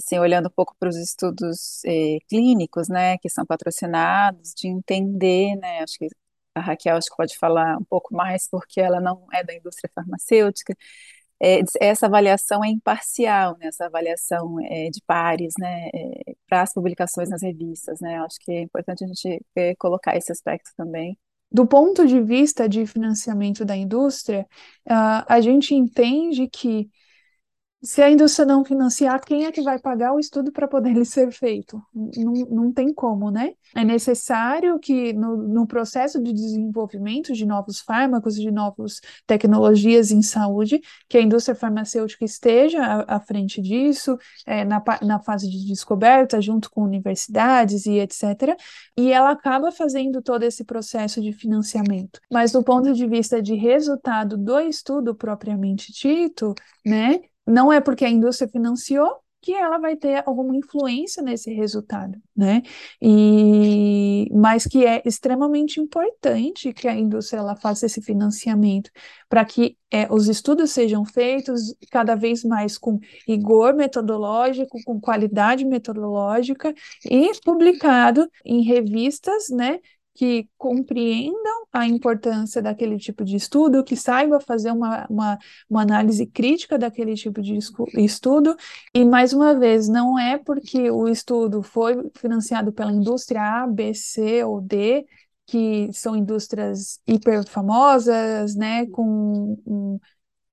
assim, 0.00 0.18
olhando 0.18 0.46
um 0.48 0.50
pouco 0.50 0.74
para 0.78 0.88
os 0.88 0.96
estudos 0.96 1.82
é, 1.84 2.18
clínicos, 2.28 2.88
né, 2.88 3.18
que 3.18 3.28
são 3.28 3.46
patrocinados, 3.46 4.52
de 4.54 4.68
entender, 4.68 5.56
né, 5.56 5.82
acho 5.82 5.98
que 5.98 6.08
a 6.54 6.60
Raquel 6.60 6.96
acho 6.96 7.10
que 7.10 7.16
pode 7.16 7.36
falar 7.38 7.76
um 7.78 7.84
pouco 7.84 8.14
mais, 8.14 8.48
porque 8.48 8.80
ela 8.80 9.00
não 9.00 9.26
é 9.32 9.44
da 9.44 9.54
indústria 9.54 9.90
farmacêutica, 9.94 10.74
é, 11.42 11.60
essa 11.80 12.06
avaliação 12.06 12.64
é 12.64 12.68
imparcial, 12.68 13.56
né, 13.58 13.66
essa 13.68 13.86
avaliação 13.86 14.56
é, 14.60 14.88
de 14.90 15.00
pares, 15.06 15.54
né, 15.58 15.88
é, 15.94 16.34
para 16.48 16.62
as 16.62 16.72
publicações 16.72 17.28
nas 17.28 17.42
revistas, 17.42 18.00
né, 18.00 18.18
acho 18.18 18.38
que 18.40 18.52
é 18.52 18.62
importante 18.62 19.04
a 19.04 19.06
gente 19.06 19.44
é, 19.54 19.74
colocar 19.76 20.16
esse 20.16 20.32
aspecto 20.32 20.70
também. 20.76 21.18
Do 21.50 21.66
ponto 21.66 22.06
de 22.06 22.20
vista 22.20 22.68
de 22.68 22.86
financiamento 22.86 23.64
da 23.64 23.76
indústria, 23.76 24.46
uh, 24.88 25.24
a 25.28 25.40
gente 25.40 25.74
entende 25.74 26.48
que 26.48 26.90
se 27.82 28.02
a 28.02 28.10
indústria 28.10 28.46
não 28.46 28.64
financiar, 28.64 29.20
quem 29.24 29.44
é 29.44 29.52
que 29.52 29.60
vai 29.60 29.78
pagar 29.78 30.12
o 30.12 30.18
estudo 30.18 30.50
para 30.50 30.66
poder 30.66 30.90
ele 30.90 31.04
ser 31.04 31.30
feito? 31.30 31.80
Não, 31.94 32.32
não 32.32 32.72
tem 32.72 32.92
como, 32.92 33.30
né? 33.30 33.52
É 33.74 33.84
necessário 33.84 34.78
que 34.78 35.12
no, 35.12 35.36
no 35.36 35.66
processo 35.66 36.20
de 36.22 36.32
desenvolvimento 36.32 37.32
de 37.32 37.44
novos 37.44 37.80
fármacos, 37.80 38.34
de 38.34 38.50
novas 38.50 39.00
tecnologias 39.26 40.10
em 40.10 40.22
saúde, 40.22 40.80
que 41.08 41.18
a 41.18 41.22
indústria 41.22 41.54
farmacêutica 41.54 42.24
esteja 42.24 42.82
à, 42.82 43.16
à 43.16 43.20
frente 43.20 43.60
disso, 43.60 44.18
é, 44.46 44.64
na, 44.64 44.82
na 45.02 45.20
fase 45.20 45.48
de 45.48 45.66
descoberta, 45.66 46.40
junto 46.40 46.70
com 46.70 46.82
universidades 46.82 47.86
e 47.86 47.98
etc. 47.98 48.56
E 48.96 49.12
ela 49.12 49.30
acaba 49.30 49.70
fazendo 49.70 50.22
todo 50.22 50.42
esse 50.42 50.64
processo 50.64 51.20
de 51.20 51.32
financiamento. 51.32 52.20
Mas 52.32 52.52
do 52.52 52.64
ponto 52.64 52.92
de 52.92 53.06
vista 53.06 53.40
de 53.40 53.54
resultado 53.54 54.36
do 54.36 54.58
estudo 54.60 55.14
propriamente 55.14 55.92
dito, 55.92 56.54
né? 56.84 57.20
Não 57.46 57.72
é 57.72 57.80
porque 57.80 58.04
a 58.04 58.10
indústria 58.10 58.48
financiou 58.48 59.20
que 59.46 59.52
ela 59.52 59.78
vai 59.78 59.94
ter 59.94 60.24
alguma 60.26 60.56
influência 60.56 61.22
nesse 61.22 61.52
resultado, 61.54 62.20
né? 62.36 62.62
E 63.00 64.28
mas 64.34 64.66
que 64.66 64.84
é 64.84 65.00
extremamente 65.04 65.78
importante 65.80 66.72
que 66.72 66.88
a 66.88 66.94
indústria 66.94 67.38
ela 67.38 67.54
faça 67.54 67.86
esse 67.86 68.02
financiamento 68.02 68.90
para 69.28 69.44
que 69.44 69.76
é, 69.88 70.12
os 70.12 70.26
estudos 70.26 70.72
sejam 70.72 71.04
feitos 71.04 71.72
cada 71.92 72.16
vez 72.16 72.42
mais 72.42 72.76
com 72.76 72.98
rigor 73.26 73.72
metodológico, 73.74 74.78
com 74.84 75.00
qualidade 75.00 75.64
metodológica 75.64 76.74
e 77.08 77.30
publicado 77.44 78.28
em 78.44 78.62
revistas, 78.62 79.48
né? 79.48 79.78
Que 80.16 80.48
compreendam 80.56 81.66
a 81.70 81.86
importância 81.86 82.62
daquele 82.62 82.96
tipo 82.98 83.22
de 83.22 83.36
estudo, 83.36 83.84
que 83.84 83.94
saiba 83.94 84.40
fazer 84.40 84.70
uma, 84.72 85.06
uma, 85.10 85.38
uma, 85.68 85.82
análise 85.82 86.26
crítica 86.26 86.78
daquele 86.78 87.14
tipo 87.14 87.42
de 87.42 87.58
estudo, 87.98 88.56
e 88.94 89.04
mais 89.04 89.34
uma 89.34 89.54
vez, 89.54 89.88
não 89.88 90.18
é 90.18 90.38
porque 90.38 90.90
o 90.90 91.06
estudo 91.06 91.62
foi 91.62 92.10
financiado 92.16 92.72
pela 92.72 92.90
indústria 92.90 93.62
A, 93.64 93.66
B, 93.66 93.92
C 93.92 94.42
ou 94.42 94.60
D, 94.60 95.06
que 95.46 95.90
são 95.92 96.16
indústrias 96.16 96.98
hiper 97.06 97.46
famosas, 97.46 98.56
né, 98.56 98.86
com 98.86 99.58
um, 99.66 100.00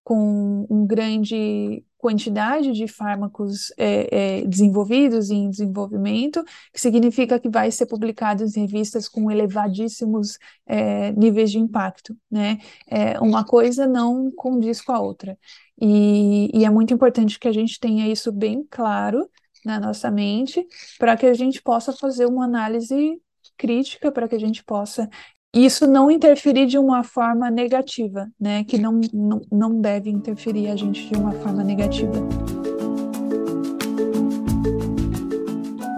com 0.04 0.68
um 0.70 0.86
grande 0.86 1.86
quantidade 2.04 2.74
de 2.74 2.86
fármacos 2.86 3.72
é, 3.78 4.42
é, 4.42 4.46
desenvolvidos 4.46 5.30
e 5.30 5.36
em 5.36 5.50
desenvolvimento, 5.50 6.44
que 6.74 6.82
significa 6.82 7.40
que 7.40 7.48
vai 7.48 7.72
ser 7.72 7.86
publicado 7.86 8.44
em 8.44 8.60
revistas 8.60 9.08
com 9.08 9.32
elevadíssimos 9.32 10.38
é, 10.66 11.14
níveis 11.14 11.50
de 11.50 11.60
impacto, 11.60 12.14
né? 12.30 12.58
É, 12.86 13.18
uma 13.22 13.46
coisa 13.46 13.88
não 13.88 14.30
condiz 14.36 14.82
com 14.82 14.92
a 14.92 15.00
outra. 15.00 15.38
E, 15.80 16.52
e 16.54 16.66
é 16.66 16.70
muito 16.70 16.94
importante 16.94 17.40
que 17.40 17.48
a 17.48 17.54
gente 17.54 17.80
tenha 17.80 18.06
isso 18.12 18.34
bem 18.34 18.68
claro 18.70 19.26
na 19.64 19.80
nossa 19.80 20.12
mente, 20.12 20.68
para 21.00 21.16
que 21.16 21.26
a 21.26 21.34
gente 21.34 21.62
possa 21.62 21.94
fazer 21.94 22.26
uma 22.26 22.44
análise 22.44 23.18
crítica, 23.58 24.12
para 24.12 24.28
que 24.28 24.36
a 24.36 24.40
gente 24.40 24.62
possa 24.62 25.10
isso 25.54 25.86
não 25.86 26.10
interferir 26.10 26.66
de 26.66 26.80
uma 26.80 27.04
forma 27.04 27.52
negativa, 27.52 28.28
né? 28.40 28.64
Que 28.64 28.78
não, 28.80 29.00
não, 29.14 29.42
não 29.52 29.80
deve 29.80 30.10
interferir 30.10 30.68
a 30.68 30.76
gente 30.76 31.08
de 31.08 31.16
uma 31.16 31.32
forma 31.34 31.64
negativa. 31.64 32.12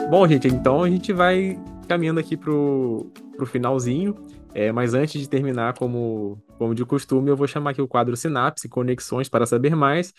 Bom, 0.09 0.27
gente, 0.27 0.47
então 0.49 0.83
a 0.83 0.89
gente 0.89 1.13
vai 1.13 1.57
caminhando 1.87 2.19
aqui 2.19 2.35
pro, 2.35 3.09
pro 3.37 3.45
finalzinho. 3.45 4.15
É, 4.53 4.71
mas 4.71 4.93
antes 4.93 5.21
de 5.21 5.27
terminar, 5.27 5.77
como, 5.77 6.41
como 6.57 6.73
de 6.73 6.85
costume, 6.85 7.29
eu 7.29 7.35
vou 7.35 7.47
chamar 7.47 7.71
aqui 7.71 7.81
o 7.81 7.87
quadro 7.87 8.15
Sinapse, 8.15 8.69
Conexões 8.69 9.27
para 9.27 9.45
Saber 9.45 9.75
Mais, 9.75 10.13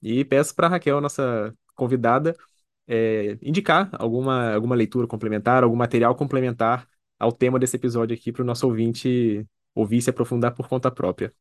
e 0.00 0.24
peço 0.24 0.54
para 0.54 0.68
a 0.68 0.70
Raquel, 0.70 1.00
nossa 1.00 1.52
convidada, 1.74 2.36
é, 2.86 3.36
indicar 3.42 3.90
alguma, 3.92 4.54
alguma 4.54 4.76
leitura 4.76 5.08
complementar, 5.08 5.64
algum 5.64 5.74
material 5.74 6.14
complementar 6.14 6.86
ao 7.22 7.32
tema 7.32 7.58
desse 7.58 7.76
episódio 7.76 8.14
aqui 8.16 8.32
para 8.32 8.42
o 8.42 8.44
nosso 8.44 8.66
ouvinte 8.66 9.46
ouvir 9.74 9.98
e 9.98 10.02
se 10.02 10.10
aprofundar 10.10 10.54
por 10.54 10.68
conta 10.68 10.90
própria. 10.90 11.32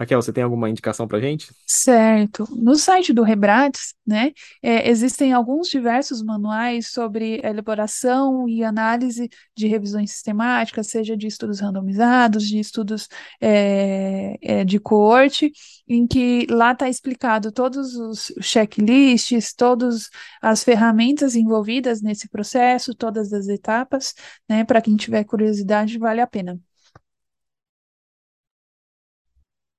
Raquel, 0.00 0.22
você 0.22 0.32
tem 0.32 0.42
alguma 0.42 0.70
indicação 0.70 1.06
para 1.06 1.20
gente? 1.20 1.52
Certo. 1.66 2.48
No 2.56 2.74
site 2.74 3.12
do 3.12 3.22
Rebrates, 3.22 3.94
né, 4.06 4.32
é, 4.62 4.88
existem 4.88 5.34
alguns 5.34 5.68
diversos 5.68 6.22
manuais 6.22 6.90
sobre 6.90 7.38
elaboração 7.44 8.48
e 8.48 8.64
análise 8.64 9.28
de 9.54 9.66
revisões 9.66 10.10
sistemáticas, 10.10 10.86
seja 10.86 11.14
de 11.14 11.26
estudos 11.26 11.60
randomizados, 11.60 12.48
de 12.48 12.58
estudos 12.58 13.08
é, 13.42 14.38
é, 14.40 14.64
de 14.64 14.80
coorte, 14.80 15.52
em 15.86 16.06
que 16.06 16.46
lá 16.48 16.72
está 16.72 16.88
explicado 16.88 17.52
todos 17.52 17.94
os 17.94 18.32
checklists, 18.40 19.52
todas 19.52 20.08
as 20.40 20.64
ferramentas 20.64 21.36
envolvidas 21.36 22.00
nesse 22.00 22.26
processo, 22.30 22.94
todas 22.94 23.34
as 23.34 23.48
etapas, 23.48 24.14
né, 24.48 24.64
para 24.64 24.80
quem 24.80 24.96
tiver 24.96 25.24
curiosidade, 25.24 25.98
vale 25.98 26.22
a 26.22 26.26
pena. 26.26 26.58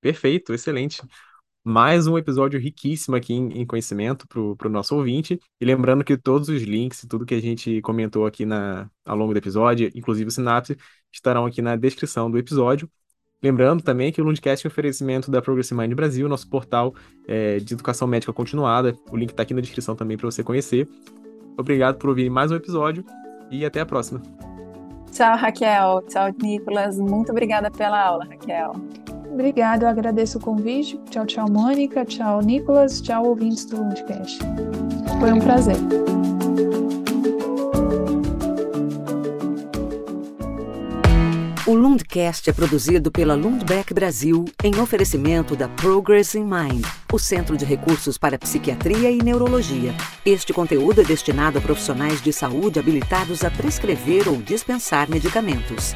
Perfeito, 0.02 0.52
excelente. 0.52 1.00
Mais 1.64 2.08
um 2.08 2.18
episódio 2.18 2.58
riquíssimo 2.58 3.14
aqui 3.14 3.32
em, 3.34 3.60
em 3.60 3.64
conhecimento 3.64 4.26
para 4.26 4.66
o 4.66 4.70
nosso 4.70 4.96
ouvinte. 4.96 5.38
E 5.60 5.64
lembrando 5.64 6.02
que 6.02 6.16
todos 6.16 6.48
os 6.48 6.60
links, 6.62 7.06
tudo 7.08 7.24
que 7.24 7.34
a 7.34 7.40
gente 7.40 7.80
comentou 7.82 8.26
aqui 8.26 8.44
na, 8.44 8.90
ao 9.04 9.16
longo 9.16 9.32
do 9.32 9.38
episódio, 9.38 9.88
inclusive 9.94 10.26
o 10.26 10.30
Sinapse, 10.32 10.76
estarão 11.12 11.46
aqui 11.46 11.62
na 11.62 11.76
descrição 11.76 12.28
do 12.28 12.36
episódio. 12.36 12.90
Lembrando 13.40 13.80
também 13.80 14.10
que 14.10 14.20
o 14.20 14.24
Lundcast 14.24 14.66
é 14.66 14.68
um 14.68 14.72
oferecimento 14.72 15.30
da 15.30 15.40
Progressive 15.40 15.80
Mind 15.80 15.94
Brasil, 15.94 16.28
nosso 16.28 16.48
portal 16.48 16.94
é, 17.28 17.58
de 17.58 17.74
educação 17.74 18.08
médica 18.08 18.32
continuada. 18.32 18.98
O 19.10 19.16
link 19.16 19.30
está 19.30 19.44
aqui 19.44 19.54
na 19.54 19.60
descrição 19.60 19.94
também 19.94 20.16
para 20.16 20.28
você 20.28 20.42
conhecer. 20.42 20.88
Obrigado 21.56 21.96
por 21.96 22.08
ouvir 22.08 22.28
mais 22.28 22.50
um 22.50 22.56
episódio 22.56 23.04
e 23.52 23.64
até 23.64 23.80
a 23.80 23.86
próxima. 23.86 24.20
Tchau, 25.12 25.36
Raquel. 25.36 26.02
Tchau, 26.08 26.28
Nicolas. 26.42 26.98
Muito 26.98 27.30
obrigada 27.30 27.70
pela 27.70 28.00
aula, 28.04 28.24
Raquel. 28.24 28.72
Obrigada, 29.32 29.86
eu 29.86 29.88
agradeço 29.88 30.38
o 30.38 30.40
convite. 30.40 31.00
Tchau, 31.10 31.26
tchau, 31.26 31.50
Mônica. 31.50 32.04
Tchau, 32.04 32.40
Nicolas. 32.42 33.00
Tchau, 33.00 33.26
ouvintes 33.26 33.64
do 33.64 33.78
Lundcast. 33.78 34.38
Foi 35.18 35.32
um 35.32 35.38
prazer. 35.38 35.76
O 41.64 41.74
Lundcast 41.74 42.50
é 42.50 42.52
produzido 42.52 43.10
pela 43.10 43.34
Lundbeck 43.34 43.94
Brasil 43.94 44.44
em 44.62 44.78
oferecimento 44.78 45.56
da 45.56 45.68
Progress 45.68 46.36
in 46.36 46.44
Mind, 46.44 46.84
o 47.10 47.18
Centro 47.18 47.56
de 47.56 47.64
Recursos 47.64 48.18
para 48.18 48.38
Psiquiatria 48.38 49.10
e 49.10 49.22
Neurologia. 49.22 49.94
Este 50.26 50.52
conteúdo 50.52 51.00
é 51.00 51.04
destinado 51.04 51.58
a 51.58 51.60
profissionais 51.62 52.20
de 52.20 52.32
saúde 52.32 52.78
habilitados 52.78 53.42
a 53.44 53.50
prescrever 53.50 54.28
ou 54.28 54.36
dispensar 54.36 55.08
medicamentos. 55.08 55.94